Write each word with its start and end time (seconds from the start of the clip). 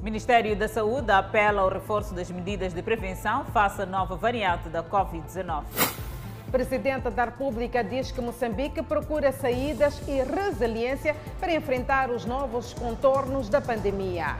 O 0.00 0.02
Ministério 0.02 0.56
da 0.56 0.66
Saúde 0.66 1.12
apela 1.12 1.60
ao 1.60 1.68
reforço 1.68 2.14
das 2.14 2.30
medidas 2.30 2.72
de 2.72 2.80
prevenção 2.80 3.44
face 3.52 3.82
à 3.82 3.86
nova 3.86 4.16
variante 4.16 4.70
da 4.70 4.82
Covid-19. 4.82 5.62
Presidente 6.50 7.10
da 7.10 7.26
República 7.26 7.84
diz 7.84 8.10
que 8.10 8.18
Moçambique 8.18 8.80
procura 8.82 9.30
saídas 9.30 10.00
e 10.08 10.22
resiliência 10.22 11.14
para 11.38 11.52
enfrentar 11.52 12.08
os 12.08 12.24
novos 12.24 12.72
contornos 12.72 13.50
da 13.50 13.60
pandemia. 13.60 14.36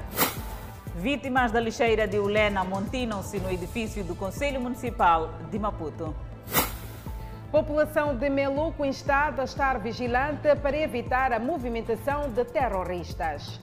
Vítimas 0.96 1.52
da 1.52 1.60
lixeira 1.60 2.08
de 2.08 2.18
Ulena 2.18 2.62
amontinam-se 2.62 3.38
no 3.38 3.52
edifício 3.52 4.02
do 4.02 4.14
Conselho 4.14 4.62
Municipal 4.62 5.28
de 5.50 5.58
Maputo. 5.58 6.14
População 7.52 8.16
de 8.16 8.30
Meluco 8.30 8.82
instada 8.82 9.42
a 9.42 9.44
estar 9.44 9.78
vigilante 9.78 10.56
para 10.62 10.78
evitar 10.78 11.34
a 11.34 11.38
movimentação 11.38 12.30
de 12.30 12.46
terroristas. 12.46 13.60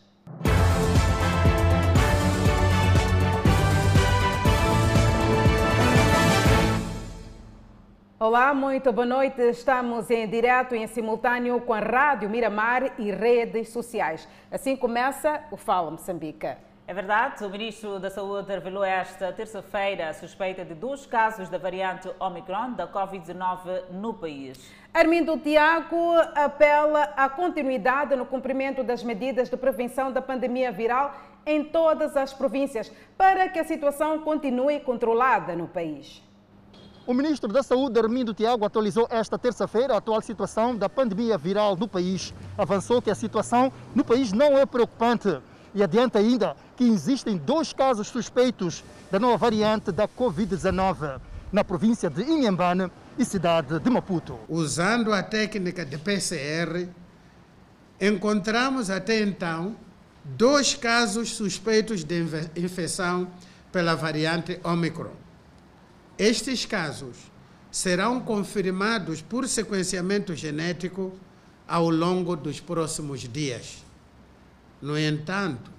Olá, 8.19 8.51
muito 8.51 8.91
boa 8.91 9.05
noite. 9.05 9.39
Estamos 9.43 10.09
em 10.09 10.27
direto 10.27 10.73
e 10.73 10.79
em 10.79 10.87
simultâneo 10.87 11.61
com 11.61 11.71
a 11.71 11.79
Rádio 11.79 12.27
Miramar 12.27 12.99
e 12.99 13.11
redes 13.11 13.69
sociais. 13.69 14.27
Assim 14.51 14.75
começa 14.75 15.43
o 15.51 15.55
Fala 15.55 15.91
Moçambique. 15.91 16.47
É 16.87 16.93
verdade, 16.95 17.45
o 17.45 17.49
Ministro 17.49 17.99
da 17.99 18.09
Saúde 18.09 18.51
revelou 18.51 18.83
esta 18.83 19.31
terça-feira 19.31 20.09
a 20.09 20.13
suspeita 20.15 20.65
de 20.65 20.73
dois 20.73 21.05
casos 21.05 21.47
da 21.47 21.59
variante 21.59 22.09
Omicron 22.19 22.71
da 22.71 22.87
Covid-19 22.87 23.91
no 23.91 24.15
país. 24.15 24.67
Armindo 24.91 25.37
Tiago 25.37 26.15
apela 26.33 27.13
à 27.15 27.29
continuidade 27.29 28.15
no 28.15 28.25
cumprimento 28.25 28.83
das 28.83 29.03
medidas 29.03 29.47
de 29.47 29.57
prevenção 29.57 30.11
da 30.11 30.23
pandemia 30.23 30.71
viral 30.71 31.13
em 31.45 31.63
todas 31.63 32.17
as 32.17 32.33
províncias 32.33 32.91
para 33.15 33.47
que 33.47 33.59
a 33.59 33.63
situação 33.63 34.21
continue 34.21 34.79
controlada 34.79 35.55
no 35.55 35.67
país. 35.67 36.25
O 37.07 37.13
ministro 37.13 37.47
da 37.47 37.63
Saúde, 37.63 37.97
Armindo 37.97 38.33
Tiago, 38.33 38.65
atualizou 38.65 39.07
esta 39.09 39.39
terça-feira 39.39 39.93
a 39.93 39.97
atual 39.97 40.21
situação 40.21 40.75
da 40.75 40.89
pandemia 40.89 41.37
viral 41.37 41.77
no 41.77 41.87
país. 41.87 42.33
Avançou 42.57 43.01
que 43.01 43.09
a 43.09 43.15
situação 43.15 43.71
no 43.95 44.03
país 44.03 44.33
não 44.33 44.57
é 44.57 44.65
preocupante 44.65 45.39
e 45.73 45.81
adianta 45.81 46.19
ainda 46.19 46.53
que 46.75 46.83
existem 46.83 47.37
dois 47.37 47.71
casos 47.71 48.09
suspeitos 48.09 48.83
da 49.09 49.17
nova 49.17 49.37
variante 49.37 49.89
da 49.89 50.05
Covid-19 50.05 51.21
na 51.49 51.63
província 51.63 52.09
de 52.09 52.23
Inhambane 52.23 52.91
e 53.17 53.23
cidade 53.23 53.79
de 53.79 53.89
Maputo. 53.89 54.37
Usando 54.49 55.13
a 55.13 55.23
técnica 55.23 55.85
de 55.85 55.97
PCR, 55.97 56.89
encontramos 58.01 58.89
até 58.89 59.21
então 59.21 59.77
dois 60.25 60.75
casos 60.75 61.37
suspeitos 61.37 62.03
de 62.03 62.21
infecção 62.57 63.29
pela 63.71 63.95
variante 63.95 64.59
Omicron. 64.61 65.26
Estes 66.17 66.65
casos 66.65 67.15
serão 67.69 68.19
confirmados 68.19 69.21
por 69.21 69.47
sequenciamento 69.47 70.35
genético 70.35 71.13
ao 71.67 71.89
longo 71.89 72.35
dos 72.35 72.59
próximos 72.59 73.21
dias. 73.21 73.83
No 74.81 74.97
entanto, 74.97 75.69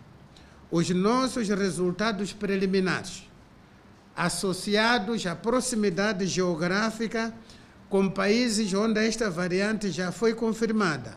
os 0.70 0.90
nossos 0.90 1.48
resultados 1.48 2.32
preliminares, 2.32 3.28
associados 4.14 5.26
à 5.26 5.34
proximidade 5.34 6.26
geográfica 6.26 7.34
com 7.88 8.08
países 8.08 8.72
onde 8.74 9.04
esta 9.04 9.30
variante 9.30 9.90
já 9.90 10.12
foi 10.12 10.34
confirmada, 10.34 11.16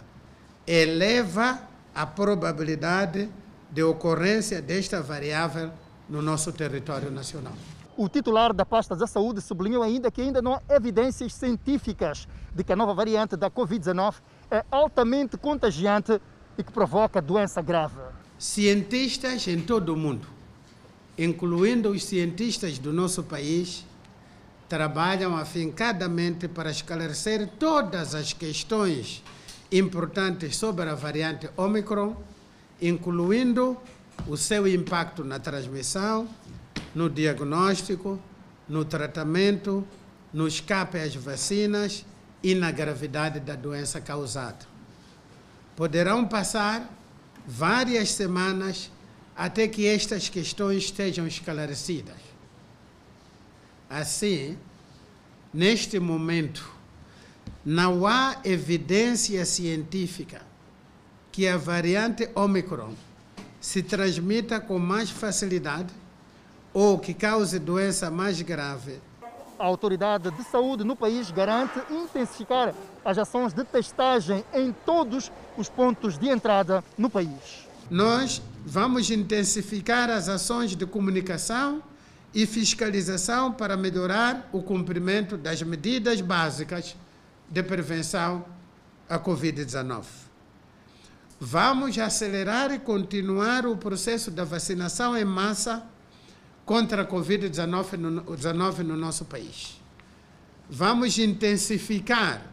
eleva 0.65 1.61
a 1.93 2.05
probabilidade 2.05 3.29
de 3.69 3.83
ocorrência 3.83 4.61
desta 4.61 5.01
variável 5.01 5.71
no 6.09 6.21
nosso 6.21 6.51
território 6.51 7.11
nacional. 7.11 7.53
O 7.97 8.07
titular 8.07 8.53
da 8.53 8.65
pasta 8.65 8.95
da 8.95 9.05
saúde 9.05 9.41
sublinhou 9.41 9.83
ainda 9.83 10.09
que 10.09 10.21
ainda 10.21 10.41
não 10.41 10.53
há 10.53 10.61
evidências 10.69 11.33
científicas 11.33 12.27
de 12.53 12.63
que 12.63 12.71
a 12.71 12.75
nova 12.75 12.93
variante 12.93 13.35
da 13.35 13.51
Covid-19 13.51 14.15
é 14.49 14.63
altamente 14.71 15.37
contagiante 15.37 16.19
e 16.57 16.63
que 16.63 16.71
provoca 16.71 17.21
doença 17.21 17.61
grave. 17.61 17.95
Cientistas 18.37 19.47
em 19.47 19.61
todo 19.61 19.93
o 19.93 19.97
mundo, 19.97 20.27
incluindo 21.17 21.89
os 21.89 22.05
cientistas 22.05 22.79
do 22.79 22.93
nosso 22.93 23.23
país, 23.23 23.85
trabalham 24.67 25.35
afincadamente 25.35 26.47
para 26.47 26.71
esclarecer 26.71 27.47
todas 27.59 28.15
as 28.15 28.31
questões 28.31 29.21
importantes 29.69 30.55
sobre 30.55 30.89
a 30.89 30.95
variante 30.95 31.49
Omicron, 31.57 32.15
incluindo 32.81 33.77
o 34.27 34.37
seu 34.37 34.67
impacto 34.67 35.23
na 35.23 35.39
transmissão, 35.39 36.27
no 36.93 37.09
diagnóstico, 37.09 38.19
no 38.67 38.85
tratamento, 38.85 39.85
no 40.33 40.47
escape 40.47 40.97
às 40.97 41.15
vacinas 41.15 42.05
e 42.43 42.55
na 42.55 42.71
gravidade 42.71 43.39
da 43.39 43.55
doença 43.55 43.99
causada. 43.99 44.65
Poderão 45.75 46.27
passar 46.27 46.89
várias 47.45 48.11
semanas 48.11 48.91
até 49.35 49.67
que 49.67 49.87
estas 49.87 50.29
questões 50.29 50.83
estejam 50.83 51.25
esclarecidas. 51.27 52.15
Assim, 53.89 54.57
neste 55.53 55.99
momento, 55.99 56.71
não 57.65 58.07
há 58.07 58.39
evidência 58.43 59.45
científica 59.45 60.41
que 61.31 61.47
a 61.47 61.57
variante 61.57 62.29
Omicron 62.35 62.93
se 63.59 63.83
transmita 63.83 64.59
com 64.59 64.79
mais 64.79 65.09
facilidade 65.09 65.93
ou 66.73 66.97
que 66.97 67.13
cause 67.13 67.59
doença 67.59 68.09
mais 68.09 68.41
grave. 68.41 68.99
A 69.59 69.65
autoridade 69.65 70.31
de 70.31 70.43
saúde 70.43 70.83
no 70.83 70.95
país 70.95 71.29
garante 71.29 71.79
intensificar 71.91 72.73
as 73.05 73.17
ações 73.17 73.53
de 73.53 73.63
testagem 73.63 74.43
em 74.53 74.71
todos 74.85 75.31
os 75.57 75.69
pontos 75.69 76.17
de 76.17 76.29
entrada 76.29 76.83
no 76.97 77.09
país. 77.09 77.67
Nós 77.89 78.41
vamos 78.65 79.11
intensificar 79.11 80.09
as 80.09 80.29
ações 80.29 80.75
de 80.75 80.85
comunicação 80.85 81.83
e 82.33 82.45
fiscalização 82.45 83.51
para 83.51 83.75
melhorar 83.75 84.49
o 84.51 84.63
cumprimento 84.63 85.37
das 85.37 85.61
medidas 85.61 86.21
básicas 86.21 86.95
de 87.49 87.61
prevenção 87.61 88.45
à 89.09 89.19
Covid-19. 89.19 90.05
Vamos 91.39 91.97
acelerar 91.97 92.71
e 92.71 92.79
continuar 92.79 93.65
o 93.65 93.75
processo 93.75 94.31
da 94.31 94.45
vacinação 94.45 95.17
em 95.17 95.25
massa 95.25 95.83
contra 96.71 97.01
a 97.01 97.05
Covid-19 97.05 97.97
no, 97.97 98.85
no 98.85 98.95
nosso 98.95 99.25
país. 99.25 99.77
Vamos 100.69 101.17
intensificar 101.17 102.45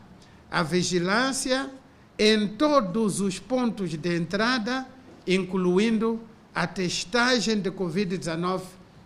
a 0.51 0.61
vigilância 0.61 1.71
em 2.19 2.49
todos 2.49 3.21
os 3.21 3.39
pontos 3.39 3.91
de 3.91 4.17
entrada, 4.17 4.89
incluindo 5.25 6.21
a 6.53 6.67
testagem 6.67 7.61
de 7.61 7.71
Covid-19 7.71 8.63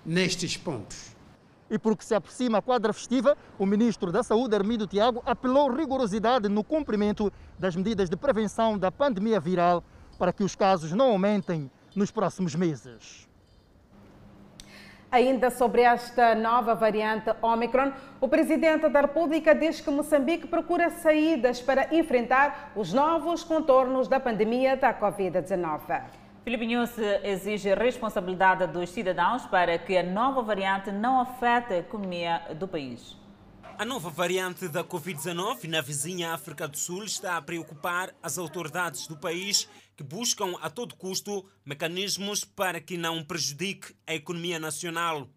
nestes 0.06 0.56
pontos. 0.56 1.14
E 1.70 1.78
porque 1.78 2.06
se 2.06 2.14
aproxima 2.14 2.56
a 2.56 2.62
quadra 2.62 2.94
festiva, 2.94 3.36
o 3.58 3.66
ministro 3.66 4.10
da 4.10 4.22
Saúde, 4.22 4.56
Armindo 4.56 4.86
Tiago, 4.86 5.22
apelou 5.26 5.70
rigorosidade 5.70 6.48
no 6.48 6.64
cumprimento 6.64 7.30
das 7.58 7.76
medidas 7.76 8.08
de 8.08 8.16
prevenção 8.16 8.78
da 8.78 8.90
pandemia 8.90 9.38
viral 9.38 9.84
para 10.18 10.32
que 10.32 10.42
os 10.42 10.56
casos 10.56 10.92
não 10.92 11.10
aumentem 11.10 11.70
nos 11.94 12.10
próximos 12.10 12.54
meses. 12.54 13.30
Ainda 15.12 15.50
sobre 15.50 15.82
esta 15.82 16.34
nova 16.34 16.74
variante 16.74 17.34
Omicron, 17.42 17.92
o 18.18 18.26
presidente 18.26 18.88
da 18.88 19.02
República 19.02 19.54
diz 19.54 19.78
que 19.78 19.90
Moçambique 19.90 20.46
procura 20.46 20.88
saídas 20.88 21.60
para 21.60 21.94
enfrentar 21.94 22.72
os 22.74 22.94
novos 22.94 23.44
contornos 23.44 24.08
da 24.08 24.18
pandemia 24.18 24.74
da 24.74 24.98
Covid-19. 24.98 26.02
Filipe 26.42 26.66
Nunes 26.66 26.96
exige 27.22 27.74
responsabilidade 27.74 28.66
dos 28.68 28.88
cidadãos 28.88 29.44
para 29.44 29.76
que 29.76 29.98
a 29.98 30.02
nova 30.02 30.40
variante 30.40 30.90
não 30.90 31.20
afete 31.20 31.74
a 31.74 31.78
economia 31.80 32.40
do 32.58 32.66
país. 32.66 33.14
A 33.78 33.84
nova 33.84 34.08
variante 34.08 34.66
da 34.66 34.82
Covid-19 34.82 35.68
na 35.68 35.82
vizinha 35.82 36.32
África 36.32 36.66
do 36.66 36.78
Sul 36.78 37.04
está 37.04 37.36
a 37.36 37.42
preocupar 37.42 38.14
as 38.22 38.38
autoridades 38.38 39.06
do 39.06 39.16
país 39.16 39.68
que 40.02 40.16
buscam 40.16 40.56
a 40.60 40.68
todo 40.68 40.96
custo 40.96 41.44
mecanismos 41.64 42.44
para 42.44 42.80
que 42.80 42.96
não 42.96 43.22
prejudique 43.22 43.94
a 44.04 44.14
economia 44.14 44.58
nacional. 44.58 45.28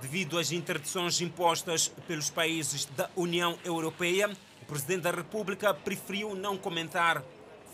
Devido 0.00 0.38
às 0.38 0.52
interdições 0.52 1.20
impostas 1.20 1.88
pelos 2.08 2.30
países 2.30 2.86
da 2.96 3.10
União 3.14 3.58
Europeia, 3.62 4.30
o 4.62 4.64
Presidente 4.64 5.02
da 5.02 5.10
República 5.10 5.74
preferiu 5.74 6.34
não 6.34 6.56
comentar. 6.56 7.22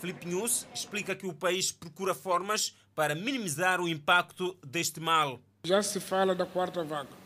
Felipe 0.01 0.27
News 0.27 0.67
explica 0.73 1.15
que 1.15 1.25
o 1.25 1.33
país 1.33 1.71
procura 1.71 2.13
formas 2.13 2.75
para 2.93 3.15
minimizar 3.15 3.79
o 3.79 3.87
impacto 3.87 4.57
deste 4.65 4.99
mal. 4.99 5.39
Já 5.65 5.81
se 5.81 6.01
fala 6.01 6.35
da 6.35 6.45
quarta 6.45 6.83
vaga 6.83 7.23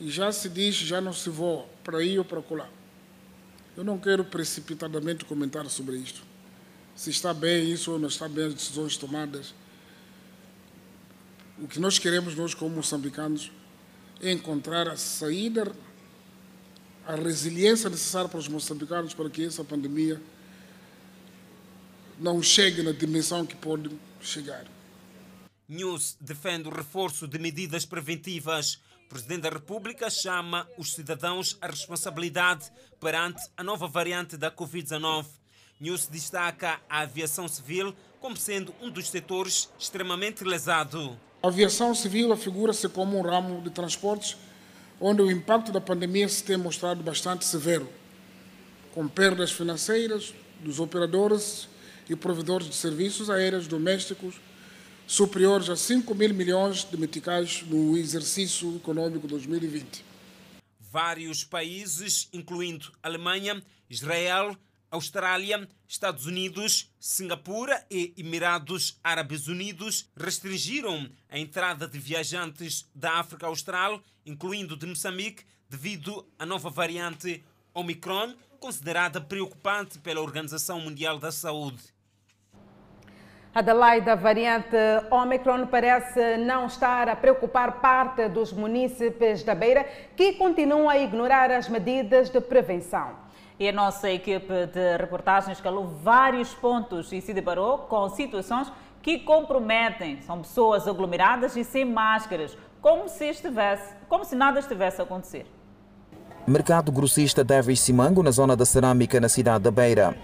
e 0.00 0.10
já 0.10 0.32
se 0.32 0.48
diz, 0.48 0.74
já 0.74 1.00
não 1.00 1.12
se 1.12 1.30
voa 1.30 1.64
para 1.84 1.98
aí 1.98 2.18
ou 2.18 2.24
para 2.24 2.42
lá. 2.50 2.68
Eu 3.76 3.84
não 3.84 3.98
quero 3.98 4.24
precipitadamente 4.24 5.24
comentar 5.24 5.64
sobre 5.66 5.96
isto. 5.96 6.35
Se 6.96 7.10
está 7.10 7.34
bem 7.34 7.70
isso 7.70 7.92
ou 7.92 7.98
não 7.98 8.08
está 8.08 8.26
bem 8.26 8.46
as 8.46 8.54
decisões 8.54 8.96
tomadas. 8.96 9.54
O 11.58 11.68
que 11.68 11.78
nós 11.78 11.98
queremos, 11.98 12.34
nós 12.34 12.54
como 12.54 12.76
moçambicanos, 12.76 13.52
é 14.20 14.32
encontrar 14.32 14.88
a 14.88 14.96
saída, 14.96 15.70
a 17.06 17.14
resiliência 17.14 17.90
necessária 17.90 18.28
para 18.28 18.38
os 18.38 18.48
moçambicanos 18.48 19.12
para 19.12 19.28
que 19.28 19.44
essa 19.44 19.62
pandemia 19.62 20.20
não 22.18 22.42
chegue 22.42 22.82
na 22.82 22.92
dimensão 22.92 23.44
que 23.44 23.54
pode 23.54 23.90
chegar. 24.20 24.66
News 25.68 26.16
defende 26.20 26.68
o 26.68 26.74
reforço 26.74 27.28
de 27.28 27.38
medidas 27.38 27.84
preventivas. 27.84 28.80
O 29.04 29.08
Presidente 29.08 29.42
da 29.42 29.50
República 29.50 30.08
chama 30.08 30.66
os 30.78 30.94
cidadãos 30.94 31.58
à 31.60 31.66
responsabilidade 31.66 32.70
perante 32.98 33.42
a 33.56 33.62
nova 33.62 33.86
variante 33.86 34.36
da 34.36 34.50
Covid-19. 34.50 35.26
News 35.78 36.06
destaca 36.06 36.80
a 36.88 37.00
aviação 37.00 37.46
civil 37.46 37.94
como 38.18 38.36
sendo 38.36 38.74
um 38.80 38.90
dos 38.90 39.10
setores 39.10 39.68
extremamente 39.78 40.42
lesado. 40.42 41.18
A 41.42 41.48
aviação 41.48 41.94
civil 41.94 42.32
afigura-se 42.32 42.88
como 42.88 43.18
um 43.18 43.22
ramo 43.22 43.60
de 43.60 43.68
transportes 43.70 44.36
onde 44.98 45.20
o 45.20 45.30
impacto 45.30 45.70
da 45.70 45.80
pandemia 45.80 46.26
se 46.28 46.42
tem 46.42 46.56
mostrado 46.56 47.02
bastante 47.02 47.44
severo, 47.44 47.86
com 48.94 49.06
perdas 49.06 49.52
financeiras 49.52 50.32
dos 50.60 50.80
operadores 50.80 51.68
e 52.08 52.16
provedores 52.16 52.68
de 52.68 52.74
serviços 52.74 53.28
aéreos 53.28 53.66
domésticos 53.66 54.36
superiores 55.06 55.68
a 55.68 55.76
5 55.76 56.14
mil 56.14 56.32
milhões 56.32 56.84
de 56.84 56.96
meticais 56.96 57.62
no 57.66 57.96
exercício 57.98 58.76
econômico 58.76 59.28
2020. 59.28 60.02
Vários 60.90 61.44
países, 61.44 62.28
incluindo 62.32 62.90
Alemanha, 63.02 63.62
Israel, 63.90 64.56
Austrália, 64.90 65.68
Estados 65.88 66.26
Unidos, 66.26 66.92
Singapura 66.98 67.84
e 67.90 68.14
Emirados 68.16 68.98
Árabes 69.02 69.48
Unidos 69.48 70.10
restringiram 70.16 71.10
a 71.28 71.38
entrada 71.38 71.88
de 71.88 71.98
viajantes 71.98 72.88
da 72.94 73.14
África 73.14 73.46
Austral, 73.46 74.00
incluindo 74.24 74.76
de 74.76 74.86
Moçambique, 74.86 75.44
devido 75.68 76.26
à 76.38 76.46
nova 76.46 76.70
variante 76.70 77.44
Omicron, 77.74 78.34
considerada 78.60 79.20
preocupante 79.20 79.98
pela 79.98 80.20
Organização 80.20 80.80
Mundial 80.80 81.18
da 81.18 81.32
Saúde. 81.32 81.82
Adelaide, 83.54 84.10
a 84.10 84.14
variante 84.14 84.76
Omicron 85.10 85.66
parece 85.66 86.36
não 86.36 86.66
estar 86.66 87.08
a 87.08 87.16
preocupar 87.16 87.80
parte 87.80 88.28
dos 88.28 88.52
munícipes 88.52 89.42
da 89.42 89.54
Beira 89.54 89.84
que 90.14 90.34
continuam 90.34 90.90
a 90.90 90.98
ignorar 90.98 91.50
as 91.50 91.66
medidas 91.66 92.28
de 92.28 92.38
prevenção. 92.38 93.25
E 93.58 93.68
a 93.68 93.72
nossa 93.72 94.10
equipe 94.10 94.66
de 94.66 94.96
reportagens 94.98 95.60
calou 95.62 95.86
vários 95.86 96.52
pontos 96.52 97.10
e 97.10 97.22
se 97.22 97.32
deparou 97.32 97.78
com 97.78 98.06
situações 98.10 98.70
que 99.00 99.20
comprometem. 99.20 100.20
São 100.20 100.40
pessoas 100.40 100.86
aglomeradas 100.86 101.56
e 101.56 101.64
sem 101.64 101.82
máscaras, 101.82 102.56
como 102.82 103.08
se, 103.08 103.24
estivesse, 103.30 103.94
como 104.10 104.26
se 104.26 104.36
nada 104.36 104.60
estivesse 104.60 105.00
a 105.00 105.04
acontecer. 105.04 105.46
Mercado 106.46 106.92
grossista 106.92 107.42
Davis 107.42 107.80
Simango, 107.80 108.22
na 108.22 108.30
zona 108.30 108.54
da 108.54 108.66
cerâmica, 108.66 109.18
na 109.18 109.28
cidade 109.28 109.64
da 109.64 109.70
Beira. 109.70 110.14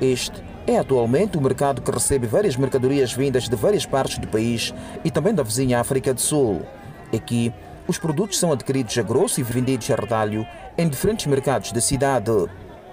Este 0.00 0.42
é 0.66 0.78
atualmente 0.78 1.36
o 1.36 1.42
mercado 1.42 1.82
que 1.82 1.90
recebe 1.90 2.26
várias 2.26 2.56
mercadorias 2.56 3.12
vindas 3.12 3.48
de 3.48 3.56
várias 3.56 3.84
partes 3.84 4.16
do 4.16 4.28
país 4.28 4.72
e 5.04 5.10
também 5.10 5.34
da 5.34 5.42
vizinha 5.42 5.78
África 5.78 6.14
do 6.14 6.20
Sul. 6.20 6.62
Aqui, 7.14 7.52
os 7.86 7.98
produtos 7.98 8.38
são 8.38 8.50
adquiridos 8.50 8.96
a 8.96 9.02
grosso 9.02 9.40
e 9.40 9.42
vendidos 9.42 9.90
a 9.90 9.94
retalho 9.94 10.46
em 10.76 10.88
diferentes 10.88 11.26
mercados 11.26 11.70
da 11.70 11.80
cidade. 11.80 12.32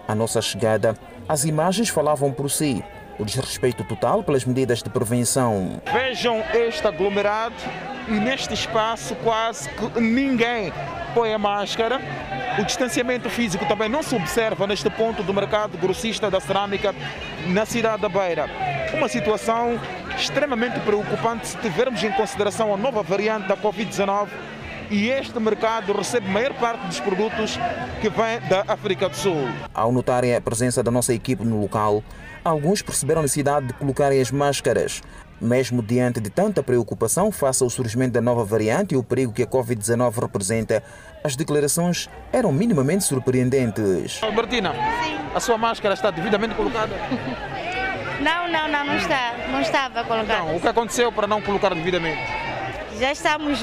À 0.07 0.13
nossa 0.13 0.41
chegada, 0.41 0.95
as 1.27 1.45
imagens 1.45 1.89
falavam 1.89 2.31
por 2.31 2.49
si. 2.49 2.83
O 3.17 3.25
desrespeito 3.25 3.83
total 3.83 4.23
pelas 4.23 4.45
medidas 4.45 4.83
de 4.83 4.89
prevenção. 4.89 5.81
Vejam 5.91 6.43
este 6.53 6.85
aglomerado 6.85 7.55
e 8.07 8.11
neste 8.11 8.53
espaço 8.53 9.15
quase 9.23 9.69
que 9.69 9.99
ninguém 9.99 10.71
põe 11.13 11.33
a 11.33 11.39
máscara. 11.39 11.99
O 12.59 12.63
distanciamento 12.63 13.29
físico 13.29 13.65
também 13.65 13.89
não 13.89 14.03
se 14.03 14.15
observa 14.15 14.67
neste 14.67 14.89
ponto 14.89 15.23
do 15.23 15.33
mercado 15.33 15.77
grossista 15.77 16.29
da 16.29 16.39
cerâmica 16.39 16.93
na 17.47 17.65
cidade 17.65 18.01
da 18.01 18.09
Beira. 18.09 18.47
Uma 18.93 19.07
situação 19.07 19.79
extremamente 20.15 20.79
preocupante 20.81 21.47
se 21.47 21.57
tivermos 21.57 22.03
em 22.03 22.11
consideração 22.11 22.73
a 22.73 22.77
nova 22.77 23.01
variante 23.01 23.47
da 23.47 23.57
Covid-19 23.57 24.27
e 24.89 25.09
este 25.09 25.39
mercado 25.39 25.93
recebe 25.93 26.27
a 26.27 26.31
maior 26.31 26.53
parte 26.53 26.85
dos 26.87 26.99
produtos 26.99 27.57
que 28.01 28.09
vêm 28.09 28.39
da 28.49 28.63
África 28.67 29.09
do 29.09 29.15
Sul. 29.15 29.47
Ao 29.73 29.91
notarem 29.91 30.35
a 30.35 30.41
presença 30.41 30.83
da 30.83 30.91
nossa 30.91 31.13
equipe 31.13 31.43
no 31.43 31.59
local, 31.59 32.03
alguns 32.43 32.81
perceberam 32.81 33.19
a 33.19 33.23
necessidade 33.23 33.67
de 33.67 33.73
colocarem 33.73 34.21
as 34.21 34.31
máscaras. 34.31 35.01
Mesmo 35.41 35.81
diante 35.81 36.19
de 36.21 36.29
tanta 36.29 36.63
preocupação 36.63 37.31
face 37.31 37.61
ao 37.63 37.69
surgimento 37.69 38.13
da 38.13 38.21
nova 38.21 38.45
variante 38.45 38.95
e 38.95 38.97
o 38.97 39.03
perigo 39.03 39.33
que 39.33 39.43
a 39.43 39.47
Covid-19 39.47 40.21
representa, 40.21 40.81
as 41.23 41.35
declarações 41.35 42.09
eram 42.31 42.51
minimamente 42.51 43.03
surpreendentes. 43.03 44.23
Albertina, 44.23 44.71
Sim. 44.71 45.17
a 45.35 45.39
sua 45.39 45.57
máscara 45.57 45.93
está 45.93 46.09
devidamente 46.09 46.55
colocada? 46.55 46.95
Não, 48.21 48.47
não, 48.47 48.69
não, 48.69 48.85
não 48.85 48.95
está. 48.95 49.33
Não 49.51 49.59
estava 49.61 50.03
colocada. 50.05 50.39
Não, 50.39 50.55
o 50.55 50.59
que 50.61 50.67
aconteceu 50.69 51.11
para 51.11 51.27
não 51.27 51.41
colocar 51.41 51.75
devidamente? 51.75 52.21
Já 52.97 53.11
estamos 53.11 53.61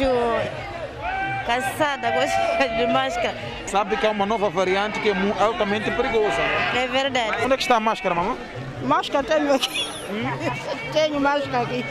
cansada 1.46 2.10
de 2.76 2.86
máscara. 2.92 3.34
Sabe 3.66 3.96
que 3.96 4.06
é 4.06 4.10
uma 4.10 4.26
nova 4.26 4.50
variante 4.50 5.00
que 5.00 5.08
é 5.08 5.14
altamente 5.40 5.90
perigosa. 5.90 6.40
É 6.74 6.86
verdade. 6.86 7.44
Onde 7.44 7.54
é 7.54 7.56
que 7.56 7.62
está 7.62 7.76
a 7.76 7.80
máscara, 7.80 8.14
mamãe? 8.14 8.36
Máscara 8.82 9.24
tenho 9.24 9.54
aqui. 9.54 9.88
Hum? 10.10 10.24
tenho 10.92 11.20
máscara 11.20 11.62
aqui. 11.62 11.84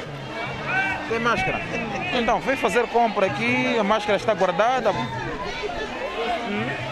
Tem 1.10 1.20
máscara? 1.20 1.62
Então, 2.14 2.40
vem 2.40 2.56
fazer 2.56 2.88
compra 2.88 3.26
aqui, 3.26 3.78
a 3.78 3.84
máscara 3.84 4.18
está 4.18 4.34
guardada. 4.34 4.92
Hum? 4.92 6.91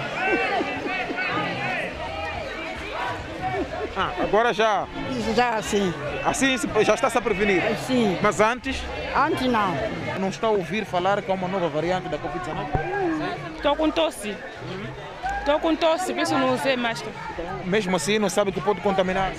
Ah, 4.02 4.14
agora 4.24 4.54
já. 4.54 4.88
Já 5.36 5.62
sim. 5.62 5.94
Assim 6.24 6.56
já 6.86 6.94
está-se 6.94 7.18
a 7.18 7.22
prevenir? 7.22 7.62
Sim. 7.86 8.18
Mas 8.22 8.40
antes? 8.40 8.82
Antes 9.14 9.46
não. 9.46 9.76
Não 10.18 10.30
está 10.30 10.48
a 10.48 10.52
ouvir 10.52 10.86
falar 10.86 11.22
que 11.22 11.30
é 11.30 11.34
uma 11.34 11.50
nova 11.50 11.68
variante 11.68 12.08
da 12.08 12.18
Covid-19? 12.18 13.58
Estou 13.58 13.76
com 13.76 13.92
tosse. 13.92 14.38
Estou 15.40 15.60
com 15.60 15.76
tosse, 15.76 16.14
por 16.14 16.22
isso 16.22 16.34
não 16.34 16.54
usei 16.54 16.78
máscara. 16.78 17.12
Mesmo 17.66 17.94
assim, 17.98 18.18
não 18.20 18.30
sabe 18.30 18.54
que 18.54 18.62
pode 18.62 18.80
contaminar? 18.80 19.34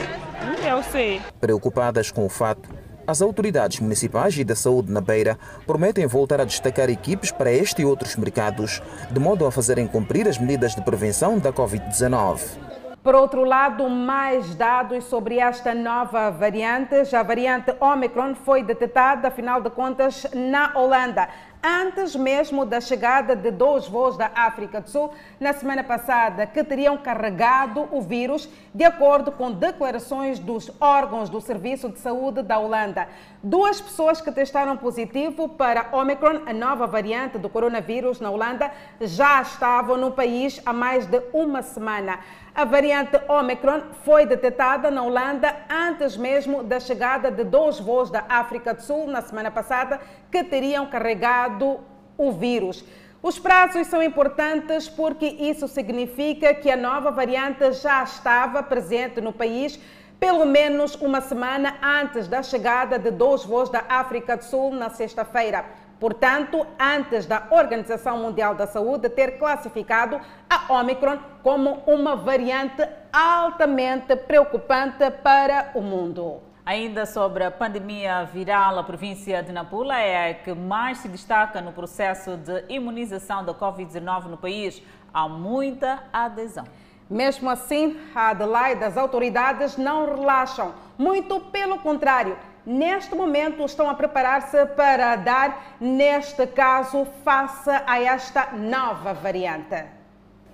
Eu 0.62 0.82
sei. 0.82 1.22
Preocupadas 1.40 2.10
com 2.10 2.26
o 2.26 2.28
fato, 2.28 2.68
as 3.06 3.22
autoridades 3.22 3.80
municipais 3.80 4.36
e 4.36 4.44
da 4.44 4.54
saúde 4.54 4.92
na 4.92 5.00
Beira 5.00 5.38
prometem 5.66 6.06
voltar 6.06 6.38
a 6.38 6.44
destacar 6.44 6.90
equipes 6.90 7.30
para 7.30 7.50
este 7.50 7.80
e 7.80 7.86
outros 7.86 8.14
mercados, 8.14 8.82
de 9.10 9.18
modo 9.18 9.46
a 9.46 9.50
fazerem 9.50 9.86
cumprir 9.86 10.28
as 10.28 10.36
medidas 10.36 10.74
de 10.74 10.82
prevenção 10.82 11.38
da 11.38 11.50
Covid-19. 11.50 12.69
Por 13.02 13.14
outro 13.14 13.44
lado, 13.44 13.88
mais 13.88 14.54
dados 14.54 15.04
sobre 15.04 15.38
esta 15.38 15.74
nova 15.74 16.30
variante. 16.30 16.96
A 17.16 17.22
variante 17.22 17.74
Omicron 17.80 18.34
foi 18.34 18.62
detectada, 18.62 19.28
afinal 19.28 19.62
de 19.62 19.70
contas, 19.70 20.26
na 20.34 20.72
Holanda 20.74 21.26
antes 21.62 22.16
mesmo 22.16 22.64
da 22.64 22.80
chegada 22.80 23.36
de 23.36 23.50
dois 23.50 23.86
voos 23.86 24.16
da 24.16 24.30
África 24.34 24.80
do 24.80 24.88
Sul 24.88 25.12
na 25.38 25.52
semana 25.52 25.84
passada, 25.84 26.46
que 26.46 26.64
teriam 26.64 26.96
carregado 26.96 27.88
o 27.92 28.00
vírus, 28.00 28.48
de 28.74 28.84
acordo 28.84 29.30
com 29.30 29.52
declarações 29.52 30.38
dos 30.38 30.70
órgãos 30.80 31.28
do 31.28 31.40
Serviço 31.40 31.88
de 31.88 31.98
Saúde 31.98 32.42
da 32.42 32.58
Holanda. 32.58 33.08
Duas 33.42 33.80
pessoas 33.80 34.20
que 34.20 34.32
testaram 34.32 34.76
positivo 34.76 35.48
para 35.48 35.88
Omicron, 35.92 36.42
a 36.46 36.52
nova 36.52 36.86
variante 36.86 37.38
do 37.38 37.48
coronavírus 37.48 38.20
na 38.20 38.30
Holanda, 38.30 38.70
já 39.00 39.42
estavam 39.42 39.96
no 39.96 40.12
país 40.12 40.60
há 40.64 40.72
mais 40.72 41.06
de 41.06 41.22
uma 41.32 41.62
semana. 41.62 42.20
A 42.54 42.64
variante 42.64 43.18
Omicron 43.28 43.80
foi 44.04 44.26
detectada 44.26 44.90
na 44.90 45.02
Holanda 45.02 45.54
antes 45.70 46.16
mesmo 46.16 46.64
da 46.64 46.80
chegada 46.80 47.30
de 47.30 47.44
dois 47.44 47.78
voos 47.78 48.10
da 48.10 48.24
África 48.28 48.74
do 48.74 48.82
Sul 48.82 49.06
na 49.06 49.22
semana 49.22 49.50
passada 49.50 50.00
que 50.30 50.44
teriam 50.44 50.86
carregado 50.86 51.80
o 52.16 52.32
vírus. 52.32 52.84
Os 53.22 53.38
prazos 53.38 53.86
são 53.86 54.02
importantes 54.02 54.88
porque 54.88 55.26
isso 55.26 55.68
significa 55.68 56.54
que 56.54 56.70
a 56.70 56.76
nova 56.76 57.10
variante 57.10 57.72
já 57.72 58.02
estava 58.02 58.62
presente 58.62 59.20
no 59.20 59.32
país 59.32 59.78
pelo 60.18 60.44
menos 60.44 60.94
uma 60.96 61.22
semana 61.22 61.76
antes 61.82 62.28
da 62.28 62.42
chegada 62.42 62.98
de 62.98 63.10
dois 63.10 63.44
voos 63.44 63.70
da 63.70 63.84
África 63.88 64.36
do 64.36 64.44
Sul 64.44 64.70
na 64.72 64.90
sexta-feira. 64.90 65.64
Portanto, 65.98 66.66
antes 66.78 67.26
da 67.26 67.46
Organização 67.50 68.18
Mundial 68.18 68.54
da 68.54 68.66
Saúde 68.66 69.08
ter 69.08 69.38
classificado 69.38 70.20
a 70.48 70.72
Omicron 70.72 71.18
como 71.42 71.82
uma 71.86 72.16
variante 72.16 72.86
altamente 73.12 74.16
preocupante 74.16 75.10
para 75.22 75.72
o 75.74 75.80
mundo. 75.80 76.49
Ainda 76.64 77.06
sobre 77.06 77.42
a 77.42 77.50
pandemia 77.50 78.24
viral, 78.24 78.78
a 78.78 78.84
província 78.84 79.42
de 79.42 79.50
Nampula 79.50 79.98
é 79.98 80.30
a 80.30 80.34
que 80.34 80.52
mais 80.52 80.98
se 80.98 81.08
destaca 81.08 81.60
no 81.60 81.72
processo 81.72 82.36
de 82.36 82.64
imunização 82.68 83.42
da 83.42 83.54
Covid-19 83.54 84.26
no 84.26 84.36
país. 84.36 84.82
Há 85.12 85.26
muita 85.26 86.04
adesão. 86.12 86.66
Mesmo 87.08 87.48
assim, 87.48 87.98
a 88.14 88.28
Adelaide, 88.28 88.84
as 88.84 88.98
autoridades 88.98 89.76
não 89.78 90.04
relaxam. 90.04 90.74
Muito 90.98 91.40
pelo 91.40 91.78
contrário, 91.78 92.36
neste 92.64 93.14
momento 93.14 93.64
estão 93.64 93.88
a 93.88 93.94
preparar-se 93.94 94.66
para 94.66 95.16
dar, 95.16 95.76
neste 95.80 96.46
caso, 96.46 97.06
face 97.24 97.70
a 97.86 98.00
esta 98.00 98.52
nova 98.52 99.14
variante. 99.14 99.99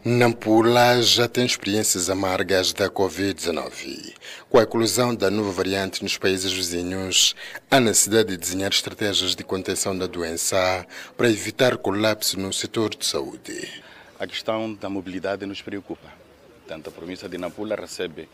Nampula 0.08 1.02
já 1.02 1.26
tem 1.26 1.44
experiências 1.44 2.08
amargas 2.08 2.72
da 2.72 2.88
Covid-19. 2.88 4.14
Com 4.48 4.56
a 4.56 4.62
eclosão 4.62 5.12
da 5.12 5.32
nova 5.32 5.50
variante 5.50 6.00
nos 6.04 6.16
países 6.16 6.52
vizinhos, 6.52 7.34
há 7.68 7.80
necessidade 7.80 8.28
de 8.28 8.36
desenhar 8.36 8.70
estratégias 8.70 9.34
de 9.34 9.42
contenção 9.42 9.98
da 9.98 10.06
doença 10.06 10.86
para 11.16 11.28
evitar 11.28 11.76
colapso 11.76 12.38
no 12.38 12.52
setor 12.52 12.94
de 12.94 13.04
saúde. 13.04 13.82
A 14.16 14.28
questão 14.28 14.74
da 14.74 14.88
mobilidade 14.88 15.44
nos 15.44 15.60
preocupa. 15.60 16.08
Tanto 16.68 16.88
a 16.88 16.92
província 16.92 17.28
de 17.28 17.36
Nampula 17.36 17.74
recebe 17.74 18.28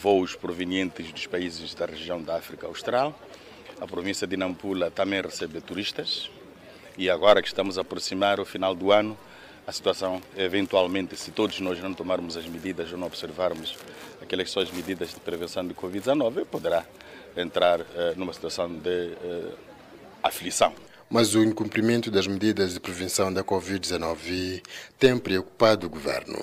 voos 0.00 0.36
provenientes 0.36 1.10
dos 1.10 1.26
países 1.26 1.74
da 1.74 1.86
região 1.86 2.22
da 2.22 2.36
África 2.36 2.68
Austral, 2.68 3.20
a 3.80 3.86
província 3.88 4.28
de 4.28 4.36
Nampula 4.36 4.92
também 4.92 5.20
recebe 5.22 5.60
turistas, 5.60 6.30
e 6.96 7.10
agora 7.10 7.42
que 7.42 7.48
estamos 7.48 7.78
a 7.78 7.80
aproximar 7.80 8.38
o 8.38 8.44
final 8.44 8.76
do 8.76 8.92
ano, 8.92 9.18
a 9.66 9.72
situação, 9.72 10.22
eventualmente, 10.36 11.16
se 11.16 11.32
todos 11.32 11.58
nós 11.60 11.80
não 11.80 11.92
tomarmos 11.92 12.36
as 12.36 12.46
medidas 12.46 12.92
ou 12.92 12.98
não 12.98 13.08
observarmos 13.08 13.76
aquelas 14.22 14.50
são 14.50 14.62
as 14.62 14.70
medidas 14.70 15.10
de 15.10 15.20
prevenção 15.20 15.66
de 15.66 15.74
Covid-19, 15.74 16.44
poderá 16.46 16.84
entrar 17.36 17.80
eh, 17.80 18.14
numa 18.16 18.32
situação 18.32 18.72
de 18.72 19.12
eh, 19.12 19.52
aflição. 20.22 20.72
Mas 21.10 21.34
o 21.34 21.42
incumprimento 21.42 22.10
das 22.10 22.26
medidas 22.26 22.74
de 22.74 22.80
prevenção 22.80 23.32
da 23.32 23.42
Covid-19 23.42 24.62
tem 24.98 25.18
preocupado 25.18 25.86
o 25.86 25.90
governo 25.90 26.38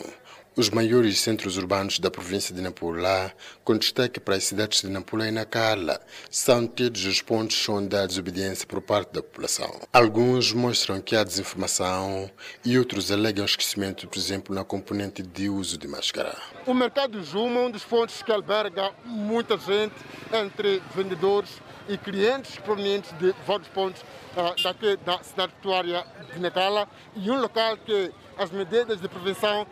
os 0.55 0.69
maiores 0.69 1.19
centros 1.19 1.57
urbanos 1.57 1.97
da 1.97 2.11
província 2.11 2.53
de 2.53 2.61
Nampula, 2.61 3.33
com 3.63 3.75
destaque 3.75 4.19
para 4.19 4.35
as 4.35 4.43
cidades 4.43 4.81
de 4.81 4.87
Nampula 4.87 5.27
e 5.27 5.31
Nacala, 5.31 5.99
são 6.29 6.67
tidos 6.67 7.05
os 7.05 7.21
pontos 7.21 7.57
de 7.57 7.87
da 7.87 8.05
desobediência 8.05 8.67
por 8.67 8.81
parte 8.81 9.13
da 9.13 9.23
população. 9.23 9.81
Alguns 9.91 10.53
mostram 10.53 11.01
que 11.01 11.15
há 11.15 11.23
desinformação 11.23 12.29
e 12.63 12.77
outros 12.77 13.11
alegam 13.11 13.45
esquecimento, 13.45 14.07
por 14.07 14.17
exemplo, 14.17 14.53
na 14.53 14.63
componente 14.63 15.23
de 15.23 15.49
uso 15.49 15.77
de 15.77 15.87
máscara. 15.87 16.37
O 16.67 16.73
mercado 16.73 17.23
Juma 17.23 17.61
é 17.61 17.65
um 17.65 17.71
dos 17.71 17.83
pontos 17.83 18.21
que 18.21 18.31
alberga 18.31 18.91
muita 19.05 19.57
gente, 19.57 19.95
entre 20.31 20.81
vendedores 20.95 21.49
e 21.87 21.97
clientes 21.97 22.57
provenientes 22.57 23.11
de 23.17 23.33
vários 23.45 23.67
pontos 23.69 24.01
uh, 24.01 24.63
daqui 24.63 24.97
da 24.97 25.21
cidade 25.23 25.51
portuária 25.53 26.05
de 26.33 26.39
Nacala 26.39 26.87
e 27.15 27.29
um 27.29 27.39
local 27.39 27.77
que 27.77 28.11
as 28.37 28.51
medidas 28.51 29.01
de 29.01 29.07
prevenção 29.07 29.67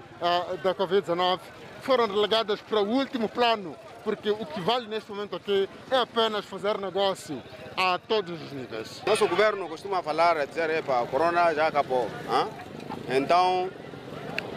da 0.64 0.76
Covid-19 0.76 1.40
foram 1.82 2.08
relegadas 2.08 2.62
para 2.62 2.80
o 2.80 2.88
último 2.88 3.28
plano, 3.28 3.76
porque 4.04 4.30
o 4.30 4.46
que 4.46 4.62
vale 4.62 4.88
neste 4.88 5.10
momento 5.12 5.36
aqui 5.36 5.68
é 5.90 5.98
apenas 5.98 6.46
fazer 6.46 6.78
negócio 6.78 7.42
a 7.76 8.00
todos 8.00 8.40
os 8.42 8.52
níveis. 8.52 9.02
Nosso 9.06 9.28
governo 9.28 9.68
costuma 9.68 10.04
falar, 10.04 10.46
dizer, 10.46 10.70
epa, 10.70 11.02
a 11.02 11.08
corona 11.08 11.54
já 11.54 11.68
acabou. 11.68 12.08
Hein? 12.30 13.18
Então, 13.18 13.70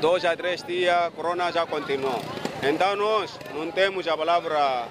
dois 0.04 0.22
a 0.26 0.36
três 0.36 0.62
dias, 0.62 0.94
a 0.94 1.10
corona 1.10 1.50
já 1.50 1.64
continuou. 1.64 2.20
Então 2.62 2.94
nós 2.94 3.30
não 3.54 3.70
temos 3.70 4.06
a 4.06 4.14
palavra 4.14 4.86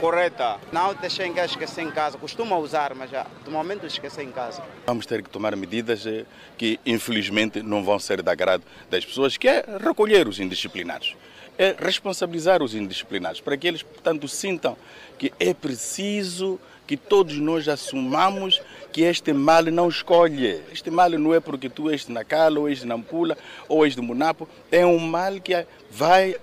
correta. 0.00 0.58
Não 0.72 0.94
deixem 0.94 1.34
que 1.34 1.40
esquecer 1.40 1.82
em 1.82 1.90
casa, 1.90 2.16
costuma 2.16 2.56
usar, 2.56 2.94
mas 2.94 3.10
já, 3.10 3.26
de 3.44 3.50
momento 3.50 3.84
esquecer 3.84 4.22
em 4.22 4.32
casa. 4.32 4.62
Vamos 4.86 5.04
ter 5.04 5.22
que 5.22 5.28
tomar 5.28 5.54
medidas 5.54 6.06
eh, 6.06 6.24
que 6.56 6.80
infelizmente 6.86 7.62
não 7.62 7.84
vão 7.84 7.98
ser 7.98 8.22
da 8.22 8.32
agrado 8.32 8.64
das 8.88 9.04
pessoas, 9.04 9.36
que 9.36 9.46
é 9.46 9.66
recolher 9.84 10.26
os 10.26 10.40
indisciplinados. 10.40 11.14
É 11.58 11.76
responsabilizar 11.78 12.62
os 12.62 12.74
indisciplinados, 12.74 13.42
para 13.42 13.58
que 13.58 13.68
eles, 13.68 13.82
portanto, 13.82 14.26
sintam 14.26 14.78
que 15.18 15.30
é 15.38 15.52
preciso 15.52 16.58
que 16.86 16.96
todos 16.96 17.36
nós 17.36 17.68
assumamos 17.68 18.62
que 18.94 19.02
este 19.02 19.32
mal 19.32 19.64
não 19.64 19.88
escolhe. 19.88 20.62
Este 20.70 20.88
mal 20.88 21.10
não 21.10 21.34
é 21.34 21.40
porque 21.40 21.68
tu 21.68 21.90
és 21.90 22.06
de 22.06 22.12
Nacala, 22.12 22.60
ou 22.60 22.68
és 22.68 22.78
de 22.78 22.86
Nampula, 22.86 23.36
ou 23.68 23.84
és 23.84 23.96
de 23.96 24.00
Munapo. 24.00 24.48
É 24.70 24.86
um 24.86 25.00
mal 25.00 25.40
que 25.40 25.66
vai 25.90 26.36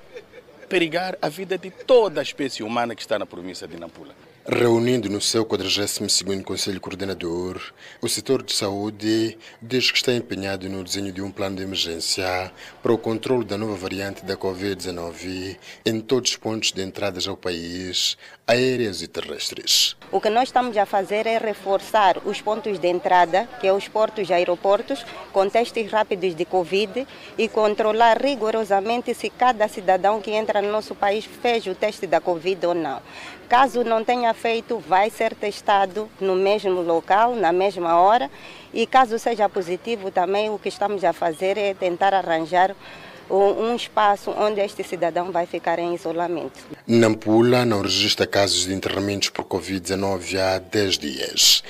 perigar 0.68 1.18
a 1.22 1.30
vida 1.30 1.58
de 1.58 1.72
toda 1.72 2.20
a 2.20 2.24
espécie 2.24 2.62
humana 2.62 2.94
que 2.94 3.02
está 3.02 3.18
na 3.18 3.26
província 3.26 3.66
de 3.66 3.80
Nampula. 3.80 4.14
Reunindo 4.44 5.08
no 5.08 5.22
seu 5.22 5.46
42º 5.46 6.42
Conselho 6.44 6.82
Coordenador, 6.82 7.62
o 8.02 8.10
setor 8.10 8.42
de 8.42 8.54
saúde 8.54 9.38
diz 9.62 9.92
que 9.92 9.98
está 9.98 10.14
empenhado 10.14 10.68
no 10.68 10.84
desenho 10.84 11.12
de 11.12 11.22
um 11.22 11.30
plano 11.30 11.58
de 11.58 11.62
emergência 11.62 12.52
para 12.82 12.92
o 12.92 12.98
controle 12.98 13.46
da 13.46 13.56
nova 13.56 13.76
variante 13.76 14.26
da 14.26 14.36
Covid-19 14.36 15.58
em 15.86 16.02
todos 16.02 16.32
os 16.32 16.38
pontos 16.38 16.72
de 16.72 16.82
entradas 16.82 17.28
ao 17.28 17.38
país, 17.38 18.18
aéreas 18.48 19.04
e 19.04 19.08
terrestres. 19.08 19.96
O 20.12 20.20
que 20.20 20.30
nós 20.30 20.50
estamos 20.50 20.76
a 20.76 20.88
fazer 20.88 21.28
é 21.28 21.38
reforçar 21.38 22.18
os 22.26 22.42
pontos 22.42 22.80
de 22.80 22.88
entrada, 22.88 23.48
que 23.62 23.68
é 23.68 23.72
os 23.72 23.88
portos 23.88 24.28
e 24.28 24.34
aeroportos, 24.34 25.06
com 25.32 25.48
testes 25.48 25.92
rápidos 25.92 26.34
de 26.34 26.46
Covid 26.46 27.08
e 27.38 27.48
controlar 27.48 28.20
rigorosamente 28.20 29.14
se 29.14 29.30
cada 29.30 29.68
cidadão 29.68 30.20
que 30.20 30.32
entra 30.32 30.64
no 30.64 30.72
nosso 30.72 30.96
país 30.96 31.26
fez 31.26 31.68
o 31.68 31.76
teste 31.76 32.08
da 32.08 32.20
Covid 32.20 32.66
ou 32.66 32.74
não. 32.74 33.02
Caso 33.52 33.84
não 33.84 34.02
tenha 34.02 34.34
feito, 34.34 34.80
vai 34.80 35.10
ser 35.10 35.36
testado 35.36 36.10
no 36.22 36.38
mesmo 36.38 36.82
local, 36.82 37.36
na 37.36 37.52
mesma 37.52 38.00
hora. 38.00 38.32
E 38.74 38.88
caso 38.88 39.20
seja 39.20 39.50
positivo, 39.50 40.10
também 40.10 40.50
o 40.50 40.58
que 40.58 40.70
estamos 40.70 41.04
a 41.04 41.12
fazer 41.12 41.58
é 41.58 41.74
tentar 41.74 42.14
arranjar 42.14 42.74
um 43.30 43.76
espaço 43.76 44.32
onde 44.32 44.62
este 44.62 44.86
cidadão 44.86 45.34
vai 45.34 45.46
ficar 45.46 45.80
em 45.80 45.94
isolamento. 45.94 46.62
Nampula 46.88 47.66
não 47.66 47.82
registra 47.82 48.26
casos 48.26 48.68
de 48.68 48.74
internamentos 48.74 49.28
por 49.28 49.44
Covid-19 49.44 50.40
há 50.40 50.58
10 50.58 50.98
dias. 50.98 51.64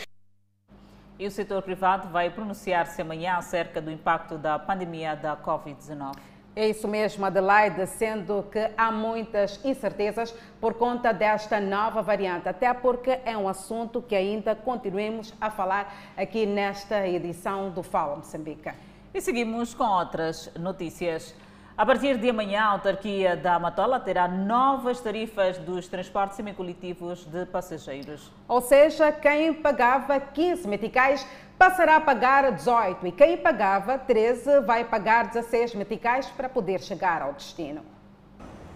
E 1.18 1.26
o 1.26 1.32
setor 1.32 1.64
privado 1.64 2.10
vai 2.10 2.30
pronunciar-se 2.30 3.02
amanhã 3.02 3.38
acerca 3.38 3.82
do 3.82 3.90
impacto 3.90 4.38
da 4.38 4.60
pandemia 4.60 5.16
da 5.16 5.36
Covid-19. 5.36 6.14
É 6.54 6.68
isso 6.68 6.86
mesmo, 6.86 7.26
Adelaide, 7.26 7.88
sendo 7.88 8.44
que 8.52 8.72
há 8.76 8.92
muitas 8.92 9.64
incertezas 9.64 10.36
por 10.60 10.74
conta 10.74 11.14
desta 11.14 11.62
nova 11.62 12.02
variante, 12.02 12.50
até 12.50 12.74
porque 12.74 13.20
é 13.24 13.38
um 13.38 13.48
assunto 13.48 14.02
que 14.02 14.14
ainda 14.14 14.54
continuemos 14.54 15.34
a 15.40 15.50
falar 15.50 15.96
aqui 16.18 16.46
nesta 16.46 17.08
edição 17.08 17.70
do 17.70 17.82
Fala 17.82 18.18
Moçambique. 18.18 18.70
E 19.14 19.22
seguimos 19.22 19.74
com 19.74 19.86
outras 19.86 20.52
notícias. 20.60 21.34
A 21.78 21.86
partir 21.86 22.18
de 22.18 22.30
amanhã, 22.30 22.64
a 22.64 22.72
autarquia 22.74 23.36
da 23.36 23.56
Amatola 23.56 23.98
terá 23.98 24.28
novas 24.28 25.00
tarifas 25.00 25.58
dos 25.58 25.88
transportes 25.88 26.36
semicoletivos 26.36 27.26
de 27.26 27.46
passageiros. 27.46 28.30
Ou 28.46 28.60
seja, 28.60 29.10
quem 29.10 29.54
pagava 29.54 30.20
15 30.20 30.68
meticais 30.68 31.26
passará 31.62 31.98
a 31.98 32.02
pagar 32.02 32.52
18 32.52 33.06
e 33.06 33.12
quem 33.12 33.38
pagava 33.38 33.96
13 33.96 34.62
vai 34.62 34.84
pagar 34.84 35.28
16 35.28 35.76
meticais 35.76 36.26
para 36.26 36.50
poder 36.50 36.82
chegar 36.82 37.22
ao 37.22 37.34
destino. 37.34 37.86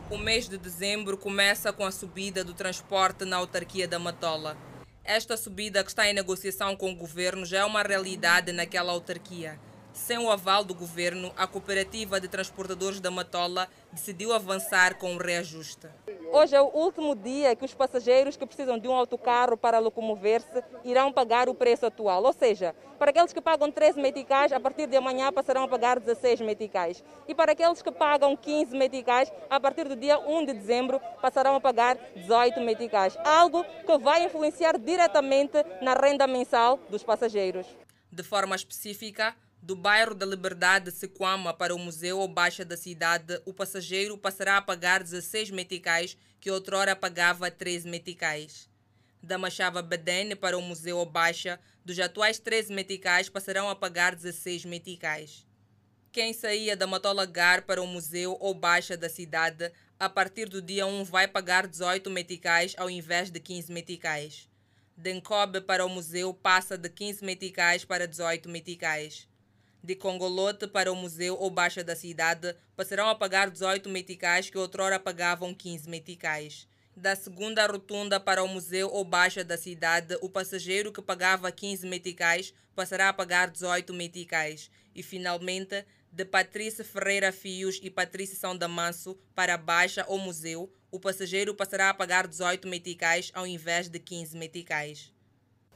O 0.08 0.20
mês 0.20 0.48
de 0.48 0.56
dezembro 0.56 1.18
começa 1.18 1.74
com 1.74 1.84
a 1.84 1.90
subida 1.90 2.44
do 2.44 2.54
transporte 2.54 3.26
na 3.26 3.38
autarquia 3.38 3.88
da 3.88 3.98
Matola. 3.98 4.56
Esta 5.04 5.36
subida 5.36 5.84
que 5.84 5.90
está 5.90 6.08
em 6.08 6.14
negociação 6.14 6.76
com 6.76 6.92
o 6.92 6.96
governo 6.96 7.44
já 7.44 7.62
é 7.62 7.66
uma 7.66 7.82
realidade 7.82 8.52
naquela 8.52 8.92
autarquia. 8.92 9.60
Sem 9.96 10.18
o 10.20 10.30
aval 10.30 10.64
do 10.66 10.76
governo, 10.76 11.32
a 11.38 11.48
cooperativa 11.48 12.20
de 12.20 12.28
transportadores 12.28 13.00
da 13.00 13.10
Matola 13.10 13.68
decidiu 13.94 14.34
avançar 14.34 14.98
com 14.98 15.16
o 15.16 15.18
reajuste. 15.18 15.88
Hoje 16.34 16.54
é 16.54 16.62
o 16.62 16.66
último 16.66 17.16
dia 17.16 17.56
que 17.56 17.64
os 17.64 17.74
passageiros 17.74 18.36
que 18.36 18.46
precisam 18.46 18.78
de 18.78 18.90
um 18.90 18.94
autocarro 18.94 19.56
para 19.56 19.80
locomover-se 19.80 20.62
irão 20.84 21.14
pagar 21.14 21.48
o 21.48 21.56
preço 21.56 21.86
atual. 21.86 22.22
Ou 22.24 22.34
seja, 22.34 22.76
para 23.00 23.12
aqueles 23.12 23.32
que 23.32 23.40
pagam 23.40 23.72
13 23.72 24.00
meticais, 24.02 24.52
a 24.52 24.60
partir 24.60 24.86
de 24.86 24.98
amanhã 24.98 25.32
passarão 25.32 25.64
a 25.64 25.68
pagar 25.68 25.98
16 25.98 26.42
meticais. 26.42 27.02
E 27.26 27.34
para 27.34 27.54
aqueles 27.54 27.82
que 27.82 27.92
pagam 27.92 28.36
15 28.36 28.78
meticais, 28.78 29.32
a 29.50 29.60
partir 29.62 29.88
do 29.88 29.96
dia 29.96 30.20
1 30.20 30.46
de 30.46 30.54
dezembro, 30.54 31.00
passarão 31.22 31.56
a 31.56 31.62
pagar 31.62 31.98
18 32.18 32.60
meticais. 32.60 33.18
Algo 33.24 33.64
que 33.64 33.98
vai 33.98 34.26
influenciar 34.26 34.78
diretamente 34.78 35.58
na 35.82 35.94
renda 35.94 36.28
mensal 36.28 36.78
dos 36.90 37.02
passageiros. 37.02 37.66
De 38.12 38.24
forma 38.24 38.56
específica, 38.56 39.36
do 39.66 39.76
bairro 39.76 40.14
da 40.14 40.28
Liberdade 40.28 40.92
Sequama 40.92 41.52
para 41.52 41.74
o 41.74 41.80
Museu 41.80 42.20
ou 42.20 42.28
Baixa 42.28 42.64
da 42.64 42.78
cidade, 42.78 43.42
o 43.46 43.52
passageiro 43.52 44.16
passará 44.16 44.58
a 44.58 44.62
pagar 44.62 45.02
16 45.02 45.50
meticais, 45.50 46.16
que 46.40 46.52
outrora 46.52 46.96
pagava 46.96 47.50
13 47.50 47.90
meticais. 47.90 48.70
Da 49.24 49.40
Machava 49.40 49.82
Bedene 49.82 50.36
para 50.36 50.56
o 50.56 50.62
Museu 50.62 51.00
ou 51.00 51.06
Baixa, 51.08 51.60
dos 51.84 52.00
atuais 52.00 52.38
13 52.38 52.72
meticais 52.72 53.28
passarão 53.28 53.68
a 53.68 53.76
pagar 53.76 54.16
16 54.16 54.66
meticais. 54.66 55.48
Quem 56.12 56.32
saía 56.32 56.78
da 56.78 56.86
Matola 56.86 57.26
Gar 57.26 57.64
para 57.64 57.82
o 57.82 57.88
Museu 57.88 58.38
ou 58.40 58.54
Baixa 58.54 58.96
da 58.96 59.10
cidade, 59.10 59.72
a 60.00 60.08
partir 60.08 60.48
do 60.48 60.62
dia 60.62 60.86
1 60.86 61.06
vai 61.06 61.28
pagar 61.28 61.66
18 61.66 62.08
meticais 62.12 62.76
ao 62.78 62.88
invés 62.88 63.32
de 63.32 63.40
15 63.40 63.72
meticais. 63.72 64.48
De 64.96 65.12
Encobe 65.12 65.60
para 65.60 65.84
o 65.84 65.90
museu 65.90 66.36
passa 66.36 66.78
de 66.78 66.88
15 66.88 67.26
meticais 67.26 67.84
para 67.84 68.08
18 68.08 68.48
meticais 68.48 69.28
de 69.86 69.96
Congolote 69.96 70.68
para 70.68 70.92
o 70.92 70.96
museu 70.96 71.38
ou 71.40 71.50
Baixa 71.50 71.84
da 71.84 71.96
cidade 71.96 72.56
passarão 72.76 73.08
a 73.08 73.16
pagar 73.16 73.50
18 73.50 73.88
meticais 73.90 74.50
que 74.50 74.58
outrora 74.58 75.00
pagavam 75.00 75.54
15 75.54 75.88
meticais. 75.88 76.68
Da 76.98 77.16
segunda 77.16 77.68
rotunda 77.68 78.20
para 78.20 78.42
o 78.42 78.48
museu 78.48 78.90
ou 78.90 79.04
baixa 79.04 79.44
da 79.44 79.58
cidade, 79.58 80.18
o 80.22 80.30
passageiro 80.30 80.94
que 80.94 81.02
pagava 81.02 81.52
15 81.52 81.86
meticais 81.86 82.54
passará 82.74 83.10
a 83.10 83.14
pagar 83.14 83.50
18 83.50 83.94
meticais. 83.94 84.72
E, 84.96 85.04
finalmente, 85.04 85.86
de 86.10 86.24
Patrícia 86.24 86.86
Ferreira 86.86 87.34
Fios 87.34 87.82
e 87.84 87.90
Patrícia 87.90 88.38
São 88.38 88.58
Damanso 88.58 89.20
para 89.36 89.58
baixa 89.58 90.06
ou 90.08 90.18
museu, 90.18 90.72
o 90.90 90.98
passageiro 90.98 91.54
passará 91.54 91.90
a 91.90 91.94
pagar 91.94 92.28
18 92.28 92.66
meticais 92.66 93.30
ao 93.36 93.46
invés 93.46 93.90
de 93.90 94.00
15 94.00 94.38
meticais. 94.38 95.12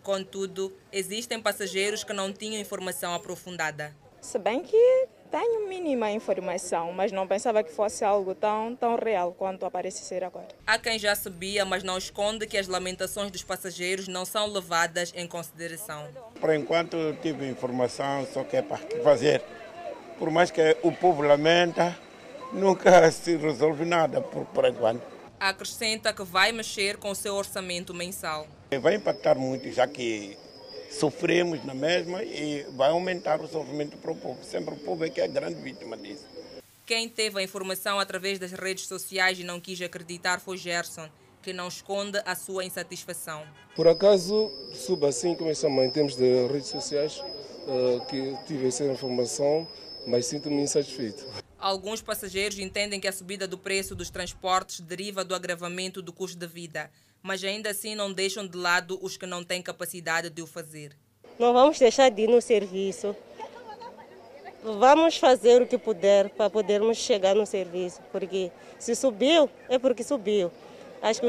Contudo, 0.04 0.74
existem 0.92 1.42
passageiros 1.42 2.04
que 2.04 2.14
não 2.14 2.32
tinham 2.32 2.60
informação 2.60 3.14
aprofundada. 3.14 3.96
Se 4.22 4.38
bem 4.38 4.62
que 4.62 5.08
tenho 5.32 5.70
mínima 5.70 6.12
informação, 6.12 6.92
mas 6.92 7.12
não 7.12 7.28
pensava 7.28 7.64
que 7.64 7.72
fosse 7.72 8.04
algo 8.04 8.34
tão, 8.34 8.76
tão 8.76 8.96
real 8.96 9.32
quanto 9.32 9.66
aparece 9.66 10.04
ser 10.04 10.24
agora. 10.24 10.48
Há 10.66 10.78
quem 10.80 10.98
já 10.98 11.16
sabia, 11.16 11.64
mas 11.64 11.84
não 11.84 11.98
esconde 11.98 12.48
que 12.48 12.58
as 12.58 12.68
lamentações 12.68 13.30
dos 13.32 13.44
passageiros 13.44 14.08
não 14.08 14.26
são 14.26 14.48
levadas 14.48 15.14
em 15.16 15.28
consideração. 15.28 16.08
Por 16.40 16.54
enquanto 16.54 16.98
tive 17.22 17.48
informação, 17.48 18.28
só 18.34 18.44
que 18.44 18.58
é 18.58 18.62
para 18.62 18.80
fazer. 19.04 19.44
Por 20.18 20.32
mais 20.32 20.50
que 20.52 20.76
o 20.82 20.92
povo 20.92 21.22
lamenta, 21.22 21.98
nunca 22.52 23.10
se 23.12 23.38
resolve 23.38 23.86
nada 23.86 24.22
por, 24.22 24.46
por 24.46 24.66
enquanto. 24.66 25.04
Acrescenta 25.40 26.12
que 26.12 26.24
vai 26.24 26.52
mexer 26.52 26.98
com 26.98 27.12
o 27.12 27.16
seu 27.16 27.36
orçamento 27.36 27.94
mensal. 27.94 28.48
Vai 28.78 28.96
impactar 28.96 29.36
muito, 29.36 29.72
já 29.72 29.88
que 29.88 30.38
sofremos 30.92 31.64
na 31.66 31.74
mesma 31.74 32.24
e 32.24 32.66
vai 32.76 32.90
aumentar 32.90 33.42
o 33.42 33.48
sofrimento 33.48 33.98
para 33.98 34.12
o 34.12 34.16
povo. 34.16 34.44
Sempre 34.44 34.76
o 34.76 34.78
povo 34.78 35.04
é 35.06 35.10
que 35.10 35.20
é 35.20 35.26
a 35.26 35.28
grande 35.28 35.60
vítima 35.62 35.98
disso. 35.98 36.26
Quem 36.86 37.10
teve 37.10 37.40
a 37.40 37.44
informação 37.44 38.00
através 38.00 38.40
das 38.40 38.52
redes 38.52 38.88
sociais 38.88 39.40
e 39.40 39.44
não 39.44 39.60
quis 39.60 39.82
acreditar 39.82 40.40
foi 40.40 40.58
Gerson, 40.58 41.10
que 41.42 41.52
não 41.52 41.68
esconde 41.68 42.22
a 42.26 42.36
sua 42.36 42.64
insatisfação. 42.64 43.44
Por 43.76 43.88
acaso, 43.88 44.52
suba 44.74 45.10
assim 45.10 45.36
como 45.36 45.54
chama 45.54 45.86
em 45.86 45.92
termos 45.92 46.16
de 46.16 46.48
redes 46.48 46.70
sociais, 46.70 47.24
que 48.10 48.36
tive 48.48 48.68
essa 48.68 48.84
informação, 48.86 49.68
mas 50.08 50.26
sinto-me 50.26 50.62
insatisfeito. 50.62 51.26
Alguns 51.60 52.02
passageiros 52.02 52.58
entendem 52.58 53.00
que 53.00 53.08
a 53.08 53.12
subida 53.12 53.48
do 53.48 53.58
preço 53.58 53.94
dos 53.94 54.10
transportes 54.10 54.80
deriva 54.80 55.24
do 55.24 55.36
agravamento 55.36 56.02
do 56.02 56.14
custo 56.14 56.38
de 56.38 56.48
vida, 56.48 56.90
mas 57.22 57.44
ainda 57.44 57.70
assim 57.70 57.96
não 57.96 58.12
deixam 58.12 58.48
de 58.48 58.58
lado 58.58 59.00
os 59.02 59.18
que 59.18 59.26
não 59.26 59.44
têm 59.44 59.62
capacidade 59.62 60.30
de 60.30 60.42
o 60.42 60.48
fazer. 60.48 60.96
Não 61.38 61.54
vamos 61.54 61.80
deixar 61.80 62.10
de 62.10 62.24
ir 62.24 62.30
no 62.30 62.42
serviço. 62.42 63.16
Vamos 64.62 65.18
fazer 65.18 65.62
o 65.62 65.68
que 65.68 65.78
puder 65.78 66.30
para 66.32 66.50
podermos 66.50 66.98
chegar 66.98 67.34
no 67.34 67.46
serviço, 67.46 68.02
porque 68.12 68.52
se 68.78 68.94
subiu, 68.94 69.50
é 69.70 69.80
porque 69.80 70.04
subiu. 70.04 70.52
Acho 71.02 71.22
que 71.22 71.28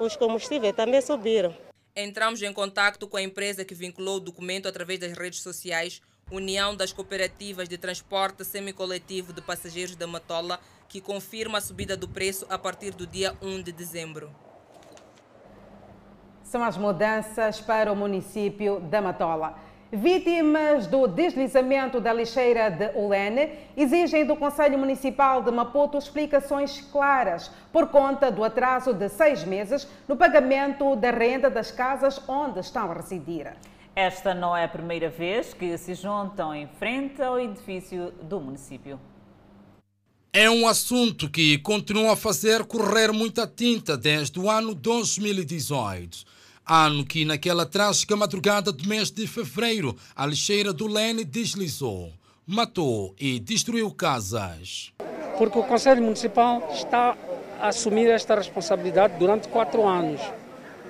os 0.00 0.16
combustíveis 0.16 0.74
também 0.74 1.00
subiram. 1.00 1.56
Entramos 1.94 2.42
em 2.42 2.52
contato 2.52 3.06
com 3.06 3.16
a 3.16 3.22
empresa 3.22 3.64
que 3.64 3.76
vinculou 3.76 4.16
o 4.16 4.20
documento 4.20 4.66
através 4.66 4.98
das 4.98 5.12
redes 5.12 5.40
sociais, 5.40 6.02
União 6.32 6.74
das 6.74 6.92
Cooperativas 6.92 7.68
de 7.68 7.78
Transporte 7.78 8.44
Semicoletivo 8.44 9.32
de 9.32 9.40
Passageiros 9.40 9.94
da 9.94 10.08
Matola, 10.08 10.58
que 10.88 11.00
confirma 11.00 11.58
a 11.58 11.60
subida 11.60 11.96
do 11.96 12.08
preço 12.08 12.44
a 12.48 12.58
partir 12.58 12.92
do 12.92 13.06
dia 13.06 13.36
1 13.40 13.62
de 13.62 13.70
dezembro. 13.70 14.34
São 16.54 16.62
as 16.62 16.76
mudanças 16.76 17.60
para 17.60 17.92
o 17.92 17.96
município 17.96 18.78
da 18.78 19.02
Matola. 19.02 19.58
Vítimas 19.90 20.86
do 20.86 21.08
deslizamento 21.08 22.00
da 22.00 22.12
lixeira 22.12 22.70
de 22.70 22.96
Ulene 22.96 23.50
exigem 23.76 24.24
do 24.24 24.36
Conselho 24.36 24.78
Municipal 24.78 25.42
de 25.42 25.50
Maputo 25.50 25.98
explicações 25.98 26.80
claras 26.92 27.50
por 27.72 27.88
conta 27.88 28.30
do 28.30 28.44
atraso 28.44 28.94
de 28.94 29.08
seis 29.08 29.42
meses 29.42 29.84
no 30.06 30.16
pagamento 30.16 30.94
da 30.94 31.10
renda 31.10 31.50
das 31.50 31.72
casas 31.72 32.22
onde 32.28 32.60
estão 32.60 32.88
a 32.88 32.94
residir. 32.94 33.52
Esta 33.96 34.32
não 34.32 34.56
é 34.56 34.62
a 34.62 34.68
primeira 34.68 35.08
vez 35.08 35.52
que 35.52 35.76
se 35.76 35.92
juntam 35.96 36.54
em 36.54 36.68
frente 36.68 37.20
ao 37.20 37.40
edifício 37.40 38.12
do 38.22 38.38
município. 38.38 39.00
É 40.32 40.48
um 40.48 40.68
assunto 40.68 41.28
que 41.28 41.58
continua 41.58 42.12
a 42.12 42.16
fazer 42.16 42.64
correr 42.64 43.12
muita 43.12 43.44
tinta 43.44 43.96
desde 43.96 44.38
o 44.38 44.48
ano 44.48 44.72
2018. 44.72 46.33
Ano 46.66 47.04
que, 47.04 47.26
naquela 47.26 47.66
trágica 47.66 48.16
madrugada 48.16 48.72
do 48.72 48.88
mês 48.88 49.10
de 49.10 49.26
fevereiro, 49.26 49.94
a 50.16 50.24
lixeira 50.24 50.72
do 50.72 50.86
Lene 50.86 51.22
deslizou, 51.22 52.10
matou 52.46 53.14
e 53.20 53.38
destruiu 53.38 53.90
casas. 53.90 54.90
Porque 55.36 55.58
o 55.58 55.62
Conselho 55.62 56.02
Municipal 56.02 56.66
está 56.72 57.18
a 57.60 57.68
assumir 57.68 58.08
esta 58.08 58.34
responsabilidade 58.34 59.18
durante 59.18 59.46
quatro 59.48 59.86
anos, 59.86 60.22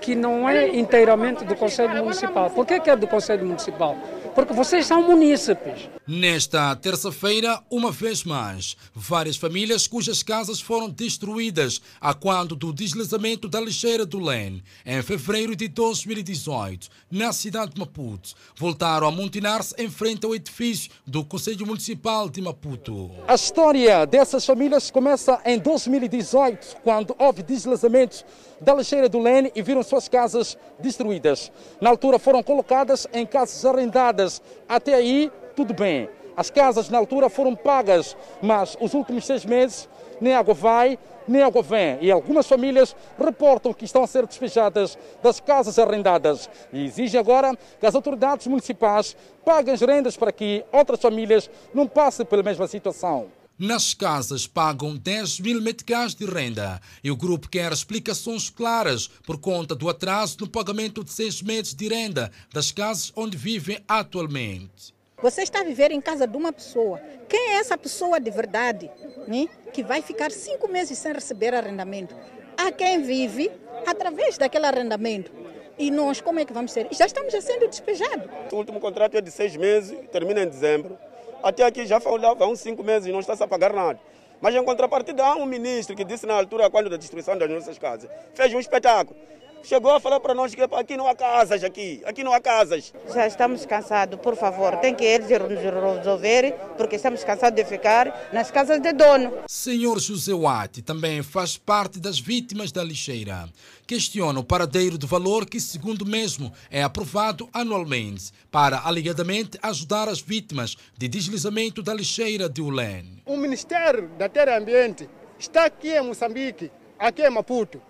que 0.01 0.15
não 0.15 0.49
é 0.49 0.69
inteiramente 0.77 1.45
do 1.45 1.57
Conselho 1.57 2.05
Municipal. 2.05 2.51
Por 2.51 2.65
que 2.65 2.89
é 2.89 2.95
do 2.95 3.09
Conselho 3.09 3.45
Municipal? 3.45 3.97
Porque 4.35 4.53
vocês 4.53 4.87
são 4.87 5.03
munícipes. 5.03 5.89
Nesta 6.07 6.75
terça-feira, 6.77 7.63
uma 7.71 7.91
vez 7.91 8.25
mais, 8.25 8.77
várias 8.95 9.37
famílias 9.37 9.87
cujas 9.87 10.23
casas 10.23 10.61
foram 10.61 10.91
destruídas 10.91 11.81
a 12.01 12.13
quando 12.13 12.55
do 12.55 12.73
deslizamento 12.73 13.49
da 13.49 13.61
lixeira 13.61 14.05
do 14.05 14.19
Len, 14.19 14.63
em 14.85 15.03
fevereiro 15.03 15.57
de 15.57 15.69
2018, 15.69 16.89
na 17.11 17.33
cidade 17.33 17.75
de 17.75 17.81
Maputo, 17.81 18.35
voltaram 18.57 19.07
a 19.07 19.11
amontonar-se 19.11 19.75
em 19.79 19.89
frente 19.89 20.27
ao 20.27 20.35
edifício 20.35 20.91
do 21.07 21.25
Conselho 21.25 21.67
Municipal 21.67 22.29
de 22.29 22.43
Maputo. 22.43 23.11
A 23.27 23.35
história 23.35 24.05
dessas 24.05 24.45
famílias 24.45 24.91
começa 24.91 25.41
em 25.45 25.59
2018, 25.59 26.77
quando 26.83 27.15
houve 27.19 27.43
deslizamentos 27.43 28.25
da 28.65 28.75
lixeira 28.75 29.09
do 29.09 29.19
Lene 29.19 29.53
e 29.55 29.63
viram 29.63 29.83
suas 29.83 30.09
casas 30.09 30.57
destruídas. 30.79 31.53
Na 31.81 31.91
altura 31.91 32.19
foram 32.19 32.43
colocadas 32.43 33.07
em 33.13 33.27
casas 33.27 33.65
arrendadas. 33.65 34.41
Até 34.67 34.95
aí, 34.95 35.31
tudo 35.55 35.75
bem. 35.75 36.09
As 36.37 36.51
casas 36.51 36.89
na 36.89 36.99
altura 36.99 37.29
foram 37.29 37.55
pagas, 37.55 38.17
mas 38.43 38.77
os 38.81 38.95
últimos 38.95 39.25
seis 39.27 39.45
meses 39.45 39.89
nem 40.21 40.35
água 40.35 40.55
vai, 40.55 40.99
nem 41.29 41.43
água 41.43 41.63
vem. 41.63 41.99
E 42.01 42.11
algumas 42.11 42.49
famílias 42.49 42.97
reportam 43.19 43.73
que 43.73 43.85
estão 43.85 44.03
a 44.03 44.07
ser 44.07 44.27
despejadas 44.27 44.99
das 45.23 45.39
casas 45.39 45.79
arrendadas 45.79 46.49
e 46.73 46.87
exigem 46.87 47.21
agora 47.21 47.57
que 47.79 47.87
as 47.87 47.95
autoridades 47.95 48.47
municipais 48.47 49.17
paguem 49.45 49.75
as 49.75 49.81
rendas 49.81 50.17
para 50.17 50.33
que 50.33 50.65
outras 50.73 51.01
famílias 51.01 51.49
não 51.73 51.87
passem 51.87 52.27
pela 52.27 52.43
mesma 52.43 52.67
situação. 52.67 53.27
Nas 53.57 53.95
casas 53.95 54.49
pagam 54.49 54.97
10 54.97 55.39
mil 55.39 55.63
meticais 55.63 56.13
de 56.13 56.25
renda 56.25 56.81
e 57.05 57.11
o 57.11 57.17
grupo 57.17 57.49
quer 57.49 57.71
explicações 57.71 58.51
claras 58.51 59.07
por 59.07 59.39
conta 59.39 59.77
do 59.77 59.89
atraso 59.89 60.39
no 60.41 60.49
pagamento 60.49 61.05
de 61.05 61.13
seis 61.13 61.41
meses 61.41 61.73
de 61.73 61.87
renda 61.87 62.33
das 62.53 62.73
casas 62.73 63.13
onde 63.15 63.37
vivem 63.37 63.79
atualmente. 63.87 64.93
Você 65.23 65.43
está 65.43 65.61
a 65.61 65.65
viver 65.65 65.93
em 65.93 66.01
casa 66.01 66.27
de 66.27 66.37
uma 66.37 66.53
pessoa. 66.53 66.99
Quem 67.29 67.51
é 67.51 67.59
essa 67.59 67.79
pessoa 67.79 68.19
de 68.19 68.29
verdade 68.29 68.91
né, 69.29 69.47
que 69.73 69.85
vai 69.85 70.03
ficar 70.03 70.33
cinco 70.33 70.67
meses 70.67 70.99
sem 70.99 71.13
receber 71.13 71.55
arrendamento? 71.55 72.13
Há 72.57 72.73
quem 72.73 73.03
vive 73.03 73.53
através 73.87 74.37
daquele 74.37 74.67
arrendamento. 74.67 75.31
E 75.79 75.93
nós, 75.93 76.21
como 76.21 76.41
é 76.41 76.45
que 76.45 76.53
vamos 76.53 76.73
ser? 76.73 76.89
Já 76.91 77.07
estamos 77.07 77.33
já 77.33 77.41
sendo 77.41 77.69
despejados. 77.69 78.29
O 78.51 78.57
último 78.57 78.81
contrato 78.81 79.17
é 79.17 79.21
de 79.21 79.31
seis 79.31 79.57
meses, 79.57 79.97
termina 80.11 80.43
em 80.43 80.49
dezembro. 80.49 80.99
Até 81.43 81.65
aqui 81.65 81.87
já 81.87 82.01
falava 82.01 82.47
uns 82.47 82.61
cinco 82.61 82.83
meses 82.83 83.09
e 83.09 83.13
não 83.13 83.21
está-se 83.21 83.43
a 83.43 83.49
pagar 83.49 83.73
nada. 83.73 83.99
Mas 84.41 84.55
em 84.55 84.65
contrapartida 84.65 85.25
há 85.25 85.37
um 85.37 85.47
ministro 85.47 85.97
que 85.97 86.05
disse 86.05 86.27
na 86.27 86.35
altura, 86.35 86.69
quando 86.69 86.91
da 86.91 86.97
destruição 86.97 87.37
das 87.37 87.49
nossas 87.49 87.79
casas, 87.79 88.11
fez 88.35 88.53
um 88.53 88.61
espetáculo. 88.61 89.19
Chegou 89.65 89.93
a 89.93 89.99
falar 89.99 90.21
para 90.21 90.35
nós 90.35 90.55
que 90.55 90.61
aqui 90.61 90.95
não 90.95 91.09
há 91.09 91.15
casas, 91.15 91.65
aqui, 91.65 92.03
aqui 92.05 92.23
não 92.23 92.35
há 92.35 92.41
casas. 92.41 92.93
Já 93.15 93.27
estamos 93.27 93.65
cansados, 93.65 94.21
por 94.21 94.37
favor, 94.37 94.77
tem 94.77 94.95
que 94.95 95.03
eles 95.03 95.27
resolver, 95.27 96.53
porque 96.77 96.97
estamos 96.97 97.25
cansados 97.25 97.57
de 97.57 97.65
ficar 97.65 98.29
nas 98.31 98.51
casas 98.51 98.79
de 98.79 98.93
dono. 98.93 99.33
Senhor 99.49 99.99
José 99.99 100.35
Wati 100.35 100.83
também 100.83 101.23
faz 101.23 101.57
parte 101.57 101.99
das 101.99 102.21
vítimas 102.21 102.71
da 102.71 102.85
lixeira. 102.85 103.49
Questiona 103.87 104.39
o 104.39 104.45
paradeiro 104.45 104.99
do 104.99 105.07
valor 105.07 105.47
que, 105.47 105.59
segundo 105.59 106.05
mesmo, 106.05 106.53
é 106.71 106.83
aprovado 106.83 107.49
anualmente 107.51 108.33
para, 108.51 108.81
alegadamente, 108.81 109.59
ajudar 109.63 110.11
as 110.11 110.21
vítimas 110.21 110.77
de 110.95 111.09
deslizamento 111.09 111.83
da 111.83 111.95
lixeira 111.95 112.51
de 112.51 112.61
Ulen. 112.61 113.23
O 113.25 113.39
Ministério 113.39 114.11
da 114.19 114.29
Terra 114.29 114.53
e 114.53 114.59
Ambiente 114.59 115.09
está 115.39 115.65
aqui 115.65 115.89
em 115.89 116.03
Moçambique, 116.03 116.71
aqui 116.99 117.23
em 117.23 117.31
Maputo. 117.31 117.81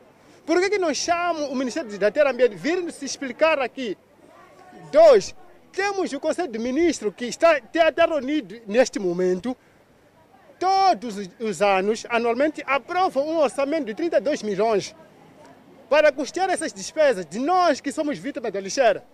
Por 0.46 0.60
que, 0.60 0.70
que 0.70 0.78
não 0.78 0.92
chamam 0.92 1.50
o 1.50 1.54
Ministério 1.54 1.98
da 1.98 2.10
Terra 2.10 2.30
Ambiente 2.30 2.54
vir 2.54 2.90
se 2.92 3.04
explicar 3.04 3.58
aqui? 3.58 3.96
Dois, 4.92 5.34
temos 5.72 6.12
o 6.12 6.20
Conselho 6.20 6.52
de 6.52 6.58
Ministros 6.58 7.14
que 7.16 7.24
está 7.24 7.56
até 7.56 8.04
reunido 8.04 8.60
neste 8.66 8.98
momento. 8.98 9.56
Todos 10.58 11.16
os 11.40 11.62
anos, 11.62 12.06
anualmente, 12.08 12.62
aprovam 12.66 13.26
um 13.26 13.38
orçamento 13.38 13.86
de 13.86 13.94
32 13.94 14.42
milhões 14.42 14.94
para 15.88 16.12
custear 16.12 16.50
essas 16.50 16.72
despesas 16.72 17.26
de 17.26 17.38
nós 17.38 17.80
que 17.80 17.90
somos 17.90 18.18
vítimas 18.18 18.52
da 18.52 18.60
lixeira. 18.60 19.04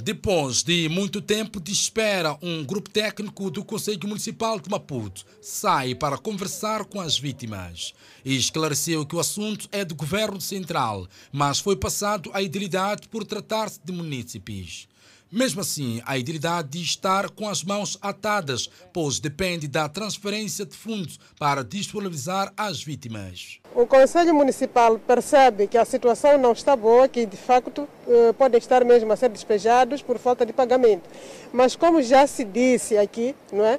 Depois 0.00 0.62
de 0.62 0.88
muito 0.88 1.20
tempo 1.20 1.60
de 1.60 1.72
espera, 1.72 2.38
um 2.40 2.64
grupo 2.64 2.88
técnico 2.88 3.50
do 3.50 3.64
Conselho 3.64 4.08
Municipal 4.08 4.60
de 4.60 4.70
Maputo 4.70 5.24
sai 5.42 5.92
para 5.92 6.16
conversar 6.16 6.84
com 6.84 7.00
as 7.00 7.18
vítimas 7.18 7.92
e 8.24 8.36
esclareceu 8.36 9.04
que 9.04 9.16
o 9.16 9.20
assunto 9.20 9.68
é 9.72 9.84
do 9.84 9.96
governo 9.96 10.40
central, 10.40 11.08
mas 11.32 11.58
foi 11.58 11.74
passado 11.74 12.30
à 12.32 12.40
idilidade 12.40 13.08
por 13.08 13.24
tratar-se 13.24 13.80
de 13.84 13.90
munícipes. 13.90 14.86
Mesmo 15.30 15.60
assim, 15.60 16.00
a 16.06 16.16
idilidade 16.16 16.68
de 16.68 16.82
estar 16.82 17.28
com 17.28 17.46
as 17.46 17.62
mãos 17.62 17.98
atadas, 18.00 18.70
pois 18.94 19.20
depende 19.20 19.68
da 19.68 19.86
transferência 19.86 20.64
de 20.64 20.74
fundos 20.74 21.20
para 21.38 21.62
disponibilizar 21.62 22.50
as 22.56 22.82
vítimas. 22.82 23.58
O 23.74 23.86
Conselho 23.86 24.34
Municipal 24.34 24.98
percebe 24.98 25.66
que 25.66 25.76
a 25.76 25.84
situação 25.84 26.38
não 26.38 26.52
está 26.52 26.74
boa, 26.74 27.06
que 27.06 27.26
de 27.26 27.36
facto 27.36 27.86
eh, 28.08 28.32
podem 28.32 28.58
estar 28.58 28.82
mesmo 28.84 29.12
a 29.12 29.16
ser 29.16 29.28
despejados 29.28 30.00
por 30.00 30.18
falta 30.18 30.46
de 30.46 30.52
pagamento. 30.52 31.02
Mas 31.52 31.76
como 31.76 32.00
já 32.00 32.26
se 32.26 32.42
disse 32.42 32.96
aqui, 32.96 33.34
não 33.52 33.66
é? 33.66 33.78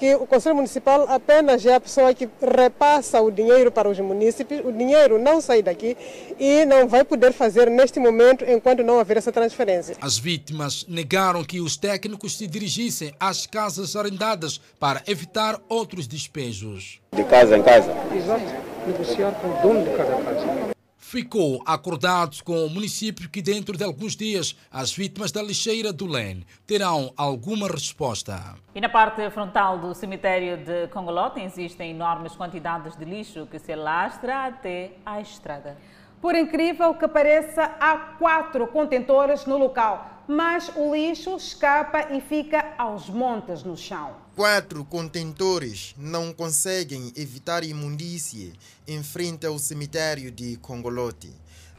Que 0.00 0.14
o 0.14 0.26
Conselho 0.26 0.56
Municipal 0.56 1.04
apenas 1.10 1.64
é 1.66 1.74
a 1.74 1.80
pessoa 1.80 2.14
que 2.14 2.26
repassa 2.40 3.20
o 3.20 3.30
dinheiro 3.30 3.70
para 3.70 3.86
os 3.86 4.00
municípios, 4.00 4.64
o 4.64 4.72
dinheiro 4.72 5.18
não 5.18 5.42
sai 5.42 5.62
daqui 5.62 5.94
e 6.38 6.64
não 6.64 6.88
vai 6.88 7.04
poder 7.04 7.34
fazer 7.34 7.70
neste 7.70 8.00
momento 8.00 8.42
enquanto 8.48 8.82
não 8.82 8.96
houver 8.96 9.18
essa 9.18 9.30
transferência. 9.30 9.94
As 10.00 10.16
vítimas 10.16 10.86
negaram 10.88 11.44
que 11.44 11.60
os 11.60 11.76
técnicos 11.76 12.38
se 12.38 12.46
dirigissem 12.46 13.12
às 13.20 13.46
casas 13.46 13.94
arrendadas 13.94 14.58
para 14.80 15.02
evitar 15.06 15.60
outros 15.68 16.06
despejos. 16.06 16.98
De 17.14 17.24
casa 17.24 17.58
em 17.58 17.62
casa. 17.62 17.94
Exato, 18.16 18.42
negociar 18.86 19.32
com 19.32 19.48
o 19.48 19.62
dono 19.62 19.84
de 19.84 19.94
cada 19.94 20.16
casa 20.22 20.69
ficou 21.10 21.60
acordado 21.66 22.36
com 22.44 22.66
o 22.66 22.70
município 22.70 23.28
que 23.28 23.42
dentro 23.42 23.76
de 23.76 23.82
alguns 23.82 24.14
dias 24.14 24.56
as 24.70 24.92
vítimas 24.92 25.32
da 25.32 25.42
lixeira 25.42 25.92
do 25.92 26.06
Lene 26.06 26.46
terão 26.64 27.12
alguma 27.16 27.66
resposta. 27.66 28.54
E 28.72 28.80
na 28.80 28.88
parte 28.88 29.28
frontal 29.30 29.76
do 29.76 29.92
cemitério 29.92 30.56
de 30.58 30.86
Congolote 30.86 31.40
existem 31.40 31.90
enormes 31.90 32.36
quantidades 32.36 32.96
de 32.96 33.04
lixo 33.04 33.48
que 33.50 33.58
se 33.58 33.72
alastra 33.72 34.46
até 34.46 34.92
à 35.04 35.20
estrada. 35.20 35.76
Por 36.20 36.36
incrível 36.36 36.94
que 36.94 37.08
pareça, 37.08 37.74
há 37.80 37.96
quatro 38.16 38.68
contentores 38.68 39.46
no 39.46 39.58
local, 39.58 40.19
mas 40.30 40.70
o 40.76 40.94
lixo 40.94 41.34
escapa 41.36 42.14
e 42.14 42.20
fica 42.20 42.74
aos 42.78 43.10
montes 43.10 43.64
no 43.64 43.76
chão. 43.76 44.14
Quatro 44.36 44.84
contentores 44.84 45.92
não 45.98 46.32
conseguem 46.32 47.12
evitar 47.16 47.64
imundície 47.64 48.52
em 48.86 49.02
frente 49.02 49.44
ao 49.44 49.58
cemitério 49.58 50.30
de 50.30 50.56
Congolote. 50.58 51.32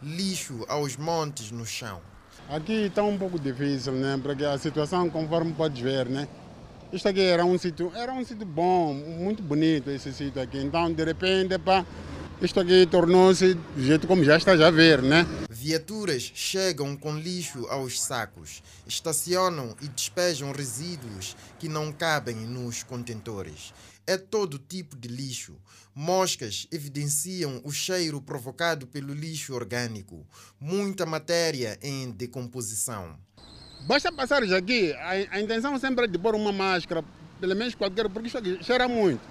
Lixo 0.03 0.65
aos 0.67 0.97
montes 0.97 1.49
no 1.49 1.65
chão. 1.65 2.01
Aqui 2.49 2.87
está 2.87 3.01
um 3.03 3.17
pouco 3.17 3.39
difícil, 3.39 3.93
né? 3.93 4.19
Porque 4.21 4.43
a 4.43 4.57
situação, 4.57 5.09
conforme 5.09 5.53
pode 5.53 5.81
ver, 5.81 6.09
né? 6.09 6.27
Isto 6.91 7.07
aqui 7.07 7.21
era 7.21 7.45
um 7.45 7.57
sítio, 7.57 7.89
era 7.95 8.11
um 8.11 8.25
sítio 8.25 8.45
bom, 8.45 8.93
muito 8.93 9.41
bonito 9.41 9.89
esse 9.89 10.11
sítio 10.11 10.41
aqui. 10.41 10.57
Então, 10.57 10.91
de 10.91 11.05
repente, 11.05 11.57
pá, 11.57 11.85
isto 12.41 12.59
aqui 12.59 12.85
tornou-se 12.85 13.53
do 13.53 13.81
jeito 13.81 14.07
como 14.07 14.25
já 14.25 14.35
está 14.35 14.51
a 14.51 14.71
ver, 14.71 15.01
né? 15.01 15.25
Viaturas 15.61 16.31
chegam 16.33 16.97
com 16.97 17.15
lixo 17.15 17.67
aos 17.67 18.01
sacos, 18.01 18.63
estacionam 18.87 19.75
e 19.79 19.87
despejam 19.89 20.51
resíduos 20.51 21.37
que 21.59 21.69
não 21.69 21.91
cabem 21.91 22.35
nos 22.35 22.81
contentores. 22.81 23.71
É 24.07 24.17
todo 24.17 24.57
tipo 24.57 24.95
de 24.97 25.07
lixo. 25.07 25.55
Moscas 25.93 26.67
evidenciam 26.71 27.61
o 27.63 27.71
cheiro 27.71 28.19
provocado 28.19 28.87
pelo 28.87 29.13
lixo 29.13 29.53
orgânico. 29.53 30.25
Muita 30.59 31.05
matéria 31.05 31.77
em 31.79 32.09
decomposição. 32.09 33.15
Basta 33.81 34.11
passar 34.11 34.41
aqui, 34.41 34.91
a, 34.93 35.35
a 35.35 35.39
intenção 35.39 35.77
sempre 35.77 36.05
é 36.05 36.07
de 36.07 36.17
pôr 36.17 36.33
uma 36.33 36.51
máscara, 36.51 37.05
pelo 37.39 37.55
menos 37.55 37.75
qualquer, 37.75 38.09
porque 38.09 38.29
isso 38.29 38.37
aqui 38.39 38.57
cheira 38.63 38.87
muito. 38.87 39.21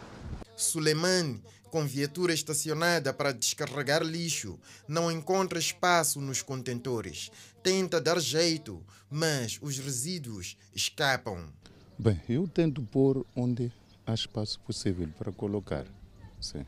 Suleiman 0.56 1.40
com 1.70 1.86
viatura 1.86 2.32
estacionada 2.34 3.12
para 3.14 3.32
descarregar 3.32 4.02
lixo, 4.02 4.58
não 4.88 5.10
encontra 5.10 5.58
espaço 5.58 6.20
nos 6.20 6.42
contentores. 6.42 7.30
Tenta 7.62 8.00
dar 8.00 8.20
jeito, 8.20 8.84
mas 9.10 9.58
os 9.62 9.78
resíduos 9.78 10.56
escapam. 10.74 11.52
Bem, 11.98 12.20
eu 12.28 12.48
tento 12.48 12.82
pôr 12.82 13.24
onde 13.36 13.72
há 14.06 14.14
espaço 14.14 14.58
possível 14.60 15.08
para 15.18 15.30
colocar. 15.30 15.86
Sim. 16.40 16.64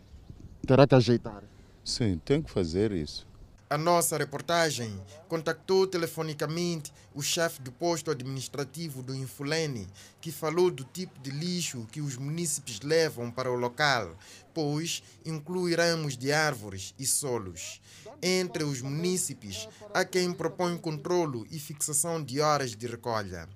Terá 0.66 0.86
que 0.86 0.94
ajeitar? 0.94 1.42
Sim, 1.84 2.20
tem 2.24 2.42
que 2.42 2.50
fazer 2.50 2.92
isso. 2.92 3.26
A 3.72 3.78
nossa 3.78 4.18
reportagem 4.18 5.00
contactou 5.28 5.86
telefonicamente 5.86 6.92
o 7.14 7.22
chefe 7.22 7.62
do 7.62 7.72
posto 7.72 8.10
administrativo 8.10 9.02
do 9.02 9.14
Infulene, 9.14 9.88
que 10.20 10.30
falou 10.30 10.70
do 10.70 10.84
tipo 10.84 11.18
de 11.22 11.30
lixo 11.30 11.88
que 11.90 12.02
os 12.02 12.18
munícipes 12.18 12.80
levam 12.82 13.30
para 13.30 13.50
o 13.50 13.56
local, 13.56 14.14
pois 14.52 15.02
inclui 15.24 15.74
ramos 15.74 16.18
de 16.18 16.30
árvores 16.30 16.94
e 16.98 17.06
solos. 17.06 17.80
Entre 18.22 18.62
os 18.62 18.82
munícipes, 18.82 19.66
há 19.94 20.04
quem 20.04 20.34
propõe 20.34 20.76
controlo 20.76 21.46
e 21.50 21.58
fixação 21.58 22.22
de 22.22 22.40
horas 22.40 22.76
de 22.76 22.86
recolha. 22.86 23.48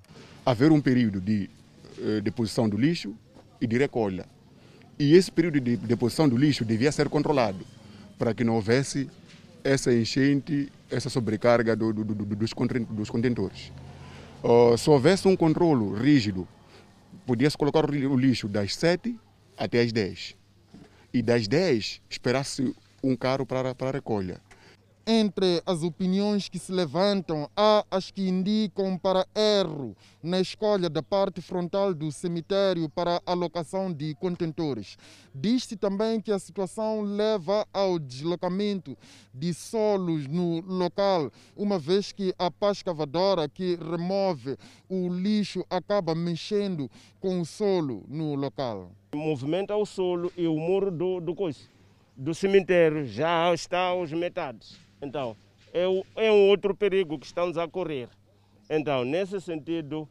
Haver 0.47 0.73
um 0.73 0.81
período 0.81 1.21
de 1.21 1.51
eh, 1.99 2.23
deposição 2.23 2.67
do 2.67 2.79
lixo 2.79 3.15
e 3.61 3.67
de 3.67 3.77
recolha. 3.77 4.25
E 4.99 5.15
esse 5.15 5.31
período 5.31 5.61
de 5.61 5.77
deposição 5.77 6.27
do 6.27 6.39
lixo 6.39 6.65
devia 6.65 6.91
ser 6.91 7.11
controlado 7.11 7.67
para 8.19 8.33
que 8.33 8.45
não 8.45 8.55
houvesse 8.55 9.11
essa 9.67 9.93
enchente, 9.93 10.73
essa 10.91 11.11
sobrecarga 11.11 11.75
do, 11.75 11.93
do, 11.93 12.05
do, 12.05 12.25
dos, 12.25 12.51
dos 12.91 13.11
contentores. 13.11 13.73
Uh, 14.43 14.79
se 14.79 14.89
houvesse 14.89 15.27
um 15.27 15.37
controle 15.37 16.01
rígido, 16.01 16.47
podia-se 17.27 17.59
colocar 17.59 17.85
o 17.85 18.17
lixo 18.17 18.49
das 18.49 18.75
7 18.77 19.19
até 19.57 19.81
as 19.81 19.93
10. 19.93 20.37
E 21.13 21.23
das 21.23 21.49
10, 21.49 22.01
esperasse 22.09 22.75
um 23.03 23.17
carro 23.17 23.45
para 23.45 23.75
a 23.79 23.91
recolha. 23.91 24.41
Entre 25.09 25.63
as 25.65 25.85
opiniões 25.85 26.49
que 26.49 26.59
se 26.59 26.73
levantam, 26.73 27.49
há 27.57 27.87
as 27.89 28.11
que 28.11 28.29
indicam 28.29 28.99
para 28.99 29.25
erro 29.37 29.97
na 30.21 30.41
escolha 30.41 30.91
da 30.91 31.01
parte 31.01 31.41
frontal 31.41 31.95
do 31.95 32.11
cemitério 32.11 32.89
para 32.89 33.23
alocação 33.25 33.93
de 33.93 34.17
contentores. 34.17 34.99
Diz-se 35.33 35.77
também 35.77 36.21
que 36.21 36.33
a 36.33 36.41
situação 36.41 37.03
leva 37.03 37.65
ao 37.73 38.01
deslocamento 38.01 38.99
de 39.33 39.55
solos 39.55 40.27
no 40.27 40.61
local, 40.63 41.31
uma 41.57 41.79
vez 41.79 42.11
que 42.11 42.35
a 42.37 42.51
pá 42.51 42.73
escavadora 42.73 43.49
que 43.49 43.77
remove 43.77 44.57
o 44.89 45.09
lixo 45.09 45.65
acaba 45.71 46.17
mexendo 46.17 46.91
com 47.21 47.41
o 47.41 47.47
solo 47.47 48.05
no 48.09 48.35
local. 48.35 48.91
Movimenta 49.15 49.77
o 49.77 49.87
solo 49.87 50.33
e 50.37 50.49
o 50.49 50.57
muro 50.57 50.91
do, 50.91 51.21
do, 51.21 51.37
do 52.17 52.35
cemitério 52.35 53.07
já 53.07 53.55
está 53.55 53.79
aos 53.83 54.13
metades. 54.13 54.86
Então, 55.07 55.37
é, 55.73 55.85
é 56.17 56.33
um 56.33 56.49
outro 56.49 56.75
perigo 56.75 57.19
que 57.19 57.27
estamos 57.27 57.57
a 57.57 57.69
correr. 57.69 58.09
Então, 58.69 59.05
nesse 59.05 59.41
sentido, 59.41 60.09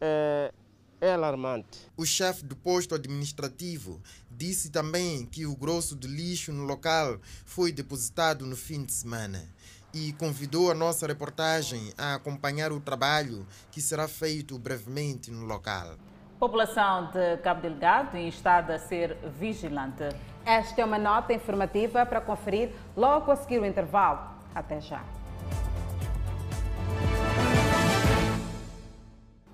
é, 0.00 0.52
é 1.00 1.12
alarmante. 1.12 1.80
O 1.96 2.06
chefe 2.06 2.44
do 2.44 2.54
posto 2.54 2.94
administrativo 2.94 4.00
disse 4.30 4.70
também 4.70 5.26
que 5.26 5.46
o 5.46 5.56
grosso 5.56 5.96
de 5.96 6.06
lixo 6.06 6.52
no 6.52 6.62
local 6.62 7.18
foi 7.44 7.72
depositado 7.72 8.46
no 8.46 8.56
fim 8.56 8.84
de 8.84 8.92
semana 8.92 9.44
e 9.92 10.12
convidou 10.12 10.70
a 10.70 10.74
nossa 10.74 11.06
reportagem 11.06 11.92
a 11.98 12.14
acompanhar 12.14 12.72
o 12.72 12.80
trabalho 12.80 13.46
que 13.72 13.80
será 13.80 14.06
feito 14.06 14.56
brevemente 14.58 15.30
no 15.30 15.44
local. 15.44 15.96
População 16.44 17.06
de 17.06 17.38
Cabo 17.38 17.62
Delgado 17.62 18.18
instada 18.18 18.74
a 18.74 18.78
ser 18.78 19.16
vigilante. 19.24 20.06
Esta 20.44 20.82
é 20.82 20.84
uma 20.84 20.98
nota 20.98 21.32
informativa 21.32 22.04
para 22.04 22.20
conferir 22.20 22.70
logo 22.94 23.32
a 23.32 23.36
seguir 23.36 23.62
o 23.62 23.64
intervalo. 23.64 24.20
Até 24.54 24.78
já. 24.78 25.00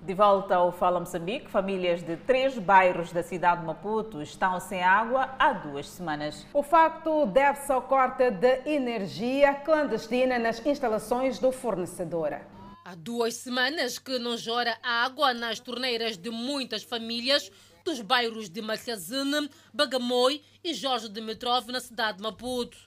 De 0.01 0.13
volta 0.13 0.55
ao 0.55 0.73
Fala 0.73 0.99
Moçambique, 0.99 1.49
famílias 1.49 2.03
de 2.03 2.17
três 2.17 2.59
bairros 2.59 3.13
da 3.13 3.23
cidade 3.23 3.61
de 3.61 3.67
Maputo 3.67 4.21
estão 4.21 4.59
sem 4.59 4.83
água 4.83 5.29
há 5.39 5.53
duas 5.53 5.87
semanas. 5.89 6.45
O 6.53 6.61
facto 6.61 7.25
deve-se 7.25 7.71
ao 7.71 7.83
corte 7.83 8.29
de 8.31 8.63
energia 8.65 9.53
clandestina 9.53 10.37
nas 10.37 10.59
instalações 10.65 11.39
do 11.39 11.53
fornecedor. 11.53 12.35
Há 12.83 12.95
duas 12.95 13.35
semanas 13.35 13.99
que 13.99 14.17
não 14.17 14.35
jora 14.35 14.75
água 14.81 15.35
nas 15.35 15.59
torneiras 15.59 16.17
de 16.17 16.31
muitas 16.31 16.81
famílias 16.81 17.51
dos 17.85 18.01
bairros 18.01 18.49
de 18.49 18.59
Macazene, 18.59 19.51
Bagamoi 19.71 20.41
e 20.63 20.73
Jorge 20.73 21.07
Dimitrov 21.07 21.67
na 21.67 21.79
cidade 21.79 22.17
de 22.17 22.23
Maputo. 22.23 22.77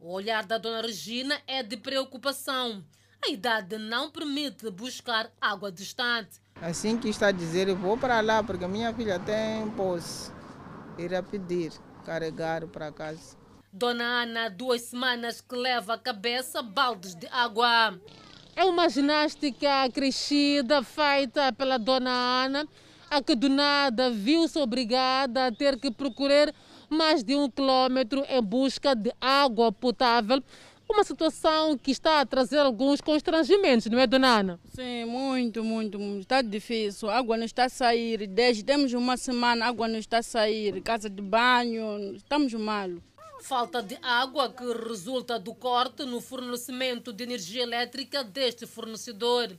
O 0.00 0.12
olhar 0.12 0.44
da 0.44 0.58
dona 0.58 0.82
Regina 0.82 1.40
é 1.46 1.62
de 1.62 1.76
preocupação. 1.76 2.84
A 3.24 3.30
idade 3.30 3.78
não 3.78 4.10
permite 4.10 4.68
buscar 4.70 5.30
água 5.40 5.70
distante. 5.70 6.40
Assim 6.60 6.98
que 6.98 7.08
está 7.08 7.28
a 7.28 7.32
dizer, 7.32 7.68
eu 7.68 7.76
vou 7.76 7.96
para 7.96 8.20
lá 8.20 8.42
porque 8.42 8.66
minha 8.66 8.92
filha 8.92 9.20
tem 9.20 9.70
poço. 9.70 10.34
Ir 10.98 11.14
a 11.14 11.22
pedir, 11.22 11.72
carregar 12.04 12.66
para 12.66 12.90
casa. 12.90 13.36
Dona 13.72 14.22
Ana, 14.22 14.48
duas 14.50 14.82
semanas 14.82 15.40
que 15.40 15.54
leva 15.54 15.94
a 15.94 15.98
cabeça 15.98 16.60
baldes 16.60 17.14
de 17.14 17.28
água. 17.28 17.98
É 18.56 18.64
uma 18.64 18.88
ginástica 18.88 19.90
crescida 19.92 20.80
feita 20.80 21.52
pela 21.52 21.76
dona 21.76 22.10
Ana, 22.10 22.68
a 23.10 23.20
que 23.20 23.34
do 23.34 23.48
nada 23.48 24.10
viu-se 24.10 24.56
obrigada 24.58 25.46
a 25.46 25.52
ter 25.52 25.76
que 25.76 25.90
procurar 25.90 26.54
mais 26.88 27.24
de 27.24 27.34
um 27.34 27.50
quilômetro 27.50 28.24
em 28.28 28.40
busca 28.40 28.94
de 28.94 29.12
água 29.20 29.72
potável. 29.72 30.40
Uma 30.88 31.02
situação 31.02 31.76
que 31.76 31.90
está 31.90 32.20
a 32.20 32.26
trazer 32.26 32.58
alguns 32.58 33.00
constrangimentos, 33.00 33.86
não 33.86 33.98
é, 33.98 34.06
dona 34.06 34.38
Ana? 34.38 34.60
Sim, 34.72 35.06
muito, 35.06 35.64
muito, 35.64 35.98
muito. 35.98 36.20
Está 36.20 36.40
difícil. 36.40 37.10
A 37.10 37.16
água 37.16 37.36
não 37.36 37.44
está 37.46 37.64
a 37.64 37.68
sair. 37.68 38.26
Desde 38.28 38.62
temos 38.62 38.92
uma 38.92 39.16
semana, 39.16 39.64
a 39.64 39.68
água 39.68 39.88
não 39.88 39.98
está 39.98 40.18
a 40.18 40.22
sair. 40.22 40.80
Casa 40.82 41.10
de 41.10 41.22
banho, 41.22 42.14
estamos 42.14 42.54
mal. 42.54 42.90
Falta 43.44 43.82
de 43.82 43.98
água 44.00 44.50
que 44.50 44.64
resulta 44.88 45.38
do 45.38 45.54
corte 45.54 46.02
no 46.06 46.18
fornecimento 46.18 47.12
de 47.12 47.24
energia 47.24 47.62
elétrica 47.62 48.24
deste 48.24 48.66
fornecedor. 48.66 49.54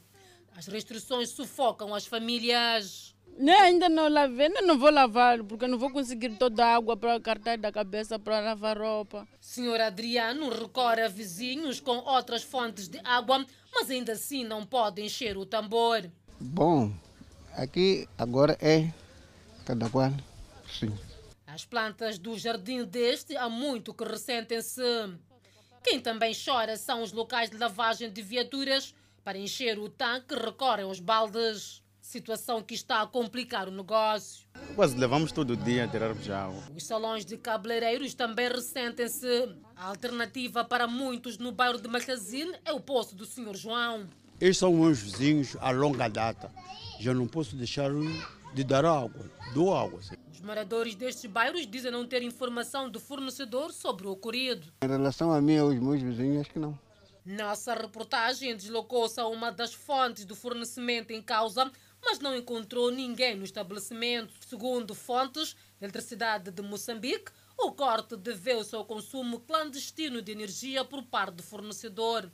As 0.57 0.65
restrições 0.65 1.29
sufocam 1.29 1.93
as 1.93 2.07
famílias. 2.07 3.13
Nem 3.37 3.53
ainda 3.53 3.87
não 3.87 4.09
lavei, 4.09 4.47
ainda 4.47 4.63
não 4.63 4.79
vou 4.79 4.89
lavar, 4.89 5.43
porque 5.43 5.67
não 5.67 5.77
vou 5.77 5.91
conseguir 5.91 6.35
toda 6.35 6.65
a 6.65 6.75
água 6.75 6.97
para 6.97 7.19
cartar 7.19 7.59
da 7.59 7.71
cabeça 7.71 8.17
para 8.17 8.39
lavar 8.39 8.75
roupa. 8.75 9.27
Senhor 9.39 9.79
Adriano 9.79 10.49
recorre 10.49 11.03
a 11.03 11.07
vizinhos 11.07 11.79
com 11.79 11.97
outras 11.97 12.41
fontes 12.41 12.87
de 12.87 12.99
água, 13.03 13.45
mas 13.71 13.91
ainda 13.91 14.13
assim 14.13 14.43
não 14.43 14.65
pode 14.65 14.99
encher 15.03 15.37
o 15.37 15.45
tambor. 15.45 16.09
Bom, 16.39 16.91
aqui 17.53 18.09
agora 18.17 18.57
é 18.59 18.91
cada 19.63 19.87
qual, 19.91 20.11
sim. 20.67 20.91
As 21.55 21.63
plantas 21.63 22.19
do 22.19 22.37
jardim 22.37 22.83
deste 22.83 23.37
há 23.37 23.47
muito 23.47 23.93
que 23.93 24.03
ressentem-se. 24.03 24.81
Quem 25.81 26.01
também 26.01 26.33
chora 26.35 26.75
são 26.75 27.01
os 27.01 27.13
locais 27.13 27.49
de 27.49 27.57
lavagem 27.57 28.11
de 28.11 28.21
viaturas. 28.21 28.93
Para 29.23 29.37
encher 29.37 29.79
o 29.79 29.87
tanque 29.87 30.35
recorrem 30.35 30.83
aos 30.83 30.99
baldes. 30.99 31.81
Situação 32.01 32.61
que 32.61 32.73
está 32.73 33.01
a 33.01 33.07
complicar 33.07 33.69
o 33.69 33.71
negócio. 33.71 34.45
Quase 34.75 34.97
levamos 34.97 35.31
todo 35.31 35.51
o 35.51 35.55
dia 35.55 35.85
a 35.85 35.87
tirarmos 35.87 36.29
água. 36.29 36.61
Os 36.75 36.83
salões 36.83 37.25
de 37.25 37.37
cabeleireiros 37.37 38.13
também 38.13 38.49
ressentem-se. 38.49 39.55
A 39.77 39.85
alternativa 39.85 40.65
para 40.65 40.87
muitos 40.87 41.37
no 41.37 41.53
bairro 41.53 41.79
de 41.79 41.87
Macazine 41.87 42.53
é 42.65 42.73
o 42.73 42.81
poço 42.81 43.15
do 43.15 43.25
Sr. 43.25 43.55
João. 43.55 44.09
Eles 44.41 44.57
são 44.57 44.73
meus 44.73 44.99
vizinhos 44.99 45.55
a 45.61 45.71
longa 45.71 46.09
data. 46.09 46.51
Já 46.99 47.13
não 47.13 47.25
posso 47.25 47.55
deixar 47.55 47.91
de 48.55 48.63
dar 48.63 48.85
água. 48.85 49.29
Dou 49.53 49.75
água. 49.75 49.99
Os 50.31 50.39
moradores 50.39 50.95
destes 50.95 51.29
bairros 51.29 51.67
dizem 51.67 51.91
não 51.91 52.07
ter 52.07 52.23
informação 52.23 52.89
do 52.89 53.01
fornecedor 53.01 53.73
sobre 53.73 54.07
o 54.07 54.11
ocorrido. 54.11 54.71
Em 54.81 54.87
relação 54.87 55.33
a 55.33 55.41
mim 55.41 55.55
e 55.55 55.57
aos 55.57 55.77
meus 55.77 56.01
vizinhos, 56.01 56.41
acho 56.41 56.51
que 56.51 56.59
não. 56.59 56.79
Nossa 57.25 57.73
reportagem 57.73 58.55
deslocou-se 58.55 59.19
a 59.19 59.27
uma 59.27 59.51
das 59.51 59.73
fontes 59.73 60.23
do 60.23 60.35
fornecimento 60.35 61.11
em 61.11 61.21
causa, 61.21 61.69
mas 62.01 62.19
não 62.19 62.33
encontrou 62.33 62.89
ninguém 62.91 63.35
no 63.35 63.43
estabelecimento. 63.43 64.33
Segundo 64.47 64.95
fontes 64.95 65.53
da 65.77 65.87
Eletricidade 65.87 66.49
de 66.49 66.61
Moçambique, 66.61 67.33
o 67.57 67.73
corte 67.73 68.15
deveu-se 68.15 68.73
ao 68.73 68.85
consumo 68.85 69.41
clandestino 69.41 70.21
de 70.21 70.31
energia 70.31 70.85
por 70.85 71.03
parte 71.03 71.35
do 71.35 71.43
fornecedor. 71.43 72.31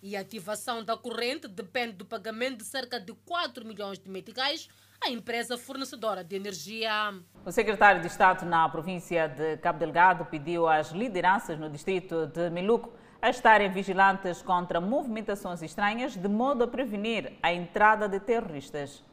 E 0.00 0.14
a 0.14 0.20
ativação 0.20 0.84
da 0.84 0.96
corrente 0.96 1.48
depende 1.48 1.94
do 1.94 2.04
pagamento 2.04 2.58
de 2.58 2.64
cerca 2.64 3.00
de 3.00 3.12
4 3.24 3.64
milhões 3.64 3.98
de 3.98 4.08
meticais 4.08 4.68
à 5.04 5.10
empresa 5.10 5.58
fornecedora 5.58 6.24
de 6.24 6.34
energia. 6.34 7.12
O 7.44 7.52
secretário 7.52 8.00
de 8.00 8.06
Estado 8.06 8.46
na 8.46 8.66
província 8.70 9.28
de 9.28 9.58
Cabo 9.58 9.78
Delgado 9.78 10.24
pediu 10.24 10.66
às 10.66 10.92
lideranças 10.92 11.58
no 11.58 11.68
distrito 11.68 12.26
de 12.28 12.48
Miluco 12.48 12.90
a 13.20 13.28
estarem 13.28 13.70
vigilantes 13.70 14.40
contra 14.40 14.80
movimentações 14.80 15.60
estranhas, 15.62 16.16
de 16.16 16.28
modo 16.28 16.64
a 16.64 16.68
prevenir 16.68 17.34
a 17.42 17.52
entrada 17.52 18.08
de 18.08 18.18
terroristas. 18.18 19.04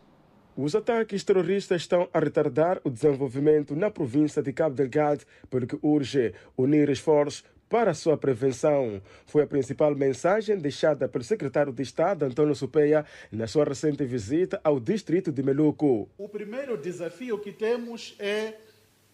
Os 0.55 0.75
ataques 0.75 1.25
terroristas 1.25 1.81
estão 1.81 2.07
a 2.13 2.19
retardar 2.19 2.79
o 2.85 2.89
desenvolvimento 2.89 3.75
na 3.75 3.91
província 3.91 4.41
de 4.41 4.53
Cabo 4.53 4.75
Delgado, 4.75 5.25
porque 5.49 5.77
urge 5.81 6.33
unir 6.57 6.89
esforços 6.89 7.43
para 7.71 7.93
sua 7.93 8.17
prevenção. 8.17 9.01
Foi 9.25 9.43
a 9.43 9.47
principal 9.47 9.95
mensagem 9.95 10.57
deixada 10.57 11.07
pelo 11.07 11.23
secretário 11.23 11.71
de 11.71 11.81
Estado, 11.81 12.25
Antônio 12.25 12.53
Supeia, 12.53 13.05
na 13.31 13.47
sua 13.47 13.63
recente 13.63 14.03
visita 14.03 14.59
ao 14.61 14.77
distrito 14.77 15.31
de 15.31 15.41
Meluco. 15.41 16.09
O 16.17 16.27
primeiro 16.27 16.77
desafio 16.77 17.39
que 17.39 17.53
temos 17.53 18.13
é 18.19 18.55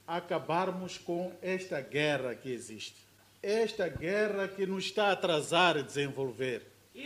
acabarmos 0.07 0.97
com 0.97 1.31
esta 1.39 1.79
guerra 1.79 2.33
que 2.33 2.51
existe. 2.51 3.05
Esta 3.43 3.87
guerra 3.87 4.47
que 4.47 4.65
nos 4.65 4.85
está 4.85 5.09
a 5.09 5.11
atrasar 5.11 5.77
a 5.77 5.81
desenvolver. 5.83 6.63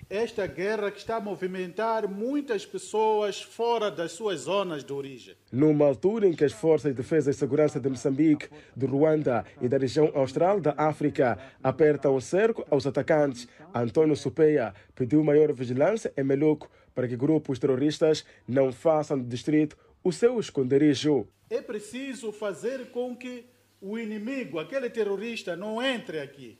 Esta 0.09 0.47
guerra 0.47 0.89
que 0.89 0.99
está 0.99 1.17
a 1.17 1.19
movimentar 1.19 2.07
muitas 2.07 2.65
pessoas 2.65 3.41
fora 3.41 3.91
das 3.91 4.13
suas 4.13 4.41
zonas 4.41 4.83
de 4.83 4.93
origem. 4.93 5.35
Numa 5.51 5.85
altura 5.85 6.27
em 6.27 6.33
que 6.33 6.45
as 6.45 6.53
Forças 6.53 6.91
de 6.91 6.97
Defesa 6.97 7.29
e 7.29 7.33
Segurança 7.33 7.79
de 7.79 7.89
Moçambique, 7.89 8.47
de 8.75 8.85
Ruanda 8.85 9.45
e 9.61 9.67
da 9.67 9.77
região 9.77 10.11
austral 10.15 10.61
da 10.61 10.73
África 10.77 11.37
apertam 11.61 12.15
o 12.15 12.21
cerco 12.21 12.65
aos 12.69 12.87
atacantes, 12.87 13.47
Antônio 13.73 14.15
Supeia 14.15 14.73
pediu 14.95 15.23
maior 15.23 15.51
vigilância 15.53 16.13
em 16.15 16.23
Meluco 16.23 16.69
para 16.95 17.07
que 17.07 17.17
grupos 17.17 17.59
terroristas 17.59 18.25
não 18.47 18.71
façam 18.71 19.17
do 19.17 19.25
distrito 19.25 19.77
o 20.03 20.11
seu 20.11 20.39
esconderijo. 20.39 21.27
É 21.49 21.61
preciso 21.61 22.31
fazer 22.31 22.91
com 22.91 23.15
que 23.15 23.45
o 23.81 23.97
inimigo, 23.97 24.59
aquele 24.59 24.89
terrorista, 24.89 25.55
não 25.55 25.81
entre 25.81 26.19
aqui. 26.19 26.57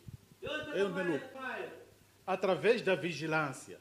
É 0.73 0.83
o 0.83 0.89
Meluco 0.89 1.25
através 2.25 2.81
da 2.81 2.95
vigilância. 2.95 3.79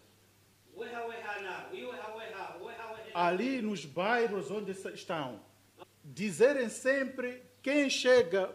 Ali 3.14 3.60
nos 3.60 3.84
bairros 3.84 4.50
onde 4.50 4.72
estão, 4.72 5.40
dizerem 6.04 6.68
sempre 6.68 7.42
quem 7.62 7.90
chega 7.90 8.54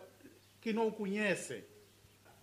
que 0.62 0.74
não 0.74 0.90
conhecem, 0.90 1.64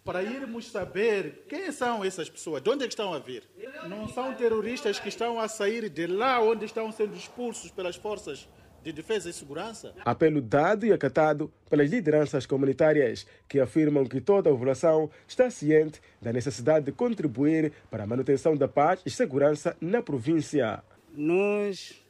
para 0.05 0.22
irmos 0.22 0.66
saber 0.66 1.44
quem 1.48 1.70
são 1.72 2.05
essas 2.05 2.28
pessoas, 2.28 2.62
de 2.62 2.70
onde 2.70 2.85
é 2.85 2.88
estão 2.88 3.12
a 3.14 3.18
vir. 3.18 3.44
Não 3.88 4.09
são 4.09 4.35
terroristas 4.35 4.98
que 4.98 5.09
estão 5.09 5.40
a 5.40 5.48
sair 5.48 5.88
de 5.88 6.07
lá 6.07 6.40
onde 6.40 6.64
estão 6.64 6.90
sendo 6.92 7.16
expulsos 7.16 7.70
pelas 7.70 7.96
forças 7.96 8.48
de 8.82 8.92
defesa 8.92 9.30
e 9.30 9.32
segurança. 9.32 9.94
Apelo 10.04 10.40
dado 10.40 10.84
e 10.84 10.92
acatado 10.92 11.52
pelas 11.70 11.88
lideranças 11.88 12.46
comunitárias, 12.46 13.26
que 13.48 13.60
afirmam 13.60 14.04
que 14.04 14.20
toda 14.20 14.50
a 14.50 14.52
população 14.52 15.10
está 15.26 15.50
ciente 15.50 16.00
da 16.20 16.32
necessidade 16.32 16.86
de 16.86 16.92
contribuir 16.92 17.72
para 17.90 18.04
a 18.04 18.06
manutenção 18.06 18.56
da 18.56 18.66
paz 18.68 19.00
e 19.06 19.10
segurança 19.10 19.76
na 19.80 20.02
província. 20.02 20.82
Nós 21.14 22.02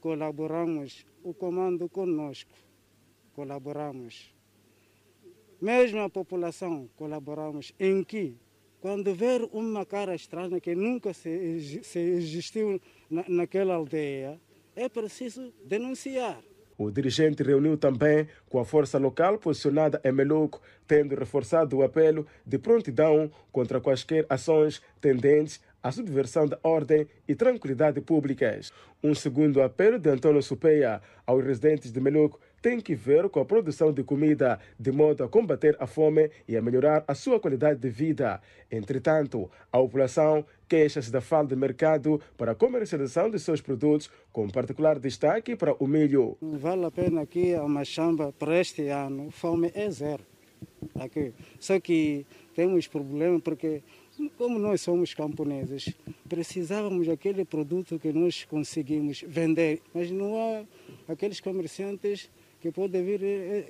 colaboramos, 0.00 1.06
o 1.22 1.32
comando 1.32 1.88
conosco, 1.88 2.50
colaboramos. 3.34 4.34
Mesmo 5.60 6.00
a 6.00 6.08
população 6.08 6.88
colaboramos 6.96 7.72
em 7.78 8.02
que, 8.02 8.34
quando 8.80 9.14
ver 9.14 9.46
uma 9.52 9.84
cara 9.84 10.14
estranha 10.14 10.58
que 10.58 10.74
nunca 10.74 11.12
se, 11.12 11.82
se 11.84 11.98
existiu 11.98 12.80
na, 13.10 13.24
naquela 13.28 13.74
aldeia, 13.74 14.40
é 14.80 14.88
preciso 14.88 15.52
denunciar. 15.62 16.40
O 16.78 16.90
dirigente 16.90 17.42
reuniu 17.42 17.76
também 17.76 18.26
com 18.48 18.58
a 18.58 18.64
força 18.64 18.96
local 18.96 19.36
posicionada 19.38 20.00
em 20.02 20.10
Meluco, 20.10 20.62
tendo 20.88 21.14
reforçado 21.14 21.76
o 21.76 21.82
apelo 21.82 22.26
de 22.46 22.58
prontidão 22.58 23.30
contra 23.52 23.78
quaisquer 23.78 24.24
ações 24.30 24.80
tendentes 24.98 25.60
à 25.82 25.92
subversão 25.92 26.46
da 26.46 26.58
ordem 26.62 27.06
e 27.28 27.34
tranquilidade 27.34 28.00
públicas. 28.00 28.72
Um 29.04 29.14
segundo 29.14 29.60
apelo 29.60 29.98
de 29.98 30.08
Antônio 30.08 30.42
Supeia 30.42 31.02
aos 31.26 31.44
residentes 31.44 31.92
de 31.92 32.00
Meluco 32.00 32.40
tem 32.62 32.80
que 32.80 32.94
ver 32.94 33.28
com 33.28 33.40
a 33.40 33.44
produção 33.44 33.92
de 33.92 34.02
comida, 34.02 34.58
de 34.78 34.92
modo 34.92 35.22
a 35.24 35.28
combater 35.28 35.76
a 35.78 35.86
fome 35.86 36.30
e 36.48 36.56
a 36.56 36.62
melhorar 36.62 37.04
a 37.06 37.14
sua 37.14 37.38
qualidade 37.38 37.80
de 37.80 37.88
vida. 37.90 38.40
Entretanto, 38.70 39.50
a 39.70 39.78
população 39.78 40.44
queixa-se 40.70 41.10
da 41.10 41.20
falta 41.20 41.52
de 41.52 41.60
mercado 41.60 42.20
para 42.38 42.52
a 42.52 42.54
comercialização 42.54 43.28
de 43.28 43.40
seus 43.40 43.60
produtos, 43.60 44.08
com 44.32 44.48
particular 44.48 45.00
destaque 45.00 45.56
para 45.56 45.74
o 45.74 45.86
milho. 45.88 46.38
Vale 46.40 46.84
a 46.84 46.90
pena 46.92 47.22
aqui 47.22 47.52
a 47.54 47.66
machamba 47.66 48.32
para 48.38 48.60
este 48.60 48.86
ano, 48.86 49.32
fome 49.32 49.72
é 49.74 49.90
zero. 49.90 50.24
Aqui. 50.94 51.32
Só 51.58 51.80
que 51.80 52.24
temos 52.54 52.86
problema 52.86 53.40
porque 53.40 53.82
como 54.36 54.58
nós 54.58 54.82
somos 54.82 55.12
camponeses, 55.12 55.92
precisávamos 56.28 57.08
daquele 57.08 57.44
produto 57.44 57.98
que 57.98 58.12
nós 58.12 58.44
conseguimos 58.44 59.24
vender, 59.26 59.80
mas 59.92 60.10
não 60.10 60.36
há 60.36 61.12
aqueles 61.12 61.40
comerciantes 61.40 62.30
que 62.60 62.70
podem 62.70 63.02
vir 63.02 63.22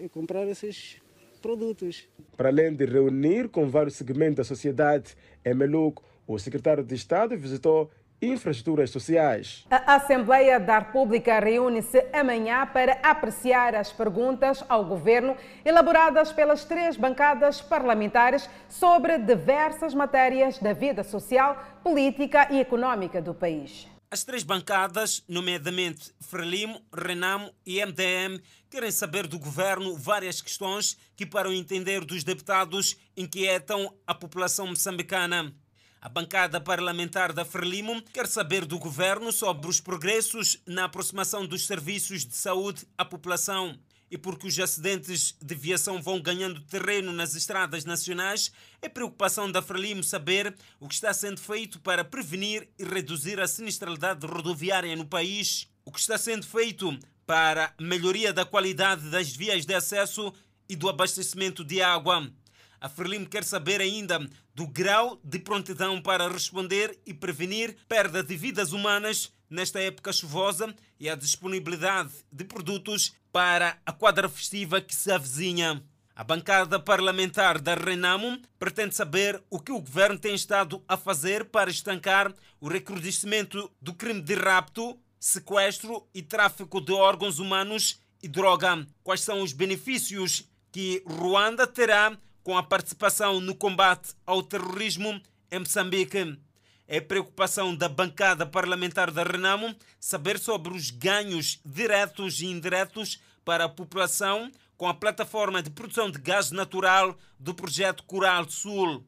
e 0.04 0.08
comprar 0.08 0.46
esses 0.48 1.00
produtos. 1.40 2.08
Para 2.36 2.48
além 2.48 2.74
de 2.74 2.84
reunir 2.84 3.48
com 3.48 3.68
vários 3.70 3.94
segmentos 3.94 4.36
da 4.36 4.44
sociedade, 4.44 5.16
em 5.44 5.54
Meluco, 5.54 6.02
o 6.34 6.38
secretário 6.38 6.84
de 6.84 6.94
Estado 6.94 7.36
visitou 7.36 7.90
infraestruturas 8.22 8.90
sociais. 8.90 9.64
A 9.70 9.94
Assembleia 9.94 10.60
da 10.60 10.78
República 10.78 11.40
reúne-se 11.40 11.98
amanhã 12.12 12.66
para 12.66 12.92
apreciar 13.02 13.74
as 13.74 13.90
perguntas 13.90 14.62
ao 14.68 14.84
governo 14.84 15.36
elaboradas 15.64 16.30
pelas 16.30 16.64
três 16.64 16.96
bancadas 16.96 17.60
parlamentares 17.62 18.48
sobre 18.68 19.18
diversas 19.18 19.94
matérias 19.94 20.58
da 20.58 20.72
vida 20.72 21.02
social, 21.02 21.64
política 21.82 22.46
e 22.50 22.60
econômica 22.60 23.22
do 23.22 23.34
país. 23.34 23.88
As 24.12 24.24
três 24.24 24.42
bancadas, 24.42 25.22
nomeadamente 25.28 26.12
Frelimo, 26.20 26.82
Renamo 26.92 27.54
e 27.64 27.84
MDM, 27.84 28.42
querem 28.68 28.90
saber 28.90 29.26
do 29.26 29.38
governo 29.38 29.96
várias 29.96 30.42
questões 30.42 30.98
que, 31.16 31.24
para 31.24 31.48
o 31.48 31.52
entender 31.52 32.04
dos 32.04 32.24
deputados, 32.24 32.96
inquietam 33.16 33.94
a 34.06 34.12
população 34.12 34.66
moçambicana. 34.66 35.54
A 36.02 36.08
bancada 36.08 36.58
parlamentar 36.58 37.30
da 37.30 37.44
Frelimo 37.44 38.00
quer 38.00 38.26
saber 38.26 38.64
do 38.64 38.78
governo 38.78 39.30
sobre 39.30 39.68
os 39.68 39.82
progressos 39.82 40.56
na 40.64 40.84
aproximação 40.84 41.44
dos 41.44 41.66
serviços 41.66 42.24
de 42.24 42.34
saúde 42.34 42.86
à 42.96 43.04
população. 43.04 43.78
E 44.10 44.16
porque 44.16 44.46
os 44.46 44.58
acidentes 44.58 45.36
de 45.42 45.54
viação 45.54 46.00
vão 46.00 46.18
ganhando 46.18 46.62
terreno 46.62 47.12
nas 47.12 47.34
estradas 47.34 47.84
nacionais, 47.84 48.50
é 48.80 48.88
preocupação 48.88 49.52
da 49.52 49.60
Frelimo 49.60 50.02
saber 50.02 50.56
o 50.80 50.88
que 50.88 50.94
está 50.94 51.12
sendo 51.12 51.38
feito 51.38 51.78
para 51.80 52.02
prevenir 52.02 52.66
e 52.78 52.84
reduzir 52.84 53.38
a 53.38 53.46
sinistralidade 53.46 54.26
rodoviária 54.26 54.96
no 54.96 55.04
país, 55.04 55.68
o 55.84 55.92
que 55.92 56.00
está 56.00 56.16
sendo 56.16 56.46
feito 56.46 56.98
para 57.26 57.74
melhoria 57.78 58.32
da 58.32 58.46
qualidade 58.46 59.10
das 59.10 59.36
vias 59.36 59.66
de 59.66 59.74
acesso 59.74 60.32
e 60.66 60.74
do 60.74 60.88
abastecimento 60.88 61.62
de 61.62 61.82
água. 61.82 62.32
A 62.80 62.88
Frelimo 62.88 63.28
quer 63.28 63.44
saber 63.44 63.80
ainda 63.82 64.18
do 64.54 64.66
grau 64.66 65.20
de 65.22 65.38
prontidão 65.38 66.00
para 66.00 66.28
responder 66.28 66.98
e 67.04 67.12
prevenir 67.12 67.76
perda 67.86 68.22
de 68.22 68.34
vidas 68.34 68.72
humanas 68.72 69.30
nesta 69.50 69.78
época 69.80 70.14
chuvosa 70.14 70.74
e 70.98 71.06
a 71.06 71.14
disponibilidade 71.14 72.10
de 72.32 72.42
produtos 72.42 73.14
para 73.30 73.78
a 73.84 73.92
quadra 73.92 74.30
festiva 74.30 74.80
que 74.80 74.94
se 74.94 75.12
avizinha. 75.12 75.82
A 76.16 76.24
bancada 76.24 76.80
parlamentar 76.80 77.60
da 77.60 77.74
Renamo 77.74 78.40
pretende 78.58 78.94
saber 78.94 79.42
o 79.50 79.60
que 79.60 79.72
o 79.72 79.80
governo 79.80 80.18
tem 80.18 80.34
estado 80.34 80.82
a 80.88 80.96
fazer 80.96 81.46
para 81.46 81.70
estancar 81.70 82.32
o 82.60 82.68
recrudescimento 82.68 83.70
do 83.80 83.92
crime 83.92 84.22
de 84.22 84.34
rapto, 84.34 84.98
sequestro 85.18 86.08
e 86.14 86.22
tráfico 86.22 86.80
de 86.80 86.92
órgãos 86.92 87.38
humanos 87.38 88.00
e 88.22 88.28
droga. 88.28 88.86
Quais 89.02 89.20
são 89.20 89.42
os 89.42 89.52
benefícios 89.52 90.48
que 90.72 91.02
Ruanda 91.06 91.66
terá 91.66 92.16
com 92.42 92.56
a 92.56 92.62
participação 92.62 93.40
no 93.40 93.54
combate 93.54 94.14
ao 94.26 94.42
terrorismo 94.42 95.20
em 95.50 95.58
Moçambique? 95.58 96.38
É 96.86 97.00
preocupação 97.00 97.74
da 97.74 97.88
bancada 97.88 98.44
parlamentar 98.44 99.10
da 99.10 99.22
Renamo 99.22 99.74
saber 99.98 100.38
sobre 100.38 100.74
os 100.74 100.90
ganhos 100.90 101.60
diretos 101.64 102.40
e 102.40 102.46
indiretos 102.46 103.20
para 103.44 103.64
a 103.64 103.68
população 103.68 104.50
com 104.76 104.88
a 104.88 104.94
plataforma 104.94 105.62
de 105.62 105.70
produção 105.70 106.10
de 106.10 106.18
gás 106.18 106.50
natural 106.50 107.16
do 107.38 107.54
projeto 107.54 108.02
Coral 108.04 108.48
Sul. 108.48 109.04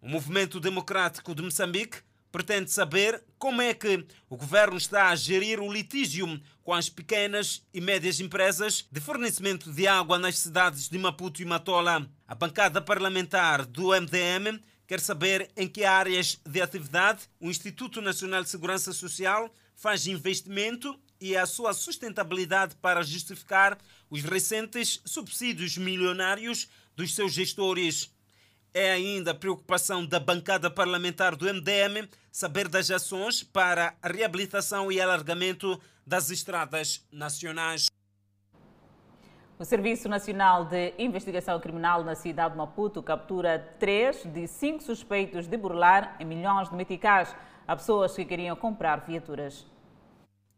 O 0.00 0.08
Movimento 0.08 0.60
Democrático 0.60 1.34
de 1.34 1.42
Moçambique 1.42 1.98
pretende 2.36 2.70
saber 2.70 3.24
como 3.38 3.62
é 3.62 3.72
que 3.72 4.04
o 4.28 4.36
governo 4.36 4.76
está 4.76 5.08
a 5.08 5.16
gerir 5.16 5.58
o 5.58 5.72
litígio 5.72 6.38
com 6.62 6.74
as 6.74 6.86
pequenas 6.86 7.66
e 7.72 7.80
médias 7.80 8.20
empresas 8.20 8.86
de 8.92 9.00
fornecimento 9.00 9.72
de 9.72 9.88
água 9.88 10.18
nas 10.18 10.36
cidades 10.36 10.86
de 10.86 10.98
Maputo 10.98 11.40
e 11.40 11.46
Matola. 11.46 12.06
A 12.28 12.34
bancada 12.34 12.82
parlamentar 12.82 13.64
do 13.64 13.98
MDM 13.98 14.60
quer 14.86 15.00
saber 15.00 15.50
em 15.56 15.66
que 15.66 15.86
áreas 15.86 16.38
de 16.44 16.60
atividade 16.60 17.22
o 17.40 17.48
Instituto 17.48 18.02
Nacional 18.02 18.42
de 18.42 18.50
Segurança 18.50 18.92
Social 18.92 19.50
faz 19.74 20.06
investimento 20.06 20.94
e 21.18 21.34
a 21.38 21.46
sua 21.46 21.72
sustentabilidade 21.72 22.76
para 22.82 23.02
justificar 23.02 23.78
os 24.10 24.22
recentes 24.22 25.00
subsídios 25.06 25.78
milionários 25.78 26.68
dos 26.94 27.14
seus 27.14 27.32
gestores. 27.32 28.14
É 28.78 28.92
ainda 28.92 29.34
preocupação 29.34 30.04
da 30.04 30.20
bancada 30.20 30.70
parlamentar 30.70 31.34
do 31.34 31.46
MDM 31.46 32.06
saber 32.30 32.68
das 32.68 32.90
ações 32.90 33.42
para 33.42 33.94
a 34.02 34.08
reabilitação 34.08 34.92
e 34.92 35.00
alargamento 35.00 35.80
das 36.06 36.28
estradas 36.28 37.02
nacionais. 37.10 37.86
O 39.58 39.64
Serviço 39.64 40.10
Nacional 40.10 40.66
de 40.66 40.92
Investigação 40.98 41.58
Criminal 41.58 42.04
na 42.04 42.14
cidade 42.14 42.52
de 42.52 42.58
Maputo 42.58 43.02
captura 43.02 43.58
três 43.80 44.22
de 44.26 44.46
cinco 44.46 44.82
suspeitos 44.82 45.46
de 45.46 45.56
burlar 45.56 46.14
em 46.20 46.26
milhões 46.26 46.68
de 46.68 46.76
meticais 46.76 47.34
a 47.66 47.74
pessoas 47.74 48.14
que 48.14 48.26
queriam 48.26 48.54
comprar 48.56 49.06
viaturas. 49.06 49.64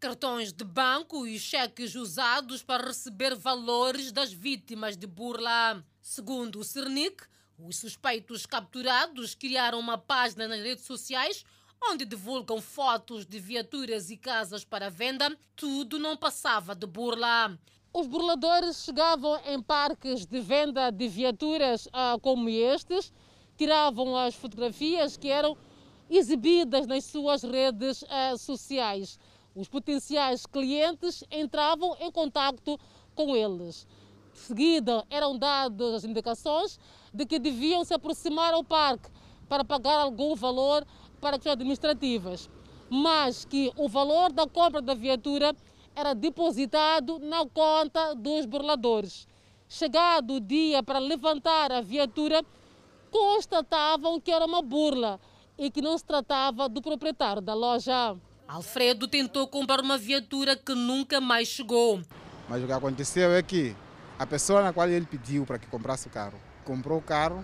Cartões 0.00 0.52
de 0.52 0.64
banco 0.64 1.24
e 1.24 1.38
cheques 1.38 1.94
usados 1.94 2.64
para 2.64 2.88
receber 2.88 3.36
valores 3.36 4.10
das 4.10 4.32
vítimas 4.32 4.96
de 4.96 5.06
burla. 5.06 5.84
Segundo 6.02 6.58
o 6.58 6.64
Cernic, 6.64 7.22
os 7.58 7.76
suspeitos 7.76 8.46
capturados 8.46 9.34
criaram 9.34 9.80
uma 9.80 9.98
página 9.98 10.46
nas 10.46 10.60
redes 10.60 10.84
sociais 10.84 11.44
onde 11.90 12.04
divulgam 12.04 12.60
fotos 12.60 13.26
de 13.26 13.38
viaturas 13.38 14.10
e 14.10 14.16
casas 14.16 14.64
para 14.64 14.90
venda. 14.90 15.36
Tudo 15.56 15.98
não 15.98 16.16
passava 16.16 16.74
de 16.74 16.86
burla. 16.86 17.58
Os 17.92 18.06
burladores 18.06 18.84
chegavam 18.84 19.40
em 19.46 19.60
parques 19.60 20.26
de 20.26 20.40
venda 20.40 20.90
de 20.90 21.08
viaturas 21.08 21.88
ah, 21.92 22.16
como 22.20 22.48
estes, 22.48 23.12
tiravam 23.56 24.16
as 24.16 24.34
fotografias 24.34 25.16
que 25.16 25.28
eram 25.28 25.56
exibidas 26.10 26.86
nas 26.86 27.04
suas 27.04 27.42
redes 27.42 28.04
ah, 28.08 28.36
sociais. 28.36 29.18
Os 29.54 29.68
potenciais 29.68 30.46
clientes 30.46 31.24
entravam 31.30 31.96
em 32.00 32.10
contato 32.12 32.78
com 33.14 33.34
eles. 33.34 33.86
De 34.32 34.38
seguida, 34.38 35.04
eram 35.10 35.36
dadas 35.36 35.94
as 35.94 36.04
indicações 36.04 36.78
de 37.12 37.26
que 37.26 37.38
deviam 37.38 37.84
se 37.84 37.94
aproximar 37.94 38.54
ao 38.54 38.64
parque 38.64 39.08
para 39.48 39.64
pagar 39.64 39.98
algum 39.98 40.34
valor 40.34 40.86
para 41.20 41.36
questões 41.36 41.54
administrativas, 41.54 42.50
mas 42.88 43.44
que 43.44 43.72
o 43.76 43.88
valor 43.88 44.32
da 44.32 44.46
compra 44.46 44.80
da 44.80 44.94
viatura 44.94 45.54
era 45.94 46.14
depositado 46.14 47.18
na 47.18 47.44
conta 47.46 48.14
dos 48.14 48.46
burladores. 48.46 49.26
Chegado 49.68 50.34
o 50.34 50.40
dia 50.40 50.82
para 50.82 50.98
levantar 50.98 51.72
a 51.72 51.80
viatura, 51.80 52.42
constatavam 53.10 54.20
que 54.20 54.30
era 54.30 54.46
uma 54.46 54.62
burla 54.62 55.20
e 55.58 55.70
que 55.70 55.82
não 55.82 55.98
se 55.98 56.04
tratava 56.04 56.68
do 56.68 56.80
proprietário 56.80 57.42
da 57.42 57.52
loja. 57.52 58.16
Alfredo 58.46 59.08
tentou 59.08 59.46
comprar 59.46 59.80
uma 59.80 59.98
viatura 59.98 60.56
que 60.56 60.74
nunca 60.74 61.20
mais 61.20 61.48
chegou. 61.48 62.00
Mas 62.48 62.62
o 62.62 62.66
que 62.66 62.72
aconteceu 62.72 63.32
é 63.32 63.42
que 63.42 63.76
a 64.18 64.26
pessoa 64.26 64.62
na 64.62 64.72
qual 64.72 64.88
ele 64.88 65.04
pediu 65.04 65.44
para 65.44 65.58
que 65.58 65.66
comprasse 65.66 66.06
o 66.06 66.10
carro, 66.10 66.40
comprou 66.68 66.98
o 66.98 67.02
carro, 67.02 67.42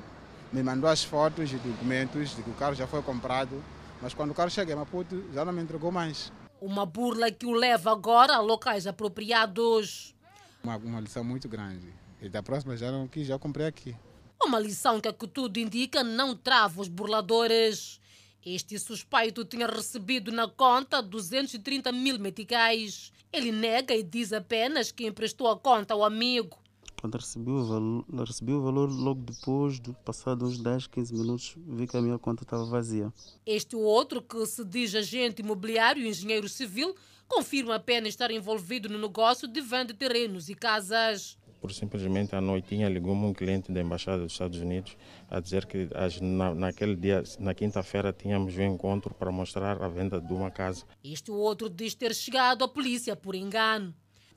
me 0.52 0.62
mandou 0.62 0.88
as 0.88 1.02
fotos 1.02 1.50
e 1.50 1.56
documentos 1.56 2.36
de 2.36 2.42
que 2.42 2.50
o 2.50 2.54
carro 2.54 2.74
já 2.74 2.86
foi 2.86 3.02
comprado, 3.02 3.64
mas 4.02 4.12
quando 4.12 4.32
o 4.32 4.34
carro 4.34 4.50
chega 4.50 4.74
em 4.74 4.76
Maputo 4.76 5.24
já 5.32 5.46
não 5.46 5.52
me 5.52 5.62
entregou 5.62 5.90
mais. 5.90 6.30
Uma 6.60 6.84
burla 6.84 7.30
que 7.30 7.46
o 7.46 7.52
leva 7.52 7.90
agora 7.90 8.34
a 8.34 8.40
locais 8.40 8.86
apropriados. 8.86 10.14
Uma, 10.62 10.76
uma 10.76 11.00
lição 11.00 11.24
muito 11.24 11.48
grande. 11.48 11.88
E 12.20 12.28
da 12.28 12.42
próxima 12.42 12.76
já 12.76 12.92
não 12.92 13.08
quis, 13.08 13.26
já 13.26 13.38
comprei 13.38 13.66
aqui. 13.66 13.96
Uma 14.42 14.60
lição 14.60 15.00
que, 15.00 15.10
que 15.10 15.26
tudo 15.26 15.58
indica, 15.58 16.04
não 16.04 16.36
trava 16.36 16.82
os 16.82 16.88
burladores. 16.88 17.98
Este 18.44 18.78
suspeito 18.78 19.42
tinha 19.42 19.66
recebido 19.66 20.30
na 20.30 20.46
conta 20.46 21.00
230 21.00 21.90
mil 21.92 22.18
meticais. 22.18 23.10
Ele 23.32 23.50
nega 23.50 23.94
e 23.94 24.02
diz 24.02 24.34
apenas 24.34 24.92
que 24.92 25.06
emprestou 25.06 25.50
a 25.50 25.58
conta 25.58 25.94
ao 25.94 26.04
amigo. 26.04 26.63
Quando 27.04 27.18
recebi 27.18 27.50
o 27.50 27.62
valor, 27.62 28.04
recebi 28.26 28.52
o 28.54 28.62
valor 28.62 28.90
logo 28.90 29.20
depois, 29.20 29.78
de 29.78 29.92
passados 30.06 30.52
uns 30.52 30.58
10, 30.58 30.86
15 30.86 31.12
minutos, 31.12 31.54
vi 31.54 31.86
que 31.86 31.94
a 31.98 32.00
minha 32.00 32.18
conta 32.18 32.44
estava 32.44 32.64
vazia. 32.64 33.12
Este 33.44 33.76
outro, 33.76 34.22
que 34.22 34.46
se 34.46 34.64
diz 34.64 34.94
agente 34.94 35.42
imobiliário 35.42 36.02
e 36.02 36.08
engenheiro 36.08 36.48
civil, 36.48 36.94
confirma 37.28 37.74
apenas 37.74 38.08
estar 38.08 38.30
envolvido 38.30 38.88
no 38.88 38.98
negócio 38.98 39.46
de 39.46 39.60
venda 39.60 39.92
de 39.92 39.98
terrenos 39.98 40.48
e 40.48 40.54
casas. 40.54 41.36
Por 41.60 41.74
simplesmente 41.74 42.34
à 42.34 42.40
noitinha 42.40 42.88
ligou-me 42.88 43.26
um 43.26 43.34
cliente 43.34 43.70
da 43.70 43.82
Embaixada 43.82 44.22
dos 44.22 44.32
Estados 44.32 44.58
Unidos 44.58 44.96
a 45.28 45.40
dizer 45.40 45.66
que 45.66 45.86
na, 46.22 46.54
naquele 46.54 46.96
dia, 46.96 47.22
na 47.38 47.52
quinta-feira, 47.52 48.14
tínhamos 48.14 48.56
um 48.56 48.62
encontro 48.62 49.12
para 49.12 49.30
mostrar 49.30 49.82
a 49.82 49.88
venda 49.88 50.18
de 50.18 50.32
uma 50.32 50.50
casa. 50.50 50.86
Este 51.04 51.30
outro 51.30 51.68
diz 51.68 51.94
ter 51.94 52.14
chegado 52.14 52.64
à 52.64 52.68
polícia 52.68 53.14
por 53.14 53.34
engano. 53.34 53.94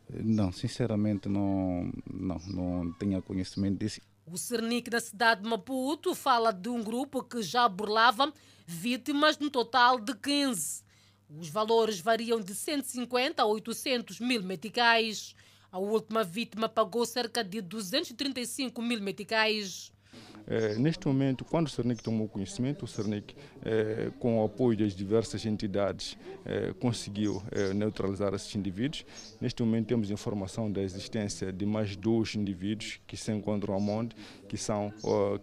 Não, 0.10 0.52
sinceramente 0.52 1.28
não, 1.28 1.92
não, 2.10 2.38
não 2.48 2.94
tinha 2.94 3.22
conhecimento 3.22 3.80
disso. 3.80 4.02
O 4.26 4.38
Cernic 4.38 4.90
da 4.90 5.00
cidade 5.00 5.42
de 5.42 5.50
Maputo 5.50 6.14
fala 6.14 6.52
de 6.52 6.70
um 6.70 6.84
grupo 6.84 7.24
que 7.24 7.42
já 7.42 7.68
burlava 7.68 8.34
vítimas 8.66 9.38
no 9.38 9.50
total 9.50 10.00
de 10.00 10.14
15. 10.16 10.84
Os 11.30 11.50
valores 11.50 12.00
variam 12.00 12.40
de 12.40 12.56
150 12.56 13.42
a 13.42 13.46
800 13.46 14.20
mil 14.20 14.44
meticais. 14.44 15.36
A 15.72 15.78
última 15.80 16.24
vítima 16.24 16.70
pagou 16.70 17.06
cerca 17.06 17.44
de 17.44 17.62
235 17.62 18.82
mil 18.82 19.02
meticais. 19.02 19.92
Eh, 20.48 20.76
neste 20.76 21.06
momento, 21.08 21.44
quando 21.44 21.68
o 21.68 21.70
Cernic 21.70 22.02
tomou 22.02 22.30
conhecimento, 22.30 22.86
o 22.86 22.88
Cernic, 22.88 23.36
eh, 23.66 24.12
com 24.18 24.40
o 24.40 24.46
apoio 24.46 24.78
das 24.78 24.96
diversas 24.96 25.46
entidades, 25.46 26.18
eh, 26.46 26.74
conseguiu 26.80 27.44
neutralizar 27.76 28.34
esses 28.34 28.54
indivíduos. 28.56 29.06
Neste 29.42 29.62
momento, 29.62 29.88
temos 29.88 30.10
informação 30.10 30.72
da 30.72 30.82
existência 30.82 31.52
de 31.52 31.66
mais 31.66 31.96
dois 31.96 32.36
indivíduos 32.36 33.00
que 33.06 33.18
se 33.18 33.32
encontram 33.32 33.76
a 33.76 33.80
monte, 33.80 34.16
que, 34.48 34.58
são, 34.58 34.94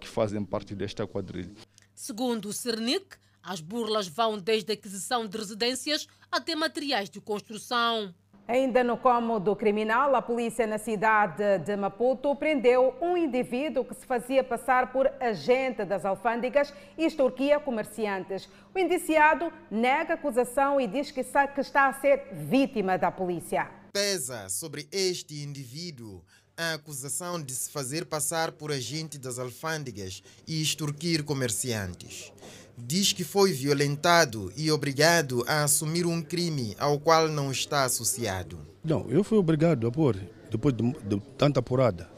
que 0.01 0.09
fazem 0.09 0.45
parte 0.45 0.75
desta 0.75 1.07
quadrilha. 1.07 1.51
Segundo 1.95 2.49
o 2.49 2.53
Cernic, 2.53 3.17
as 3.43 3.61
burlas 3.61 4.07
vão 4.07 4.39
desde 4.39 4.73
a 4.73 4.75
aquisição 4.75 5.27
de 5.27 5.37
residências 5.37 6.07
até 6.31 6.55
materiais 6.55 7.11
de 7.11 7.21
construção. 7.21 8.15
Ainda 8.47 8.85
no 8.85 8.99
cômodo 8.99 9.57
criminal, 9.57 10.15
a 10.15 10.21
polícia 10.21 10.67
na 10.67 10.77
cidade 10.77 11.61
de 11.61 11.75
Maputo 11.77 12.37
prendeu 12.37 12.95
um 13.01 13.17
indivíduo 13.17 13.87
que 13.87 13.95
se 13.95 14.05
fazia 14.05 14.45
passar 14.45 14.93
por 14.93 15.11
agente 15.19 15.83
das 15.83 16.05
alfândegas 16.05 16.71
e 16.99 17.07
extorquia 17.07 17.59
comerciantes. 17.59 18.47
O 18.75 18.79
indiciado 18.79 19.51
nega 19.71 20.13
a 20.13 20.17
acusação 20.17 20.79
e 20.79 20.87
diz 20.87 21.11
que 21.11 21.21
está 21.21 21.89
a 21.89 21.93
ser 21.95 22.35
vítima 22.35 22.99
da 22.99 23.11
polícia. 23.11 23.71
Pesa 23.95 24.51
sobre 24.51 24.87
este 24.93 25.43
indivíduo 25.43 26.23
a 26.57 26.75
acusação 26.75 27.43
de 27.43 27.53
se 27.53 27.71
fazer 27.71 28.05
passar 28.05 28.53
por 28.53 28.71
agente 28.71 29.19
das 29.19 29.39
alfândegas 29.39 30.23
e 30.47 30.63
extorquir 30.63 31.25
comerciantes 31.25 32.33
diz 32.77 33.13
que 33.13 33.25
foi 33.25 33.53
violentado 33.53 34.53
e 34.57 34.71
obrigado 34.71 35.45
a 35.47 35.65
assumir 35.65 36.07
um 36.07 36.21
crime 36.21 36.75
ao 36.79 36.99
qual 36.99 37.29
não 37.29 37.51
está 37.51 37.85
associado. 37.85 38.59
Não, 38.83 39.09
eu 39.09 39.23
fui 39.23 39.39
obrigado 39.39 39.87
a 39.87 39.93
pôr, 39.93 40.17
depois 40.51 40.75
de, 40.75 40.83
de 40.83 41.21
tanta 41.39 41.61
apurada, 41.61 42.09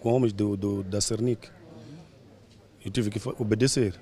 com 0.00 0.12
homens 0.12 0.32
do, 0.32 0.56
do, 0.56 0.82
da 0.82 1.00
Cernic. 1.00 1.48
Eu 2.84 2.90
tive 2.90 3.10
que 3.10 3.20
obedecer. 3.38 3.94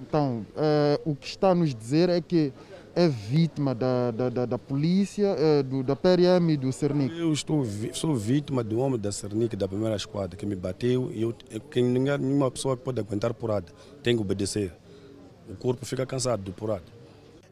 Então, 0.00 0.44
uh, 0.50 1.10
o 1.10 1.14
que 1.14 1.26
está 1.26 1.50
a 1.50 1.54
nos 1.54 1.74
dizer 1.74 2.08
é 2.08 2.20
que 2.20 2.52
é 2.94 3.08
vítima 3.08 3.74
da, 3.74 4.10
da, 4.10 4.28
da, 4.30 4.46
da 4.46 4.58
polícia, 4.58 5.26
é, 5.38 5.62
do, 5.62 5.82
da 5.82 5.96
PRM 5.96 6.50
e 6.50 6.56
do 6.56 6.72
Cernic? 6.72 7.18
Eu 7.18 7.32
estou, 7.32 7.64
sou 7.92 8.14
vítima 8.14 8.62
do 8.62 8.78
homem 8.78 8.98
da 8.98 9.10
Cernic, 9.10 9.56
da 9.56 9.66
primeira 9.66 9.96
esquadra, 9.96 10.36
que 10.36 10.46
me 10.46 10.54
bateu 10.54 11.10
e 11.12 11.22
eu, 11.22 11.32
que 11.70 11.82
nenhuma 11.82 12.50
pessoa 12.50 12.76
pode 12.76 13.00
aguentar 13.00 13.34
porrada. 13.34 13.72
Tem 14.02 14.14
que 14.14 14.22
obedecer. 14.22 14.72
O 15.48 15.56
corpo 15.56 15.84
fica 15.84 16.06
cansado 16.06 16.42
de 16.42 16.52
porrada. 16.52 16.84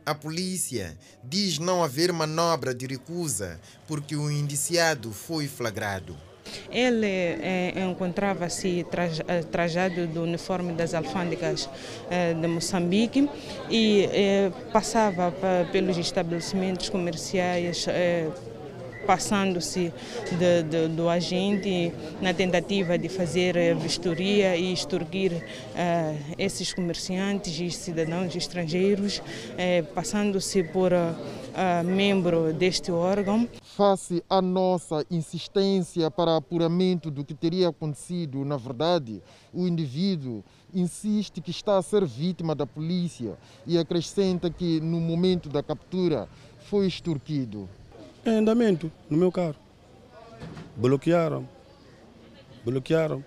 A 0.05 0.15
polícia 0.15 0.99
diz 1.23 1.59
não 1.59 1.83
haver 1.83 2.13
manobra 2.13 2.75
de 2.75 2.87
recusa 2.87 3.61
porque 3.87 4.17
o 4.17 4.31
indiciado 4.31 5.13
foi 5.13 5.47
flagrado. 5.47 6.17
Ele 6.71 7.07
eh, 7.07 7.73
encontrava-se 7.91 8.87
eh, 9.29 9.43
trajado 9.51 10.07
do 10.07 10.23
uniforme 10.23 10.73
das 10.73 10.95
alfândegas 10.95 11.69
eh, 12.11 12.35
de 12.35 12.47
Moçambique 12.47 13.29
e 13.71 14.09
passava 14.73 15.33
pelos 15.71 15.99
estabelecimentos 15.99 16.89
comerciais 16.89 17.87
passando-se 19.07 19.93
do 20.95 21.09
agente 21.09 21.93
na 22.21 22.33
tentativa 22.33 22.99
de 22.99 23.09
fazer 23.09 23.75
vistoria 23.77 24.57
e 24.57 24.73
extorquir 24.73 25.33
uh, 25.33 26.35
esses 26.39 26.73
comerciantes 26.73 27.59
e 27.61 27.71
cidadãos 27.71 28.35
estrangeiros, 28.35 29.19
uh, 29.19 29.85
passando-se 29.95 30.63
por 30.65 30.93
uh, 30.93 31.85
membro 31.85 32.53
deste 32.53 32.91
órgão. 32.91 33.49
Face 33.77 34.23
à 34.29 34.43
nossa 34.43 35.05
insistência 35.11 36.11
para 36.11 36.37
apuramento 36.37 37.11
do 37.11 37.25
que 37.25 37.35
teria 37.35 37.69
acontecido, 37.69 38.45
na 38.45 38.57
verdade, 38.57 39.23
o 39.53 39.67
indivíduo 39.67 40.45
insiste 40.75 41.41
que 41.41 41.51
está 41.51 41.79
a 41.79 41.83
ser 41.83 42.05
vítima 42.05 42.55
da 42.55 42.67
polícia 42.67 43.37
e 43.67 43.79
acrescenta 43.79 44.51
que 44.51 44.81
no 44.81 45.01
momento 45.01 45.49
da 45.49 45.63
captura 45.63 46.29
foi 46.69 46.87
extorquido. 46.87 47.69
Em 48.25 48.37
andamento, 48.37 48.91
no 49.11 49.19
meu 49.19 49.33
carro. 49.33 49.57
Bloquearam. 50.77 51.49
Bloquearam. 52.65 53.25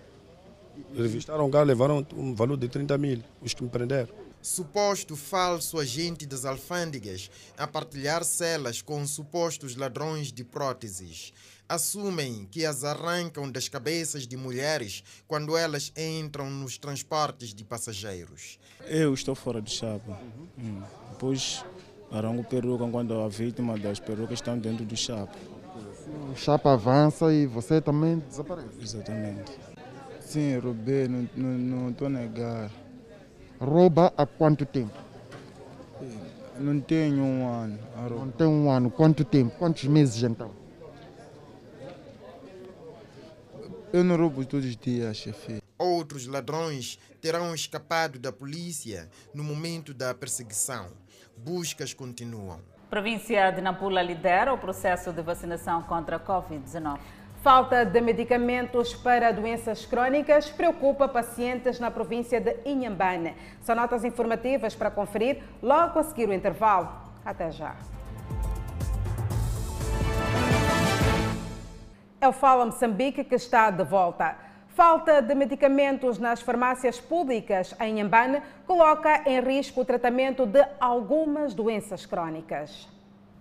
Revistaram 0.96 1.46
o 1.46 1.52
carro, 1.52 1.66
levaram 1.66 2.06
um 2.16 2.34
valor 2.34 2.58
de 2.58 2.70
30 2.70 2.98
mil, 2.98 3.22
os 3.42 3.54
que 3.54 3.62
me 3.62 3.70
prenderam. 3.70 4.14
Suposto 4.42 5.16
falso 5.16 5.80
agente 5.80 6.26
das 6.26 6.46
alfândegas 6.46 7.30
a 7.58 7.68
partilhar 7.68 8.24
celas 8.24 8.82
com 8.82 9.06
supostos 9.06 9.76
ladrões 9.76 10.32
de 10.32 10.44
próteses. 10.44 11.34
Assumem 11.68 12.48
que 12.50 12.64
as 12.64 12.84
arrancam 12.84 13.52
das 13.52 13.68
cabeças 13.68 14.28
de 14.28 14.38
mulheres 14.38 15.04
quando 15.28 15.58
elas 15.58 15.92
entram 15.98 16.50
nos 16.50 16.78
transportes 16.78 17.54
de 17.54 17.64
passageiros. 17.64 18.60
Eu 18.86 19.14
estou 19.14 19.34
fora 19.34 19.62
de 19.62 19.72
chapa. 19.72 20.22
Hum. 20.58 20.84
Depois 21.10 21.66
Arango 22.12 22.44
peruca 22.44 22.88
quando 22.88 23.14
a 23.20 23.28
vítima 23.28 23.78
das 23.78 24.00
perucas 24.00 24.40
estão 24.40 24.58
dentro 24.58 24.86
do 24.86 24.96
chapa. 24.96 25.36
O 26.32 26.36
chapa 26.36 26.74
avança 26.74 27.34
e 27.34 27.46
você 27.46 27.82
também 27.82 28.20
desaparece. 28.20 28.68
Exatamente. 28.82 29.52
Sim, 30.22 30.58
roubei, 30.58 31.08
não 31.08 31.90
estou 31.90 32.08
a 32.08 32.10
negar. 32.10 32.72
Rouba 33.60 34.14
há 34.18 34.26
quanto 34.26 34.66
tempo? 34.66 34.94
Não 36.60 36.80
tenho 36.80 37.22
um 37.24 37.48
ano. 37.48 37.80
Não 38.10 38.32
tem 38.32 38.48
um 38.48 38.70
ano. 38.70 38.90
Quanto 38.90 39.26
tempo? 39.26 39.56
Quantos 39.58 39.84
meses 39.86 40.24
então? 40.24 40.52
Eu 43.96 44.04
não 44.04 44.18
roubo 44.18 44.44
todos 44.46 44.66
os 44.66 44.76
dias, 44.76 45.16
chefe. 45.16 45.64
Outros 45.78 46.28
ladrões 46.28 47.00
terão 47.22 47.56
escapado 47.56 48.20
da 48.20 48.30
polícia 48.30 49.10
no 49.34 49.42
momento 49.42 49.94
da 49.94 50.14
perseguição 50.14 50.88
buscas 51.38 51.94
continuam. 51.94 52.60
A 52.88 52.90
província 52.90 53.50
de 53.52 53.62
Nampula 53.62 54.02
lidera 54.02 54.54
o 54.54 54.58
processo 54.58 55.14
de 55.14 55.22
vacinação 55.22 55.82
contra 55.84 56.18
a 56.18 56.20
Covid-19. 56.20 57.00
Falta 57.42 57.86
de 57.86 58.02
medicamentos 58.02 58.94
para 58.94 59.32
doenças 59.32 59.86
crônicas 59.86 60.50
preocupa 60.50 61.08
pacientes 61.08 61.80
na 61.80 61.90
província 61.90 62.42
de 62.42 62.54
Inhambane. 62.66 63.34
São 63.62 63.78
notas 63.78 64.04
informativas 64.04 64.76
para 64.76 64.92
conferir 64.92 65.42
logo 65.62 66.00
a 66.00 66.04
seguir 66.04 66.28
o 66.28 66.34
intervalo. 66.34 66.90
Até 67.24 67.50
já. 67.50 67.95
É 72.26 72.28
o 72.28 72.34
Fala 72.34 72.66
Moçambique 72.66 73.24
que 73.24 73.36
está 73.36 73.70
de 73.70 73.84
volta. 73.84 74.36
Falta 74.70 75.22
de 75.22 75.36
medicamentos 75.36 76.18
nas 76.18 76.42
farmácias 76.42 77.00
públicas 77.00 77.76
em 77.80 78.02
Ambane 78.02 78.42
coloca 78.66 79.22
em 79.30 79.40
risco 79.42 79.82
o 79.82 79.86
tratamento 79.86 80.44
de 80.48 80.66
algumas 80.80 81.54
doenças 81.54 82.04
crônicas. 82.08 82.88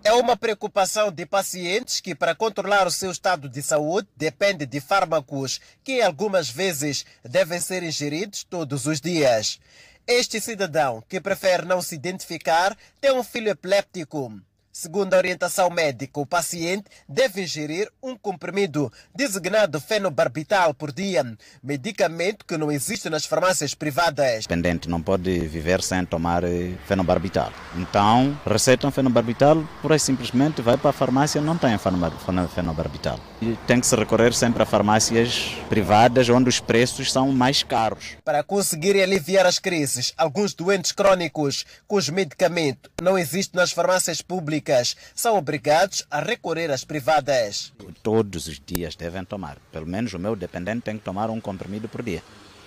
É 0.05 0.13
uma 0.13 0.37
preocupação 0.37 1.11
de 1.11 1.25
pacientes 1.25 1.99
que, 1.99 2.15
para 2.15 2.35
controlar 2.35 2.87
o 2.87 2.91
seu 2.91 3.11
estado 3.11 3.49
de 3.49 3.63
saúde, 3.63 4.07
depende 4.15 4.67
de 4.67 4.83
fármacos 4.83 5.63
que 5.83 6.03
algumas 6.03 6.51
vezes 6.51 7.07
devem 7.25 7.61
ser 7.61 7.83
ingeridos 7.83 8.45
todos 8.45 8.85
os 8.85 9.01
dias. 9.01 9.59
Este 10.07 10.43
cidadão, 10.43 11.03
que 11.09 11.23
prefere 11.23 11.65
não 11.65 11.81
se 11.81 11.95
identificar, 11.95 12.77
tem 13.01 13.13
um 13.13 13.25
filho 13.25 13.49
epiléptico. 13.49 14.31
Segundo 14.77 15.15
a 15.15 15.19
orientação 15.19 15.71
médica, 15.71 16.19
o 16.19 16.27
paciente 16.27 16.87
deve 17.09 17.43
ingerir 17.43 17.89
um 18.03 18.17
comprimido 18.17 18.93
designado 19.15 19.81
fenobarbital 19.81 20.75
por 20.75 20.91
dia, 20.91 21.25
medicamento 21.63 22.45
que 22.45 22.57
não 22.57 22.73
existe 22.73 23.09
nas 23.09 23.25
farmácias 23.25 23.73
privadas. 23.73 24.45
O 24.45 24.49
dependente 24.49 24.89
não 24.89 25.01
pode 25.01 25.39
viver 25.47 25.81
sem 25.81 26.05
tomar 26.05 26.43
eh, 26.43 26.73
fenobarbital. 26.89 27.53
Então, 27.77 28.37
receitam 28.45 28.91
fenobarbital, 28.91 29.63
por 29.81 29.93
aí 29.93 30.01
simplesmente 30.01 30.61
vai 30.61 30.77
para 30.77 30.91
a 30.91 30.93
farmácia 30.93 31.41
não 31.41 31.57
tem 31.57 31.79
fenobarbital. 31.79 33.21
E 33.41 33.57
tem 33.69 33.79
que 33.79 33.87
se 33.87 33.95
recorrer 33.95 34.35
sempre 34.35 34.65
a 34.65 34.67
farmácias 34.67 35.57
privadas 35.69 36.29
onde 36.29 36.49
os 36.49 36.59
preços 36.59 37.13
são 37.13 37.31
mais 37.31 37.63
caros. 37.63 38.17
Para 38.25 38.43
conseguir 38.43 39.01
aliviar 39.01 39.47
as 39.47 39.61
crises, 39.61 40.13
alguns 40.17 40.53
doentes 40.53 40.91
crônicos 40.91 41.65
cujo 41.87 42.13
medicamento 42.13 42.91
não 43.01 43.17
existe 43.17 43.55
nas 43.55 43.71
farmácias 43.71 44.21
públicas 44.21 44.64
públicas 44.65 44.97
são 45.15 45.37
obrigados 45.37 46.05
a 46.11 46.21
recorrer 46.21 46.71
às 46.71 46.85
privadas. 46.85 47.73
Todos 48.03 48.47
os 48.47 48.59
dias 48.59 48.97
devem 48.97 49.25
tomar. 49.25 49.59
Pelo 49.71 49.87
menos 49.87 50.15
o 50.15 50.19
meu 50.19 50.35
dependente 50.35 50.81
tem 50.81 50.97
que 50.97 51.05
tomar 51.05 51.29
um 51.29 51.41
comprimido 51.41 51.87
por 51.87 52.03
dia. 52.03 52.23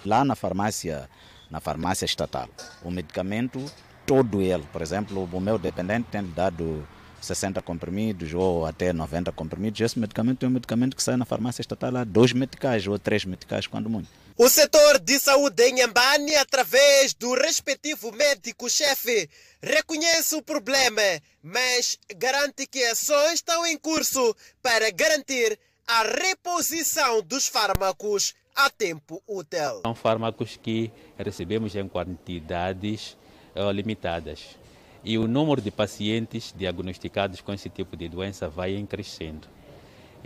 Lá 0.05 0.23
na 0.23 0.35
farmácia, 0.35 1.09
na 1.49 1.59
farmácia 1.59 2.05
estatal, 2.05 2.47
o 2.83 2.91
medicamento 2.91 3.65
todo 4.05 4.41
ele, 4.41 4.63
por 4.71 4.81
exemplo, 4.81 5.27
o 5.31 5.41
meu 5.41 5.57
dependente 5.57 6.07
tem 6.11 6.23
dado 6.31 6.87
60 7.19 7.61
comprimidos 7.63 8.33
ou 8.33 8.65
até 8.65 8.93
90 8.93 9.31
comprimidos. 9.31 9.81
Esse 9.81 9.99
medicamento 9.99 10.45
é 10.45 10.47
um 10.47 10.51
medicamento 10.51 10.95
que 10.95 11.03
sai 11.03 11.17
na 11.17 11.25
farmácia 11.25 11.61
estatal 11.61 11.97
há 11.97 12.03
dois 12.03 12.31
meticais 12.31 12.87
ou 12.87 12.97
três 12.99 13.25
meticais, 13.25 13.65
quando 13.65 13.89
muito. 13.89 14.07
O 14.39 14.49
setor 14.49 14.99
de 14.99 15.17
saúde 15.17 15.63
em 15.63 15.81
Ambani, 15.81 16.35
através 16.35 17.11
do 17.15 17.33
respectivo 17.33 18.11
médico-chefe, 18.11 19.27
reconhece 19.59 20.35
o 20.35 20.43
problema, 20.43 21.01
mas 21.41 21.97
garante 22.15 22.67
que 22.67 22.83
ações 22.83 23.33
estão 23.33 23.65
em 23.65 23.75
curso 23.79 24.35
para 24.61 24.91
garantir 24.91 25.57
a 25.87 26.03
reposição 26.03 27.19
dos 27.23 27.47
fármacos 27.47 28.35
a 28.55 28.69
tempo 28.69 29.23
útil. 29.27 29.81
São 29.81 29.95
fármacos 29.95 30.55
que 30.61 30.91
recebemos 31.17 31.75
em 31.75 31.87
quantidades 31.87 33.17
uh, 33.55 33.71
limitadas 33.71 34.55
e 35.03 35.17
o 35.17 35.27
número 35.27 35.61
de 35.61 35.71
pacientes 35.71 36.53
diagnosticados 36.55 37.41
com 37.41 37.51
esse 37.53 37.71
tipo 37.71 37.97
de 37.97 38.07
doença 38.07 38.47
vai 38.47 38.85
crescendo. 38.87 39.47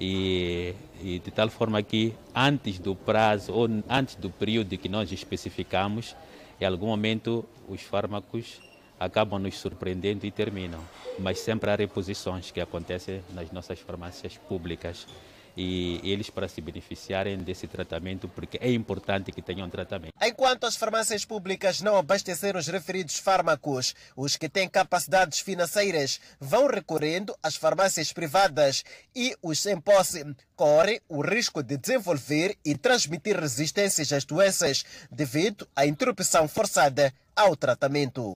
E, 0.03 0.73
e, 1.03 1.19
de 1.19 1.29
tal 1.29 1.47
forma 1.49 1.83
que 1.83 2.15
antes 2.33 2.79
do 2.79 2.95
prazo 2.95 3.53
ou 3.53 3.67
antes 3.87 4.15
do 4.15 4.31
período 4.31 4.75
que 4.75 4.89
nós 4.89 5.11
especificamos, 5.11 6.15
em 6.59 6.65
algum 6.65 6.87
momento 6.87 7.45
os 7.69 7.83
fármacos 7.83 8.59
acabam 8.99 9.39
nos 9.39 9.59
surpreendendo 9.59 10.25
e 10.25 10.31
terminam. 10.31 10.79
Mas 11.19 11.37
sempre 11.37 11.69
há 11.69 11.75
reposições 11.75 12.49
que 12.49 12.59
acontecem 12.59 13.21
nas 13.31 13.51
nossas 13.51 13.77
farmácias 13.79 14.37
públicas 14.49 15.05
e 15.55 15.99
eles 16.03 16.29
para 16.29 16.47
se 16.47 16.61
beneficiarem 16.61 17.37
desse 17.37 17.67
tratamento, 17.67 18.27
porque 18.27 18.57
é 18.61 18.71
importante 18.71 19.31
que 19.31 19.41
tenham 19.41 19.69
tratamento. 19.69 20.13
Enquanto 20.21 20.65
as 20.65 20.75
farmácias 20.75 21.25
públicas 21.25 21.81
não 21.81 21.95
abastecerem 21.97 22.59
os 22.59 22.67
referidos 22.67 23.17
fármacos, 23.17 23.95
os 24.15 24.37
que 24.37 24.49
têm 24.49 24.69
capacidades 24.69 25.39
financeiras 25.39 26.19
vão 26.39 26.67
recorrendo 26.67 27.35
às 27.41 27.55
farmácias 27.55 28.13
privadas 28.13 28.83
e 29.15 29.35
os 29.41 29.59
sem 29.59 29.79
posse 29.79 30.23
correm 30.55 30.99
o 31.09 31.21
risco 31.21 31.63
de 31.63 31.77
desenvolver 31.77 32.57
e 32.63 32.75
transmitir 32.75 33.39
resistências 33.39 34.13
às 34.13 34.25
doenças 34.25 34.85
devido 35.11 35.67
à 35.75 35.85
interrupção 35.85 36.47
forçada 36.47 37.13
ao 37.35 37.55
tratamento. 37.55 38.33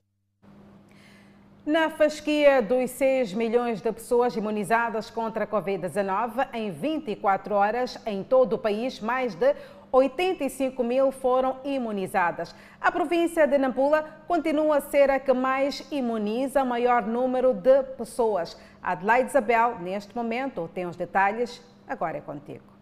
Na 1.66 1.90
fasquia 1.90 2.62
dos 2.62 2.92
6 2.92 3.32
milhões 3.32 3.82
de 3.82 3.90
pessoas 3.90 4.36
imunizadas 4.36 5.10
contra 5.10 5.42
a 5.42 5.46
Covid-19 5.48 6.46
em 6.52 6.70
24 6.70 7.52
horas 7.56 7.98
em 8.06 8.22
todo 8.22 8.52
o 8.52 8.58
país, 8.58 9.00
mais 9.00 9.34
de 9.34 9.52
85 9.90 10.84
mil 10.84 11.10
foram 11.10 11.56
imunizadas. 11.64 12.54
A 12.80 12.92
província 12.92 13.48
de 13.48 13.58
Nampula 13.58 14.04
continua 14.28 14.76
a 14.76 14.80
ser 14.80 15.10
a 15.10 15.18
que 15.18 15.32
mais 15.32 15.84
imuniza 15.90 16.62
o 16.62 16.66
maior 16.66 17.02
número 17.04 17.52
de 17.52 17.82
pessoas. 17.98 18.56
Adelaide 18.80 19.30
Isabel, 19.30 19.80
neste 19.80 20.14
momento, 20.14 20.70
tem 20.72 20.86
os 20.86 20.94
detalhes. 20.94 21.60
Agora 21.88 22.18
é 22.18 22.20
contigo. 22.20 22.75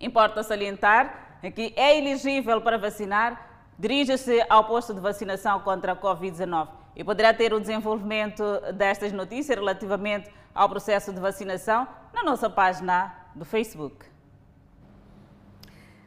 Importa 0.00 0.44
salientar 0.44 1.40
que 1.54 1.72
é 1.76 1.98
elegível 1.98 2.60
para 2.60 2.78
vacinar, 2.78 3.66
dirija-se 3.76 4.44
ao 4.48 4.64
posto 4.64 4.94
de 4.94 5.00
vacinação 5.00 5.58
contra 5.60 5.92
a 5.92 5.96
Covid-19 5.96 6.68
e 6.94 7.02
poderá 7.02 7.34
ter 7.34 7.52
o 7.52 7.60
desenvolvimento 7.60 8.44
destas 8.74 9.12
notícias 9.12 9.58
relativamente 9.58 10.30
ao 10.54 10.68
processo 10.68 11.12
de 11.12 11.18
vacinação 11.18 11.88
na 12.12 12.22
nossa 12.22 12.48
página 12.48 13.12
do 13.34 13.44
Facebook. 13.44 14.06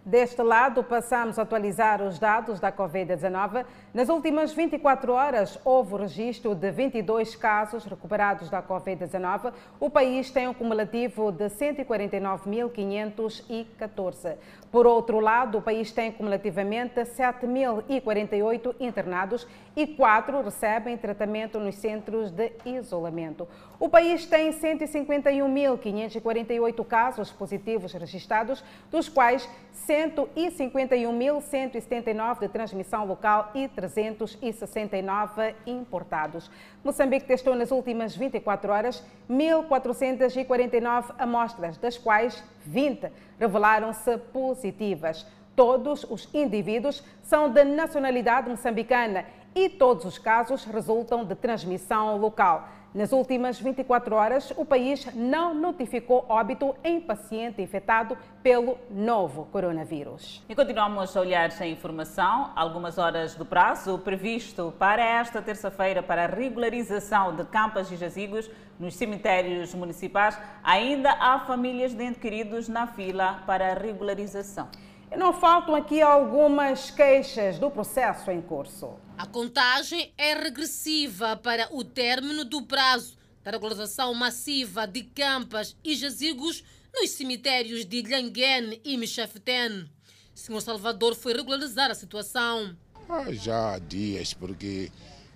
Deste 0.04 0.42
lado, 0.42 0.84
passamos 0.84 1.38
a 1.38 1.44
atualizar 1.44 2.02
os 2.02 2.18
dados 2.18 2.60
da 2.60 2.72
Covid-19. 2.72 3.64
Nas 3.94 4.10
últimas 4.10 4.52
24 4.52 5.14
horas, 5.14 5.60
houve 5.64 5.94
o 5.94 5.98
registro 5.98 6.56
de 6.56 6.72
22 6.72 7.36
casos 7.36 7.86
recuperados 7.86 8.50
da 8.50 8.64
Covid-19. 8.64 9.54
O 9.80 9.92
país 9.92 10.32
tem 10.32 10.48
um 10.48 10.56
cumulativo 10.56 11.32
de 11.32 11.46
149.514. 11.46 14.38
Por 14.72 14.88
outro 14.88 15.20
lado, 15.20 15.58
o 15.58 15.62
país 15.62 15.92
tem 15.92 16.14
cumulativamente 16.14 17.02
7.048 17.02 18.74
internados 18.80 19.46
e 19.76 19.86
4 19.86 20.42
recebem 20.42 20.98
tratamento 20.98 21.60
nos 21.60 21.76
centros 21.76 22.32
de 22.32 22.54
isolamento. 22.66 23.46
O 23.78 23.90
país 23.90 24.26
tem 24.26 24.50
151.548 24.52 26.86
casos 26.86 27.30
positivos 27.32 27.92
registrados, 27.92 28.64
dos 28.90 29.10
quais 29.10 29.50
151.179 29.88 32.40
de 32.40 32.48
transmissão 32.48 33.06
local 33.06 33.52
e 33.54 33.68
369 33.68 35.54
importados. 35.66 36.50
Moçambique 36.82 37.26
testou 37.26 37.56
nas 37.56 37.72
últimas 37.72 38.16
24 38.16 38.72
horas 38.72 39.04
1.449 39.30 41.14
amostras, 41.18 41.78
das 41.78 41.98
quais 41.98 42.42
20 42.66 43.12
revelaram-se 43.40 44.18
positivas. 44.18 45.26
Todos 45.56 46.06
os 46.10 46.28
indivíduos 46.34 47.04
são 47.22 47.50
de 47.50 47.64
nacionalidade 47.64 48.50
moçambicana 48.50 49.26
e 49.54 49.70
todos 49.70 50.06
os 50.06 50.18
casos 50.18 50.64
resultam 50.64 51.26
de 51.26 51.36
transmissão 51.36 52.18
local. 52.18 52.68
Nas 52.94 53.14
últimas 53.14 53.58
24 53.58 54.14
horas, 54.14 54.52
o 54.58 54.66
país 54.66 55.06
não 55.16 55.54
notificou 55.54 56.26
óbito 56.28 56.76
em 56.84 57.00
paciente 57.00 57.62
infectado 57.62 58.18
pelo 58.44 58.78
novo 58.90 59.46
coronavírus. 59.46 60.44
E 60.50 60.54
continuamos 60.54 61.16
a 61.16 61.22
olhar 61.22 61.46
essa 61.46 61.66
informação. 61.66 62.52
Algumas 62.54 62.98
horas 62.98 63.34
do 63.34 63.46
prazo 63.46 63.98
previsto 64.00 64.74
para 64.78 65.02
esta 65.02 65.42
terça-feira 65.42 66.04
para 66.04 66.26
a 66.26 66.28
regularização 66.28 67.34
de 67.34 67.46
campas 67.46 67.90
e 67.90 67.96
jazigos 67.96 68.52
nos 68.78 68.96
cemitérios 68.96 69.74
municipais, 69.74 70.38
ainda 70.62 71.12
há 71.12 71.40
famílias 71.40 71.94
de 71.94 72.04
entes 72.04 72.20
queridos 72.20 72.68
na 72.68 72.88
fila 72.88 73.42
para 73.46 73.72
a 73.72 73.74
regularização. 73.74 74.68
E 75.12 75.18
não 75.18 75.34
faltam 75.34 75.76
aqui 75.76 76.02
algumas 76.02 76.90
queixas 76.90 77.60
do 77.60 77.70
processo 77.70 78.32
em 78.32 78.42
curso. 78.42 78.96
A 79.18 79.26
contagem 79.26 80.14
é 80.18 80.34
regressiva 80.34 81.36
para 81.36 81.68
o 81.72 81.84
término 81.84 82.46
do 82.46 82.62
prazo 82.62 83.18
da 83.44 83.52
regularização 83.52 84.14
massiva 84.14 84.88
de 84.88 85.04
campas 85.04 85.76
e 85.84 85.96
jazigos 85.96 86.64
nos 86.94 87.10
cemitérios 87.12 87.86
de 87.86 88.02
Lhanguene 88.04 88.80
e 88.86 88.96
Michafeten. 88.98 89.90
Senhor 90.34 90.62
Salvador 90.62 91.14
foi 91.16 91.34
regularizar 91.34 91.92
a 91.92 91.96
situação. 91.96 92.76
Ah, 93.10 93.32
já 93.34 93.74
há 93.74 93.80
dias, 93.80 94.34
porque 94.34 94.90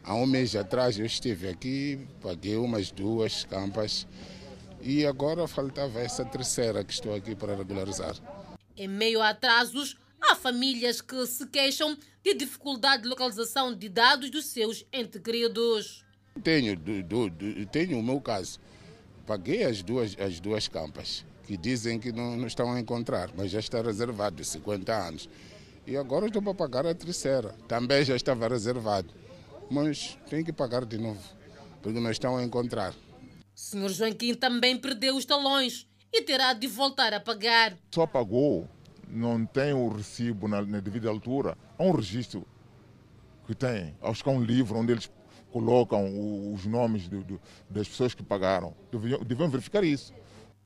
há 0.04 0.16
um 0.16 0.26
mês 0.26 0.56
atrás 0.56 0.98
eu 0.98 1.06
estive 1.06 1.50
aqui, 1.50 2.08
paguei 2.22 2.56
umas 2.56 2.92
duas 2.92 3.44
campas 3.44 4.08
E 4.82 5.06
agora 5.06 5.48
faltava 5.48 6.00
essa 6.00 6.24
terceira 6.24 6.84
que 6.84 6.94
estou 6.94 7.14
aqui 7.14 7.36
para 7.36 7.56
regularizar. 7.56 8.16
Em 8.78 8.88
meio 8.88 9.22
a 9.22 9.30
atrasos, 9.30 9.96
há 10.22 10.36
famílias 10.36 11.00
que 11.00 11.26
se 11.26 11.48
queixam 11.48 11.98
de 12.24 12.34
dificuldade 12.34 13.04
de 13.04 13.10
localização 13.10 13.74
de 13.74 13.88
dados 13.88 14.30
dos 14.30 14.48
seus 14.48 14.86
entes 14.92 15.22
queridos. 15.22 16.04
Tenho, 16.44 16.76
do, 16.78 17.30
do, 17.30 17.66
tenho 17.68 17.98
o 17.98 18.04
meu 18.04 18.20
caso. 18.20 18.60
Paguei 19.26 19.64
as 19.64 19.82
duas, 19.82 20.16
as 20.20 20.40
duas 20.40 20.68
campas, 20.68 21.26
que 21.46 21.56
dizem 21.56 22.00
que 22.00 22.12
não, 22.12 22.36
não 22.36 22.48
estão 22.48 22.72
a 22.72 22.80
encontrar, 22.80 23.32
mas 23.36 23.52
já 23.52 23.60
está 23.60 23.82
reservado, 23.82 24.44
50 24.44 24.94
anos. 24.94 25.30
E 25.88 25.96
agora 25.96 26.28
estou 26.28 26.42
para 26.42 26.54
pagar 26.54 26.86
a 26.86 26.94
terceira. 26.94 27.56
Também 27.68 28.04
já 28.04 28.16
estava 28.16 28.48
reservado. 28.48 29.14
Mas 29.70 30.18
tenho 30.30 30.44
que 30.44 30.52
pagar 30.52 30.84
de 30.86 30.98
novo, 30.98 31.22
porque 31.82 32.00
não 32.00 32.12
estão 32.12 32.38
a 32.38 32.44
encontrar. 32.44 32.94
Senhor 33.54 33.90
Joaquim 33.90 34.34
também 34.34 34.78
perdeu 34.78 35.16
os 35.16 35.26
talões 35.26 35.88
e 36.18 36.22
terá 36.22 36.54
de 36.54 36.66
voltar 36.68 37.14
a 37.14 37.20
pagar. 37.20 37.78
Só 37.94 38.08
pagou, 38.08 38.68
não 39.08 39.46
tem 39.46 39.74
o 39.74 39.90
recibo 39.90 40.48
na, 40.48 40.62
na 40.62 40.80
devida 40.80 41.10
altura. 41.10 41.58
Há 41.78 41.84
um 41.84 41.92
registro 41.92 42.46
que 43.46 43.54
tem, 43.54 43.94
acho 44.02 44.24
que 44.24 44.30
há 44.30 44.32
um 44.32 44.42
livro 44.42 44.78
onde 44.80 44.94
eles 44.94 45.12
colocam 45.52 46.06
os 46.54 46.66
nomes 46.66 47.08
do, 47.08 47.24
do, 47.24 47.42
das 47.70 47.88
pessoas 47.88 48.14
que 48.14 48.24
pagaram. 48.24 48.74
Deviam, 48.92 49.20
deviam 49.24 49.50
verificar 49.50 49.84
isso. 49.84 50.14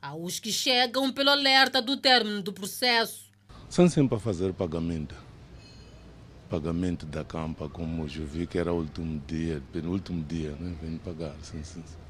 Há 0.02 0.16
os 0.16 0.39
que 0.39 0.52
chegam 0.52 1.12
pelo 1.12 1.32
alerta 1.32 1.82
do 1.82 1.97
término 1.97 2.41
do 2.41 2.54
processo. 2.54 3.30
São 3.70 3.89
sempre 3.89 4.16
a 4.16 4.20
fazer 4.20 4.54
pagamento. 4.54 5.16
Pagamento 6.50 7.06
da 7.06 7.24
campa, 7.24 7.70
como 7.70 8.04
eu 8.04 8.26
vi 8.26 8.47
que 8.47 8.58
era 8.58 8.74
o 8.74 8.78
último 8.78 9.22
dia, 9.28 9.62
penúltimo 9.72 10.24
dia, 10.24 10.52
né? 10.60 10.76
vem 10.82 10.97
pagar. 10.97 11.36
Sim, 11.43 11.64
sim, 11.64 11.84
sim. 11.86 12.09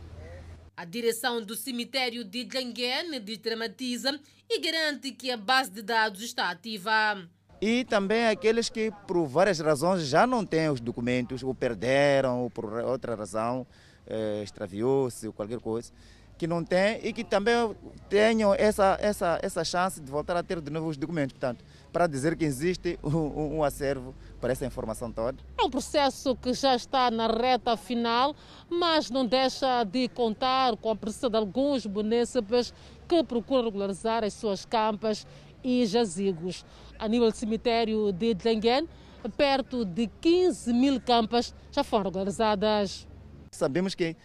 A 0.79 0.85
direção 0.85 1.41
do 1.41 1.57
cemitério 1.57 2.23
de 2.23 2.45
Djanguene 2.45 3.19
desdramatiza 3.19 4.17
e 4.49 4.61
garante 4.61 5.11
que 5.11 5.29
a 5.29 5.35
base 5.35 5.69
de 5.69 5.81
dados 5.81 6.21
está 6.21 6.49
ativa. 6.49 7.21
E 7.59 7.83
também 7.83 8.27
aqueles 8.27 8.69
que, 8.69 8.89
por 9.05 9.27
várias 9.27 9.59
razões, 9.59 10.03
já 10.03 10.25
não 10.25 10.45
têm 10.45 10.69
os 10.69 10.79
documentos, 10.79 11.43
ou 11.43 11.53
perderam, 11.53 12.43
ou 12.43 12.49
por 12.49 12.63
outra 12.75 13.13
razão, 13.13 13.67
eh, 14.07 14.39
extraviou-se, 14.41 15.27
ou 15.27 15.33
qualquer 15.33 15.59
coisa, 15.59 15.91
que 16.37 16.47
não 16.47 16.63
têm 16.63 17.05
e 17.05 17.11
que 17.11 17.25
também 17.25 17.75
tenham 18.07 18.53
essa, 18.53 18.97
essa, 19.01 19.37
essa 19.43 19.65
chance 19.65 19.99
de 19.99 20.09
voltar 20.09 20.37
a 20.37 20.43
ter 20.43 20.61
de 20.61 20.71
novo 20.71 20.87
os 20.87 20.95
documentos. 20.95 21.33
Portanto, 21.33 21.65
para 21.91 22.07
dizer 22.07 22.35
que 22.35 22.45
existe 22.45 22.99
um, 23.03 23.57
um 23.57 23.63
acervo 23.63 24.13
para 24.39 24.51
essa 24.51 24.65
informação 24.65 25.11
toda. 25.11 25.37
É 25.57 25.63
um 25.63 25.69
processo 25.69 26.35
que 26.35 26.53
já 26.53 26.75
está 26.75 27.11
na 27.11 27.27
reta 27.27 27.75
final, 27.75 28.35
mas 28.69 29.09
não 29.09 29.25
deixa 29.25 29.83
de 29.83 30.07
contar 30.09 30.75
com 30.77 30.91
a 30.91 30.95
presença 30.95 31.29
de 31.29 31.37
alguns 31.37 31.85
munícipes 31.85 32.73
que 33.07 33.23
procuram 33.23 33.65
regularizar 33.65 34.23
as 34.23 34.33
suas 34.33 34.65
campas 34.65 35.25
e 35.63 35.85
jazigos. 35.85 36.65
A 36.97 37.07
nível 37.07 37.29
do 37.31 37.35
cemitério 37.35 38.11
de 38.11 38.33
Dlengen, 38.33 38.87
perto 39.35 39.83
de 39.83 40.07
15 40.21 40.73
mil 40.73 41.01
campas 41.01 41.53
já 41.71 41.83
foram 41.83 42.05
regularizadas. 42.05 43.07
Sabemos 43.51 43.95
que 43.95 44.15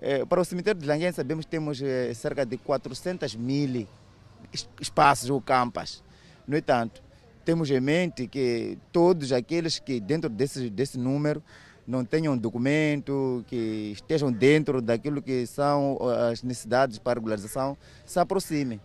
eh, 0.00 0.24
para 0.24 0.40
o 0.40 0.44
cemitério 0.44 0.80
de 0.80 0.86
Dlengen 0.86 1.12
sabemos 1.12 1.44
que 1.44 1.50
temos 1.50 1.82
eh, 1.82 2.14
cerca 2.14 2.46
de 2.46 2.56
400 2.56 3.34
mil 3.34 3.86
espaços 4.80 5.28
ou 5.28 5.40
campas. 5.40 6.02
No 6.46 6.56
entanto, 6.56 7.02
temos 7.48 7.70
em 7.70 7.80
mente 7.80 8.28
que 8.28 8.76
todos 8.92 9.32
aqueles 9.32 9.78
que 9.78 9.98
dentro 10.00 10.28
desse, 10.28 10.68
desse 10.68 10.98
número 10.98 11.42
não 11.86 12.04
tenham 12.04 12.36
documento, 12.36 13.42
que 13.48 13.92
estejam 13.94 14.30
dentro 14.30 14.82
daquilo 14.82 15.22
que 15.22 15.46
são 15.46 15.96
as 16.28 16.42
necessidades 16.42 16.98
para 16.98 17.18
regularização, 17.18 17.74
se 18.04 18.20
aproximem. 18.20 18.78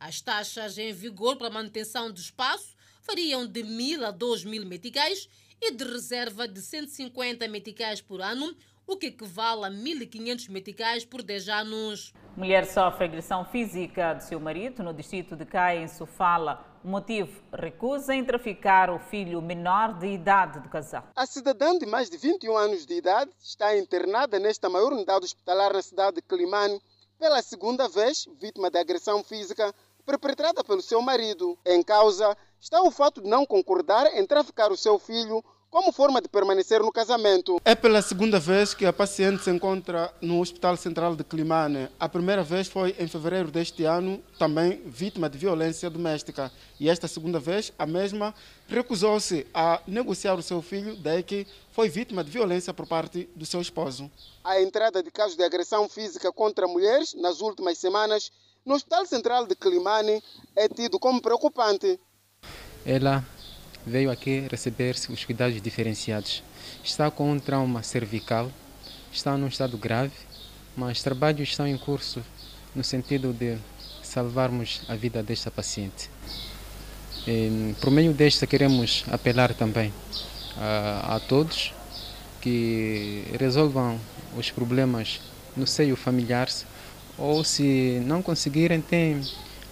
As 0.00 0.20
taxas 0.20 0.76
em 0.78 0.92
vigor 0.92 1.36
para 1.36 1.48
manutenção 1.48 2.10
do 2.10 2.18
espaço 2.18 2.74
variam 3.06 3.46
de 3.46 3.62
1.000 3.62 4.02
a 4.02 4.12
2.000 4.12 4.66
meticais 4.66 5.28
e 5.62 5.70
de 5.70 5.84
reserva 5.84 6.48
de 6.48 6.60
150 6.60 7.46
meticais 7.46 8.00
por 8.00 8.20
ano, 8.20 8.52
o 8.84 8.96
que 8.96 9.06
equivale 9.06 9.64
a 9.64 9.70
1.500 9.70 10.50
meticais 10.50 11.04
por 11.04 11.22
10 11.22 11.48
anos. 11.50 12.12
Mulher 12.36 12.66
sofre 12.66 13.04
agressão 13.04 13.44
física 13.44 14.14
de 14.14 14.24
seu 14.24 14.40
marido 14.40 14.82
no 14.82 14.92
distrito 14.92 15.36
de 15.36 15.44
Caia, 15.44 15.84
em 15.84 15.86
Sofala. 15.86 16.67
Motivo, 16.84 17.42
recusa 17.52 18.14
em 18.14 18.24
traficar 18.24 18.88
o 18.88 19.00
filho 19.00 19.42
menor 19.42 19.98
de 19.98 20.06
idade 20.06 20.60
do 20.60 20.68
casal. 20.68 21.08
A 21.14 21.26
cidadã 21.26 21.76
de 21.76 21.84
mais 21.84 22.08
de 22.08 22.16
21 22.16 22.56
anos 22.56 22.86
de 22.86 22.94
idade 22.94 23.32
está 23.40 23.76
internada 23.76 24.38
nesta 24.38 24.68
maior 24.68 24.92
unidade 24.92 25.24
hospitalar 25.24 25.72
na 25.72 25.82
cidade 25.82 26.16
de 26.16 26.22
Climane 26.22 26.80
pela 27.18 27.42
segunda 27.42 27.88
vez 27.88 28.28
vítima 28.38 28.70
de 28.70 28.78
agressão 28.78 29.24
física 29.24 29.74
perpetrada 30.06 30.62
pelo 30.62 30.80
seu 30.80 31.02
marido. 31.02 31.58
Em 31.66 31.82
causa 31.82 32.36
está 32.60 32.80
o 32.80 32.92
fato 32.92 33.20
de 33.20 33.28
não 33.28 33.44
concordar 33.44 34.06
em 34.16 34.24
traficar 34.24 34.70
o 34.70 34.76
seu 34.76 35.00
filho 35.00 35.44
como 35.70 35.92
forma 35.92 36.20
de 36.20 36.28
permanecer 36.28 36.80
no 36.80 36.90
casamento. 36.90 37.60
É 37.64 37.74
pela 37.74 38.00
segunda 38.00 38.38
vez 38.38 38.74
que 38.74 38.86
a 38.86 38.92
paciente 38.92 39.44
se 39.44 39.50
encontra 39.50 40.12
no 40.20 40.40
Hospital 40.40 40.76
Central 40.76 41.14
de 41.14 41.24
Climane. 41.24 41.88
A 41.98 42.08
primeira 42.08 42.42
vez 42.42 42.68
foi 42.68 42.94
em 42.98 43.06
fevereiro 43.06 43.50
deste 43.50 43.84
ano, 43.84 44.22
também 44.38 44.82
vítima 44.86 45.28
de 45.28 45.36
violência 45.36 45.90
doméstica. 45.90 46.50
E 46.80 46.88
esta 46.88 47.06
segunda 47.06 47.38
vez, 47.38 47.72
a 47.78 47.86
mesma 47.86 48.34
recusou-se 48.66 49.46
a 49.52 49.80
negociar 49.86 50.34
o 50.34 50.42
seu 50.42 50.62
filho, 50.62 50.96
daí 50.96 51.22
que 51.22 51.46
foi 51.72 51.88
vítima 51.88 52.24
de 52.24 52.30
violência 52.30 52.72
por 52.72 52.86
parte 52.86 53.28
do 53.34 53.44
seu 53.44 53.60
esposo. 53.60 54.10
A 54.42 54.60
entrada 54.60 55.02
de 55.02 55.10
casos 55.10 55.36
de 55.36 55.44
agressão 55.44 55.88
física 55.88 56.32
contra 56.32 56.66
mulheres 56.66 57.14
nas 57.14 57.40
últimas 57.40 57.78
semanas 57.78 58.32
no 58.64 58.74
Hospital 58.74 59.06
Central 59.06 59.46
de 59.46 59.54
Climane 59.54 60.22
é 60.56 60.68
tido 60.68 60.98
como 60.98 61.22
preocupante. 61.22 62.00
Ela 62.84 63.24
veio 63.86 64.10
aqui 64.10 64.46
receber 64.50 64.96
os 65.08 65.24
cuidados 65.24 65.60
diferenciados. 65.60 66.42
Está 66.84 67.10
com 67.10 67.32
um 67.32 67.38
trauma 67.38 67.82
cervical, 67.82 68.50
está 69.12 69.36
num 69.36 69.48
estado 69.48 69.76
grave, 69.76 70.12
mas 70.76 71.02
trabalhos 71.02 71.48
estão 71.48 71.66
em 71.66 71.76
curso 71.76 72.22
no 72.74 72.84
sentido 72.84 73.32
de 73.32 73.56
salvarmos 74.02 74.82
a 74.88 74.94
vida 74.94 75.22
desta 75.22 75.50
paciente. 75.50 76.10
E, 77.26 77.74
por 77.80 77.90
meio 77.90 78.12
desta, 78.12 78.46
queremos 78.46 79.04
apelar 79.10 79.52
também 79.54 79.92
a, 80.56 81.16
a 81.16 81.20
todos 81.20 81.72
que 82.40 83.24
resolvam 83.38 83.98
os 84.36 84.50
problemas 84.50 85.20
no 85.56 85.66
seio 85.66 85.96
familiar 85.96 86.48
ou, 87.18 87.42
se 87.42 88.00
não 88.04 88.22
conseguirem, 88.22 88.80
tem 88.80 89.20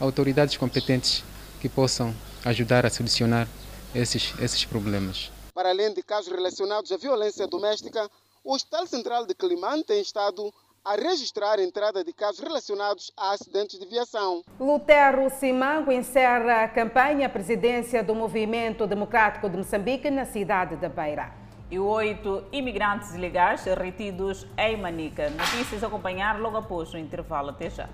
autoridades 0.00 0.56
competentes 0.56 1.22
que 1.60 1.68
possam 1.68 2.14
ajudar 2.44 2.84
a 2.84 2.90
solucionar 2.90 3.48
esses, 3.94 4.34
esses 4.40 4.64
problemas. 4.64 5.30
Para 5.54 5.70
além 5.70 5.92
de 5.94 6.02
casos 6.02 6.32
relacionados 6.32 6.92
à 6.92 6.96
violência 6.96 7.46
doméstica, 7.46 8.10
o 8.44 8.54
Hospital 8.54 8.86
Central 8.86 9.26
de 9.26 9.34
Climane 9.34 9.82
tem 9.82 10.00
estado 10.00 10.52
a 10.84 10.94
registrar 10.94 11.58
a 11.58 11.62
entrada 11.62 12.04
de 12.04 12.12
casos 12.12 12.38
relacionados 12.38 13.10
a 13.16 13.32
acidentes 13.32 13.76
de 13.76 13.86
viação. 13.86 14.44
Lutero 14.60 15.28
Simango 15.30 15.90
encerra 15.90 16.62
a 16.62 16.68
campanha 16.68 17.26
à 17.26 17.28
presidência 17.28 18.04
do 18.04 18.14
Movimento 18.14 18.86
Democrático 18.86 19.48
de 19.48 19.56
Moçambique 19.56 20.08
na 20.10 20.24
cidade 20.24 20.76
da 20.76 20.88
Beira. 20.88 21.34
E 21.68 21.76
oito 21.80 22.44
imigrantes 22.52 23.12
ilegais 23.14 23.64
retidos 23.64 24.46
em 24.56 24.76
Manica. 24.76 25.28
Notícias 25.30 25.82
a 25.82 25.88
acompanhar 25.88 26.38
logo 26.38 26.56
após 26.56 26.94
o 26.94 26.96
intervalo. 26.96 27.50
Até 27.50 27.68
já. 27.68 27.88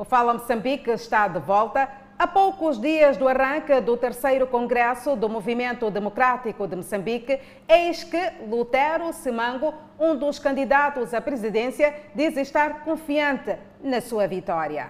O 0.00 0.04
Fala 0.06 0.32
Moçambique 0.32 0.88
está 0.88 1.28
de 1.28 1.38
volta 1.40 1.86
a 2.18 2.26
poucos 2.26 2.80
dias 2.80 3.18
do 3.18 3.28
arranque 3.28 3.82
do 3.82 3.98
terceiro 3.98 4.46
Congresso 4.46 5.14
do 5.14 5.28
Movimento 5.28 5.90
Democrático 5.90 6.66
de 6.66 6.74
Moçambique. 6.74 7.38
Eis 7.68 8.02
que 8.02 8.32
Lutero 8.48 9.12
Simango, 9.12 9.74
um 9.98 10.16
dos 10.16 10.38
candidatos 10.38 11.12
à 11.12 11.20
presidência, 11.20 11.94
diz 12.14 12.34
estar 12.38 12.82
confiante 12.82 13.58
na 13.84 14.00
sua 14.00 14.26
vitória. 14.26 14.88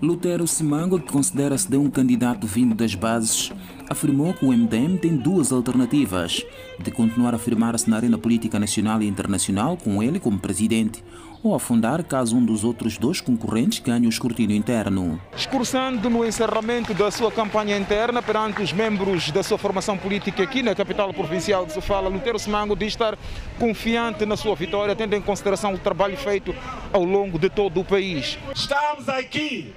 Lutero 0.00 0.46
Simango, 0.46 1.00
que 1.00 1.10
considera-se 1.10 1.68
de 1.68 1.76
um 1.76 1.90
candidato 1.90 2.46
vindo 2.46 2.76
das 2.76 2.94
bases, 2.94 3.52
afirmou 3.88 4.32
que 4.32 4.46
o 4.46 4.52
MDM 4.52 4.96
tem 4.96 5.16
duas 5.16 5.50
alternativas: 5.50 6.46
de 6.78 6.92
continuar 6.92 7.32
a 7.32 7.36
afirmar-se 7.36 7.90
na 7.90 7.96
arena 7.96 8.16
política 8.16 8.60
nacional 8.60 9.02
e 9.02 9.08
internacional 9.08 9.76
com 9.76 10.00
ele 10.00 10.20
como 10.20 10.38
presidente, 10.38 11.02
ou 11.42 11.54
afundar 11.54 12.04
caso 12.04 12.36
um 12.36 12.44
dos 12.44 12.64
outros 12.64 12.98
dois 12.98 13.20
concorrentes 13.20 13.78
ganhe 13.78 14.06
o 14.06 14.10
escrutínio 14.10 14.56
interno. 14.56 15.20
Excursando 15.34 16.10
no 16.10 16.24
encerramento 16.24 16.92
da 16.92 17.10
sua 17.10 17.32
campanha 17.32 17.76
interna 17.76 18.22
perante 18.22 18.62
os 18.62 18.72
membros 18.72 19.30
da 19.30 19.42
sua 19.42 19.58
formação 19.58 19.96
política 19.96 20.42
aqui 20.42 20.62
na 20.62 20.74
capital 20.74 21.12
provincial 21.12 21.64
de 21.64 21.72
Sofala, 21.72 22.08
Lutero 22.08 22.38
Simango 22.38 22.76
diz 22.76 22.88
estar 22.88 23.18
confiante 23.58 24.26
na 24.26 24.36
sua 24.36 24.54
vitória, 24.54 24.94
tendo 24.94 25.14
em 25.14 25.22
consideração 25.22 25.74
o 25.74 25.78
trabalho 25.78 26.16
feito 26.16 26.54
ao 26.92 27.04
longo 27.04 27.38
de 27.38 27.48
todo 27.48 27.80
o 27.80 27.84
país. 27.84 28.38
Estamos 28.54 29.08
aqui, 29.08 29.74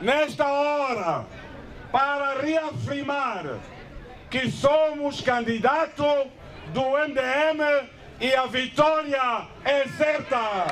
nesta 0.00 0.46
hora, 0.46 1.26
para 1.90 2.40
reafirmar 2.40 3.58
que 4.30 4.50
somos 4.50 5.20
candidato 5.20 6.04
do 6.72 6.80
MDM 6.80 7.88
e 8.20 8.34
a 8.34 8.46
vitória 8.46 9.46
é 9.64 9.86
certa. 9.88 10.66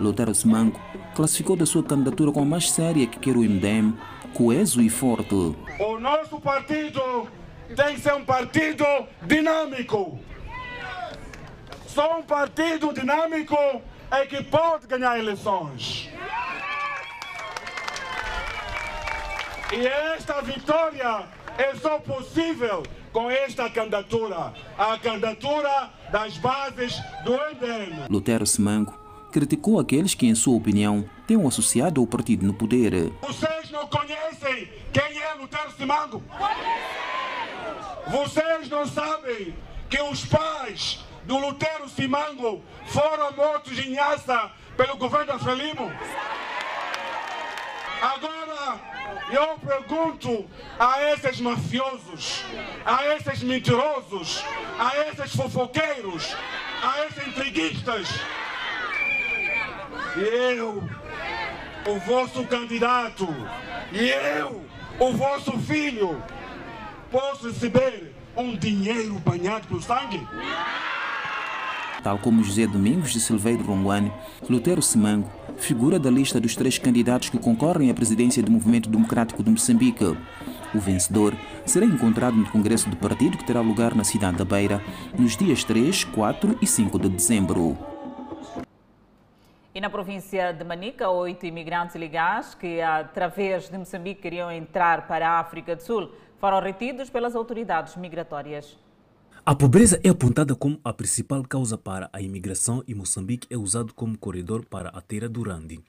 Lutero 0.00 0.34
Semango 0.34 0.80
classificou 1.14 1.56
da 1.56 1.66
sua 1.66 1.82
candidatura 1.82 2.32
como 2.32 2.46
a 2.46 2.48
mais 2.48 2.70
séria 2.70 3.06
que 3.06 3.18
quer 3.18 3.36
o 3.36 3.40
MDM, 3.40 3.96
coeso 4.34 4.80
e 4.80 4.88
forte. 4.88 5.34
O 5.34 5.98
nosso 6.00 6.40
partido 6.40 7.28
tem 7.76 7.94
que 7.94 8.00
ser 8.00 8.14
um 8.14 8.24
partido 8.24 8.84
dinâmico. 9.22 10.18
Só 11.86 12.18
um 12.18 12.22
partido 12.22 12.92
dinâmico 12.92 13.56
é 14.10 14.26
que 14.26 14.42
pode 14.42 14.86
ganhar 14.86 15.18
eleições. 15.18 16.10
E 19.72 19.86
esta 19.86 20.40
vitória 20.40 21.26
é 21.56 21.74
só 21.76 21.98
possível 21.98 22.82
com 23.12 23.30
esta 23.30 23.70
candidatura, 23.70 24.52
a 24.76 24.98
candidatura 24.98 25.90
das 26.14 26.38
bases 26.38 27.02
do 27.24 27.32
MDM. 27.32 28.06
Lutero 28.08 28.46
Semango 28.46 28.96
criticou 29.32 29.80
aqueles 29.80 30.14
que, 30.14 30.28
em 30.28 30.34
sua 30.36 30.56
opinião, 30.56 31.04
têm 31.26 31.36
o 31.36 31.48
associado 31.48 32.00
ao 32.00 32.06
partido 32.06 32.46
no 32.46 32.54
poder. 32.54 33.10
Vocês 33.20 33.68
não 33.72 33.88
conhecem 33.88 34.68
quem 34.92 35.20
é 35.20 35.34
Lutero 35.34 35.72
Simango? 35.76 36.22
Vocês 38.06 38.68
não 38.68 38.86
sabem 38.86 39.56
que 39.90 40.00
os 40.02 40.24
pais 40.24 41.04
do 41.24 41.36
Lutero 41.36 41.88
Simango 41.88 42.62
foram 42.86 43.32
mortos 43.32 43.76
em 43.76 43.94
Nhassa 43.94 44.52
pelo 44.76 44.96
governo 44.96 45.26
da 45.26 45.38
Frelimo? 45.40 45.90
Agora, 48.00 48.93
eu 49.30 49.58
pergunto 49.58 50.46
a 50.78 51.02
esses 51.12 51.40
mafiosos, 51.40 52.44
a 52.84 53.06
esses 53.14 53.42
mentirosos, 53.42 54.44
a 54.78 55.08
esses 55.08 55.34
fofoqueiros, 55.34 56.34
a 56.82 57.06
esses 57.06 57.26
intriguistas. 57.28 58.08
Eu, 60.16 60.82
o 61.86 61.98
vosso 62.00 62.44
candidato, 62.44 63.26
e 63.92 64.08
eu, 64.08 64.64
o 64.98 65.12
vosso 65.12 65.52
filho, 65.58 66.22
posso 67.10 67.48
receber 67.48 68.14
um 68.36 68.56
dinheiro 68.56 69.14
banhado 69.20 69.66
pelo 69.68 69.82
sangue? 69.82 70.26
Tal 72.02 72.18
como 72.18 72.44
José 72.44 72.66
Domingos 72.66 73.12
de 73.12 73.20
Silveiro 73.20 73.64
Ronguane, 73.64 74.12
Lutero 74.48 74.82
Simango 74.82 75.43
figura 75.56 75.98
da 75.98 76.10
lista 76.10 76.40
dos 76.40 76.54
três 76.54 76.78
candidatos 76.78 77.28
que 77.28 77.38
concorrem 77.38 77.90
à 77.90 77.94
presidência 77.94 78.42
do 78.42 78.50
Movimento 78.50 78.88
Democrático 78.88 79.42
de 79.42 79.50
Moçambique. 79.50 80.16
O 80.74 80.78
vencedor 80.78 81.34
será 81.64 81.86
encontrado 81.86 82.36
no 82.36 82.50
Congresso 82.50 82.90
do 82.90 82.96
Partido 82.96 83.38
que 83.38 83.46
terá 83.46 83.60
lugar 83.60 83.94
na 83.94 84.04
cidade 84.04 84.36
da 84.36 84.44
Beira 84.44 84.82
nos 85.18 85.36
dias 85.36 85.64
3, 85.64 86.04
4 86.04 86.58
e 86.60 86.66
5 86.66 86.98
de 86.98 87.08
dezembro. 87.08 87.78
E 89.74 89.80
na 89.80 89.90
província 89.90 90.52
de 90.52 90.62
Manica, 90.62 91.08
oito 91.10 91.46
imigrantes 91.46 91.96
ilegais 91.96 92.54
que, 92.54 92.80
através 92.80 93.68
de 93.68 93.76
Moçambique, 93.76 94.22
queriam 94.22 94.50
entrar 94.50 95.08
para 95.08 95.28
a 95.28 95.40
África 95.40 95.74
do 95.74 95.82
Sul 95.82 96.10
foram 96.38 96.60
retidos 96.60 97.10
pelas 97.10 97.34
autoridades 97.34 97.96
migratórias. 97.96 98.78
A 99.46 99.54
pobreza 99.54 100.00
é 100.02 100.08
apontada 100.08 100.54
como 100.54 100.80
a 100.82 100.90
principal 100.90 101.42
causa 101.42 101.76
para 101.76 102.08
a 102.14 102.22
imigração 102.22 102.82
e 102.88 102.94
Moçambique 102.94 103.46
é 103.50 103.58
usado 103.58 103.92
como 103.92 104.16
corredor 104.16 104.64
para 104.64 104.88
a 104.88 105.02
Teira 105.02 105.28
do 105.28 105.42
Randi. 105.42 105.80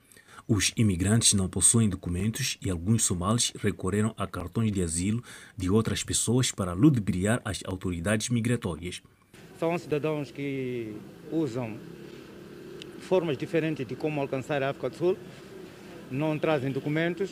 Os 0.45 0.73
imigrantes 0.75 1.33
não 1.33 1.47
possuem 1.47 1.87
documentos 1.87 2.57
e 2.61 2.69
alguns 2.69 3.05
somalis 3.05 3.53
recorreram 3.57 4.13
a 4.17 4.27
cartões 4.27 4.73
de 4.73 4.81
asilo 4.81 5.23
de 5.55 5.69
outras 5.69 6.03
pessoas 6.03 6.51
para 6.51 6.73
ludibriar 6.73 7.41
as 7.45 7.63
autoridades 7.65 8.27
migratórias. 8.27 9.01
São 9.57 9.77
cidadãos 9.77 10.31
que 10.31 10.93
usam 11.31 11.77
formas 12.99 13.37
diferentes 13.37 13.87
de 13.87 13.95
como 13.95 14.19
alcançar 14.19 14.61
a 14.61 14.71
África 14.71 14.89
do 14.89 14.97
Sul, 14.97 15.17
não 16.11 16.37
trazem 16.37 16.73
documentos. 16.73 17.31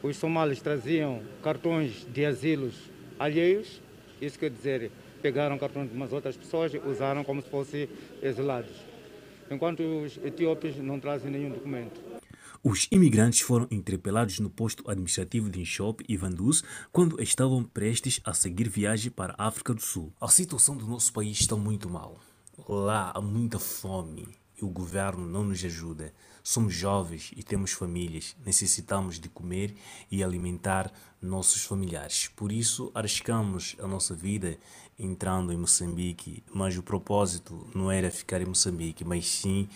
Os 0.00 0.16
somalis 0.16 0.60
traziam 0.60 1.22
cartões 1.42 2.06
de 2.14 2.24
asilos 2.24 2.74
alheios, 3.18 3.80
isso 4.22 4.38
quer 4.38 4.50
dizer, 4.50 4.92
pegaram 5.26 5.58
cartões 5.58 5.90
de 5.90 5.96
umas 5.96 6.12
outras 6.12 6.36
pessoas 6.36 6.72
e 6.72 6.78
usaram 6.78 7.24
como 7.24 7.42
se 7.42 7.50
fossem 7.50 7.88
exilados. 8.22 8.70
Enquanto 9.50 9.80
os 9.80 10.16
etíopes 10.18 10.76
não 10.76 11.00
trazem 11.00 11.32
nenhum 11.32 11.50
documento. 11.50 12.00
Os 12.62 12.86
imigrantes 12.92 13.40
foram 13.40 13.66
interpelados 13.68 14.38
no 14.38 14.48
posto 14.48 14.88
administrativo 14.88 15.50
de 15.50 15.60
Inchop 15.60 16.04
e 16.08 16.16
Vanduz 16.16 16.62
quando 16.92 17.20
estavam 17.20 17.64
prestes 17.64 18.20
a 18.24 18.32
seguir 18.32 18.68
viagem 18.68 19.10
para 19.10 19.34
a 19.36 19.48
África 19.48 19.74
do 19.74 19.82
Sul. 19.82 20.12
A 20.20 20.28
situação 20.28 20.76
do 20.76 20.86
nosso 20.86 21.12
país 21.12 21.40
está 21.40 21.56
muito 21.56 21.90
mal. 21.90 22.20
Lá 22.68 23.10
há 23.12 23.20
muita 23.20 23.58
fome 23.58 24.28
e 24.56 24.64
o 24.64 24.68
governo 24.68 25.26
não 25.26 25.42
nos 25.42 25.64
ajuda. 25.64 26.14
Somos 26.48 26.74
jovens 26.74 27.32
e 27.36 27.42
temos 27.42 27.72
famílias, 27.72 28.36
necessitamos 28.46 29.18
de 29.18 29.28
comer 29.28 29.74
e 30.08 30.22
alimentar 30.22 30.92
nossos 31.20 31.64
familiares. 31.64 32.30
Por 32.36 32.52
isso, 32.52 32.88
arriscamos 32.94 33.74
a 33.80 33.86
nossa 33.88 34.14
vida 34.14 34.56
entrando 34.96 35.52
em 35.52 35.56
Moçambique, 35.56 36.44
mas 36.54 36.78
o 36.78 36.84
propósito 36.84 37.66
não 37.74 37.90
era 37.90 38.12
ficar 38.12 38.40
em 38.40 38.46
Moçambique, 38.46 39.04
mas 39.04 39.26
sim 39.26 39.68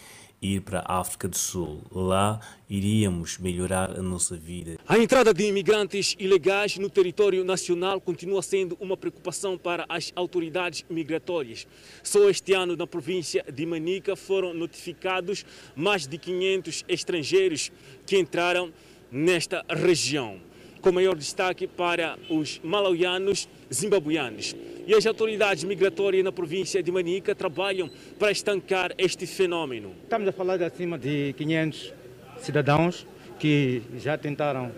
ir 0.42 0.60
para 0.60 0.80
a 0.80 0.98
África 0.98 1.28
do 1.28 1.36
Sul. 1.36 1.82
Lá 1.90 2.40
iríamos 2.68 3.38
melhorar 3.38 3.90
a 3.98 4.02
nossa 4.02 4.36
vida. 4.36 4.78
A 4.88 4.98
entrada 4.98 5.34
de 5.34 5.44
imigrantes 5.44 6.16
ilegais 6.18 6.78
no 6.78 6.88
território 6.88 7.44
nacional 7.44 8.00
continua 8.00 8.42
sendo 8.42 8.76
uma 8.80 8.96
preocupação 8.96 9.58
para 9.58 9.84
as 9.88 10.12
autoridades 10.16 10.84
migratórias. 10.88 11.66
Só 12.02 12.28
este 12.30 12.52
ano, 12.52 12.76
na 12.76 12.86
província 12.86 13.44
de 13.52 13.66
Manica, 13.66 14.16
foram 14.16 14.54
notificados 14.54 15.44
mais 15.76 16.06
de 16.06 16.16
500 16.16 16.84
estrangeiros 16.88 17.70
que 18.06 18.18
entraram 18.18 18.72
nesta 19.10 19.64
região 19.68 20.49
com 20.80 20.92
maior 20.92 21.14
destaque 21.14 21.66
para 21.66 22.18
os 22.28 22.60
malauianos 22.62 23.48
zimbabuianos. 23.72 24.54
E 24.86 24.94
as 24.94 25.06
autoridades 25.06 25.62
migratórias 25.64 26.24
na 26.24 26.32
província 26.32 26.82
de 26.82 26.90
Manica 26.90 27.34
trabalham 27.34 27.90
para 28.18 28.30
estancar 28.30 28.92
este 28.98 29.26
fenômeno. 29.26 29.92
Estamos 30.02 30.28
a 30.28 30.32
falar 30.32 30.56
de 30.56 30.64
acima 30.64 30.98
de 30.98 31.34
500 31.36 31.94
cidadãos 32.38 33.06
que 33.38 33.82
já 33.98 34.18
tentaram 34.18 34.72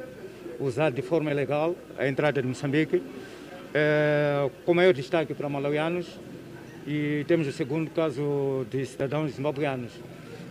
usar 0.60 0.90
de 0.90 1.02
forma 1.02 1.30
ilegal 1.30 1.74
a 1.98 2.06
entrada 2.06 2.40
de 2.40 2.46
Moçambique, 2.46 3.02
é, 3.74 4.50
com 4.64 4.74
maior 4.74 4.92
destaque 4.92 5.34
para 5.34 5.48
malauianos 5.48 6.06
e 6.86 7.24
temos 7.26 7.46
o 7.46 7.52
segundo 7.52 7.90
caso 7.90 8.66
de 8.70 8.84
cidadãos 8.84 9.32
zimbabuianos. 9.32 9.92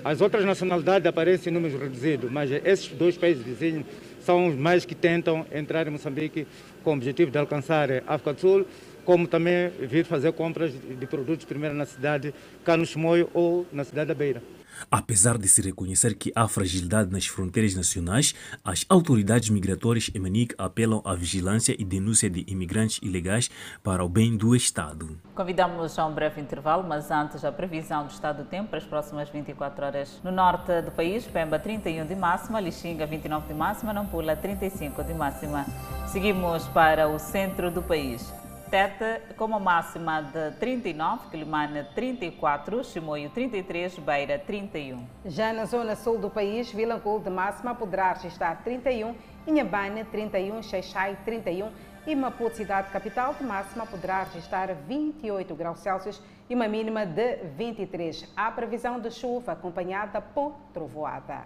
As 0.04 0.20
outras 0.20 0.44
nacionalidades 0.44 1.06
aparecem 1.06 1.52
em 1.52 1.54
números 1.54 1.80
reduzidos, 1.80 2.32
mas 2.32 2.50
esses 2.50 2.88
dois 2.88 3.18
países 3.18 3.44
vizinhos 3.44 3.86
são 4.24 4.48
os 4.48 4.56
mais 4.56 4.86
que 4.86 4.96
tentam 4.96 5.46
entrar 5.52 5.88
em 5.88 5.92
Moçambique 5.92 6.48
com 6.84 6.92
o 6.92 6.94
objetivo 6.94 7.32
de 7.32 7.38
alcançar 7.38 7.90
a 7.92 8.02
África 8.08 8.34
do 8.34 8.40
Sul, 8.40 8.66
como 9.04 9.28
também 9.28 9.70
vir 9.80 10.06
fazer 10.06 10.32
compras 10.34 10.72
de 10.74 11.06
produtos 11.08 11.46
primeiro 11.46 11.76
na 11.76 11.86
cidade 11.86 12.34
cá 12.64 12.78
no 12.78 12.86
Chimoio 12.86 13.30
ou 13.34 13.66
na 13.72 13.84
cidade 13.84 14.08
da 14.08 14.14
Beira. 14.14 14.42
Apesar 14.90 15.38
de 15.38 15.48
se 15.48 15.62
reconhecer 15.62 16.16
que 16.16 16.32
há 16.36 16.48
fragilidade 16.48 17.12
nas 17.12 17.26
fronteiras 17.26 17.76
nacionais, 17.76 18.34
as 18.64 18.86
autoridades 18.90 19.50
migratórias 19.50 20.10
em 20.14 20.20
Manique 20.20 20.56
apelam 20.58 21.02
à 21.06 21.14
vigilância 21.14 21.76
e 21.78 21.84
denúncia 21.84 22.30
de 22.30 22.46
imigrantes 22.48 23.00
ilegais 23.02 23.50
para 23.84 24.04
o 24.04 24.10
bem 24.10 24.36
do 24.36 24.56
Estado. 24.56 25.18
Convidamos 25.36 25.98
a 26.00 26.06
um 26.06 26.14
breve 26.14 26.42
intervalo, 26.42 26.84
mas 26.88 27.12
antes 27.12 27.44
a 27.44 27.52
previsão 27.52 28.06
do 28.06 28.12
estado 28.12 28.44
do 28.44 28.50
tempo 28.50 28.70
para 28.70 28.80
as 28.80 28.86
próximas 28.86 29.30
24 29.30 29.86
horas. 29.86 30.22
No 30.24 30.32
norte 30.32 30.82
do 30.82 30.92
país, 30.92 31.26
Pemba 31.26 31.60
31 31.60 32.06
de 32.06 32.16
máxima, 32.16 32.60
Lixinga 32.60 33.06
29 33.06 33.48
de 33.48 33.54
máxima, 33.54 33.94
Nampula 33.94 34.36
35 34.36 35.04
de 35.04 35.14
máxima. 35.14 35.66
Seguimos 36.08 36.68
para 36.70 37.08
o 37.08 37.20
centro 37.20 37.72
do 37.72 37.82
país. 37.82 38.41
Tete 38.72 39.36
com 39.36 39.44
uma 39.44 39.60
máxima 39.60 40.22
de 40.22 40.52
39, 40.52 41.30
Quilimane 41.30 41.84
34, 41.94 42.82
Chimoio 42.86 43.30
33, 43.30 44.00
Beira 44.00 44.40
31. 44.40 45.06
Já 45.26 45.52
na 45.52 45.66
zona 45.66 45.94
sul 45.94 46.18
do 46.18 46.30
país, 46.30 46.72
Vilanculo 46.72 47.20
de 47.20 47.30
máxima 47.30 47.76
poderá 47.76 48.14
registrar 48.14 48.64
31, 48.64 49.14
Inhambane 49.46 50.06
31, 50.06 50.64
Xaixai 50.64 51.18
31 51.26 51.70
e 52.08 52.16
Maputo, 52.16 52.56
cidade 52.56 52.90
capital, 52.92 53.34
de 53.34 53.44
máxima 53.44 53.86
poderá 53.86 54.24
registrar 54.24 54.74
28 54.74 55.54
graus 55.54 55.80
Celsius 55.80 56.22
e 56.50 56.56
uma 56.56 56.70
mínima 56.70 57.06
de 57.06 57.44
23. 57.58 58.32
Há 58.38 58.50
previsão 58.54 59.02
de 59.02 59.12
chuva 59.12 59.52
acompanhada 59.52 60.22
por 60.22 60.56
trovoada. 60.74 61.42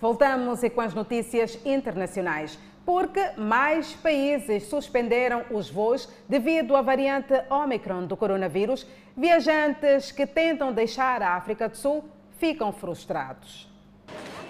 Voltamos 0.00 0.62
e 0.62 0.70
com 0.70 0.80
as 0.80 0.94
notícias 0.94 1.58
internacionais 1.66 2.56
porque 2.84 3.32
mais 3.36 3.92
países 3.94 4.64
suspenderam 4.64 5.44
os 5.50 5.70
voos 5.70 6.08
devido 6.28 6.74
à 6.74 6.82
variante 6.82 7.34
Omicron 7.48 8.06
do 8.06 8.16
coronavírus, 8.16 8.86
viajantes 9.16 10.10
que 10.12 10.26
tentam 10.26 10.72
deixar 10.72 11.22
a 11.22 11.34
África 11.36 11.68
do 11.68 11.76
Sul 11.76 12.04
ficam 12.38 12.72
frustrados. 12.72 13.68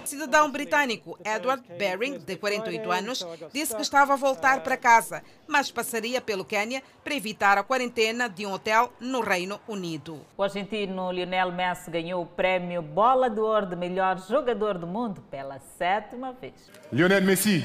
Cidadão 0.09 0.51
britânico 0.51 1.19
Edward 1.25 1.63
Bering, 1.79 2.19
de 2.19 2.37
48 2.37 2.91
anos, 2.91 3.27
disse 3.53 3.75
que 3.75 3.83
estava 3.83 4.15
a 4.15 4.17
voltar 4.17 4.61
para 4.61 4.77
casa, 4.77 5.23
mas 5.47 5.71
passaria 5.71 6.21
pelo 6.21 6.45
Quênia 6.45 6.83
para 7.03 7.15
evitar 7.15 7.59
a 7.59 7.63
quarentena 7.63 8.29
de 8.29 8.47
um 8.47 8.53
hotel 8.53 8.93
no 9.01 9.21
Reino 9.21 9.61
Unido. 9.69 10.21
O 10.37 10.43
argentino 10.43 11.11
Lionel 11.11 11.53
Messi 11.53 11.91
ganhou 11.91 12.23
o 12.23 12.27
prêmio 12.27 12.83
Bola 12.83 13.29
de 13.29 13.41
Ouro 13.41 13.67
de 13.67 13.77
melhor 13.77 14.19
jogador 14.29 14.79
do 14.79 14.87
mundo 14.87 15.21
pela 15.31 15.59
sétima 15.79 16.33
vez. 16.33 16.55
Lionel 16.93 17.23
Messi. 17.23 17.65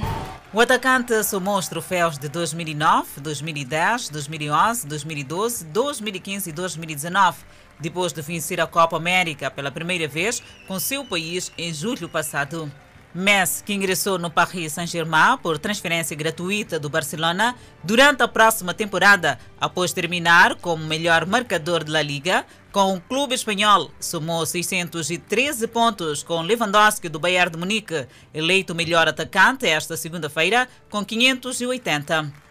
O 0.53 0.61
atacante 0.61 1.23
somou 1.23 1.57
os 1.57 1.67
troféus 1.67 2.17
de 2.17 2.29
2009, 2.29 3.19
2010, 3.19 4.09
2011, 4.09 4.87
2012, 4.87 5.65
2015 5.65 6.49
e 6.49 6.53
2019 6.53 7.37
depois 7.79 8.13
de 8.13 8.21
vencer 8.21 8.59
a 8.59 8.67
Copa 8.67 8.97
América 8.97 9.49
pela 9.51 9.71
primeira 9.71 10.07
vez 10.07 10.41
com 10.67 10.79
seu 10.79 11.05
país 11.05 11.51
em 11.57 11.73
julho 11.73 12.09
passado. 12.09 12.71
Messi, 13.15 13.63
que 13.63 13.73
ingressou 13.73 14.19
no 14.19 14.29
Paris 14.29 14.73
Saint-Germain 14.73 15.37
por 15.41 15.57
transferência 15.57 16.17
gratuita 16.17 16.77
do 16.77 16.89
Barcelona 16.89 17.55
durante 17.81 18.21
a 18.21 18.27
próxima 18.27 18.73
temporada, 18.73 19.39
após 19.57 19.93
terminar 19.93 20.55
como 20.55 20.85
melhor 20.85 21.25
marcador 21.25 21.85
da 21.85 22.01
Liga, 22.01 22.45
com 22.73 22.93
o 22.93 22.99
clube 22.99 23.33
espanhol, 23.33 23.89
somou 24.01 24.45
613 24.45 25.65
pontos 25.67 26.23
com 26.23 26.41
Lewandowski 26.41 27.07
do 27.07 27.17
Bayern 27.17 27.53
de 27.53 27.57
Munique, 27.57 28.05
eleito 28.33 28.75
melhor 28.75 29.07
atacante 29.07 29.65
esta 29.65 29.95
segunda-feira 29.95 30.67
com 30.89 31.05
580. 31.05 32.44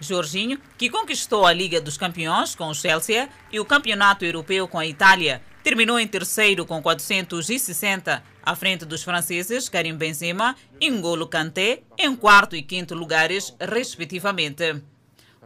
Jorginho, 0.00 0.58
que 0.78 0.90
conquistou 0.90 1.46
a 1.46 1.52
Liga 1.52 1.80
dos 1.80 1.96
Campeões 1.96 2.54
com 2.54 2.68
o 2.68 2.74
Chelsea 2.74 3.28
e 3.52 3.60
o 3.60 3.64
Campeonato 3.64 4.24
Europeu 4.24 4.66
com 4.66 4.78
a 4.78 4.86
Itália, 4.86 5.42
terminou 5.62 5.98
em 5.98 6.06
terceiro 6.06 6.64
com 6.64 6.82
460, 6.82 8.22
à 8.42 8.56
frente 8.56 8.84
dos 8.84 9.02
franceses 9.02 9.68
Karim 9.68 9.96
Benzema 9.96 10.56
e 10.80 10.90
N'Golo 10.90 11.26
Kanté 11.26 11.82
em 11.98 12.16
quarto 12.16 12.56
e 12.56 12.62
quinto 12.62 12.94
lugares, 12.94 13.54
respectivamente. 13.60 14.82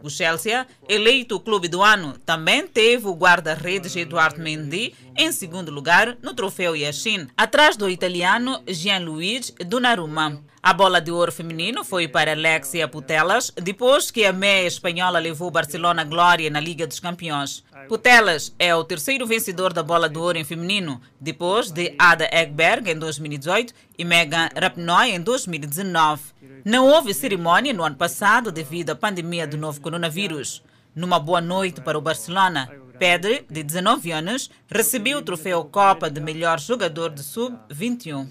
O 0.03 0.09
Chelsea, 0.09 0.67
eleito 0.87 1.35
o 1.35 1.39
clube 1.39 1.67
do 1.67 1.81
ano, 1.81 2.17
também 2.25 2.67
teve 2.67 3.07
o 3.07 3.15
guarda-redes 3.15 3.95
Eduardo 3.95 4.41
Mendy 4.41 4.93
em 5.15 5.31
segundo 5.31 5.71
lugar 5.71 6.17
no 6.21 6.33
troféu 6.33 6.75
Yashin, 6.75 7.27
atrás 7.35 7.77
do 7.77 7.89
italiano 7.89 8.61
Gianluigi 8.67 9.53
Donnarumma. 9.65 10.43
A 10.67 10.73
bola 10.73 10.99
de 10.99 11.11
ouro 11.11 11.31
feminino 11.31 11.83
foi 11.83 12.07
para 12.07 12.31
Alexia 12.31 12.87
Putelas, 12.87 13.51
depois 13.55 14.09
que 14.09 14.25
a 14.25 14.33
meia 14.33 14.65
espanhola 14.65 15.19
levou 15.19 15.51
Barcelona 15.51 16.03
glória 16.03 16.49
na 16.49 16.59
Liga 16.59 16.87
dos 16.87 16.99
Campeões. 16.99 17.63
Putelas 17.87 18.51
é 18.57 18.73
o 18.73 18.83
terceiro 18.83 19.27
vencedor 19.27 19.71
da 19.71 19.83
bola 19.83 20.09
de 20.09 20.17
ouro 20.17 20.39
em 20.39 20.43
feminino, 20.43 20.99
depois 21.21 21.69
de 21.69 21.93
Ada 21.99 22.27
Egberg 22.35 22.89
em 22.89 22.97
2018 22.97 23.75
e 23.95 24.03
Megan 24.03 24.49
Rapinoe 24.59 25.11
em 25.11 25.21
2019. 25.21 26.23
Não 26.65 26.87
houve 26.87 27.13
cerimônia 27.13 27.71
no 27.71 27.83
ano 27.83 27.95
passado 27.95 28.51
devido 28.51 28.89
à 28.89 28.95
pandemia 28.95 29.45
do 29.45 29.57
novo 29.57 29.79
coronavírus. 29.79 30.63
Numa 30.95 31.19
boa 31.19 31.41
noite 31.41 31.79
para 31.79 31.95
o 31.95 32.01
Barcelona, 32.01 32.71
Pedri, 32.97 33.45
de 33.49 33.61
19 33.61 34.11
anos, 34.11 34.49
recebeu 34.67 35.19
o 35.19 35.21
troféu 35.21 35.63
Copa 35.65 36.09
de 36.09 36.21
melhor 36.21 36.59
jogador 36.59 37.11
de 37.11 37.21
sub-21. 37.21 38.27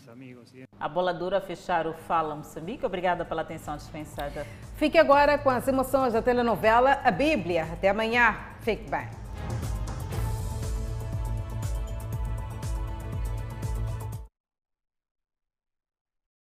A 0.78 0.88
bola 0.88 1.14
dura 1.14 1.38
a 1.38 1.40
fechar 1.40 1.86
o 1.86 1.92
Fala 1.92 2.34
Moçambique. 2.34 2.84
Obrigada 2.84 3.24
pela 3.24 3.42
atenção 3.42 3.76
dispensada. 3.76 4.46
Fique 4.76 4.98
agora 4.98 5.38
com 5.38 5.50
as 5.50 5.66
emoções 5.66 6.12
da 6.12 6.20
telenovela 6.20 7.00
A 7.04 7.10
Bíblia. 7.10 7.64
Até 7.72 7.88
amanhã. 7.88 8.36
Fique 8.60 8.90
bem. 8.90 9.23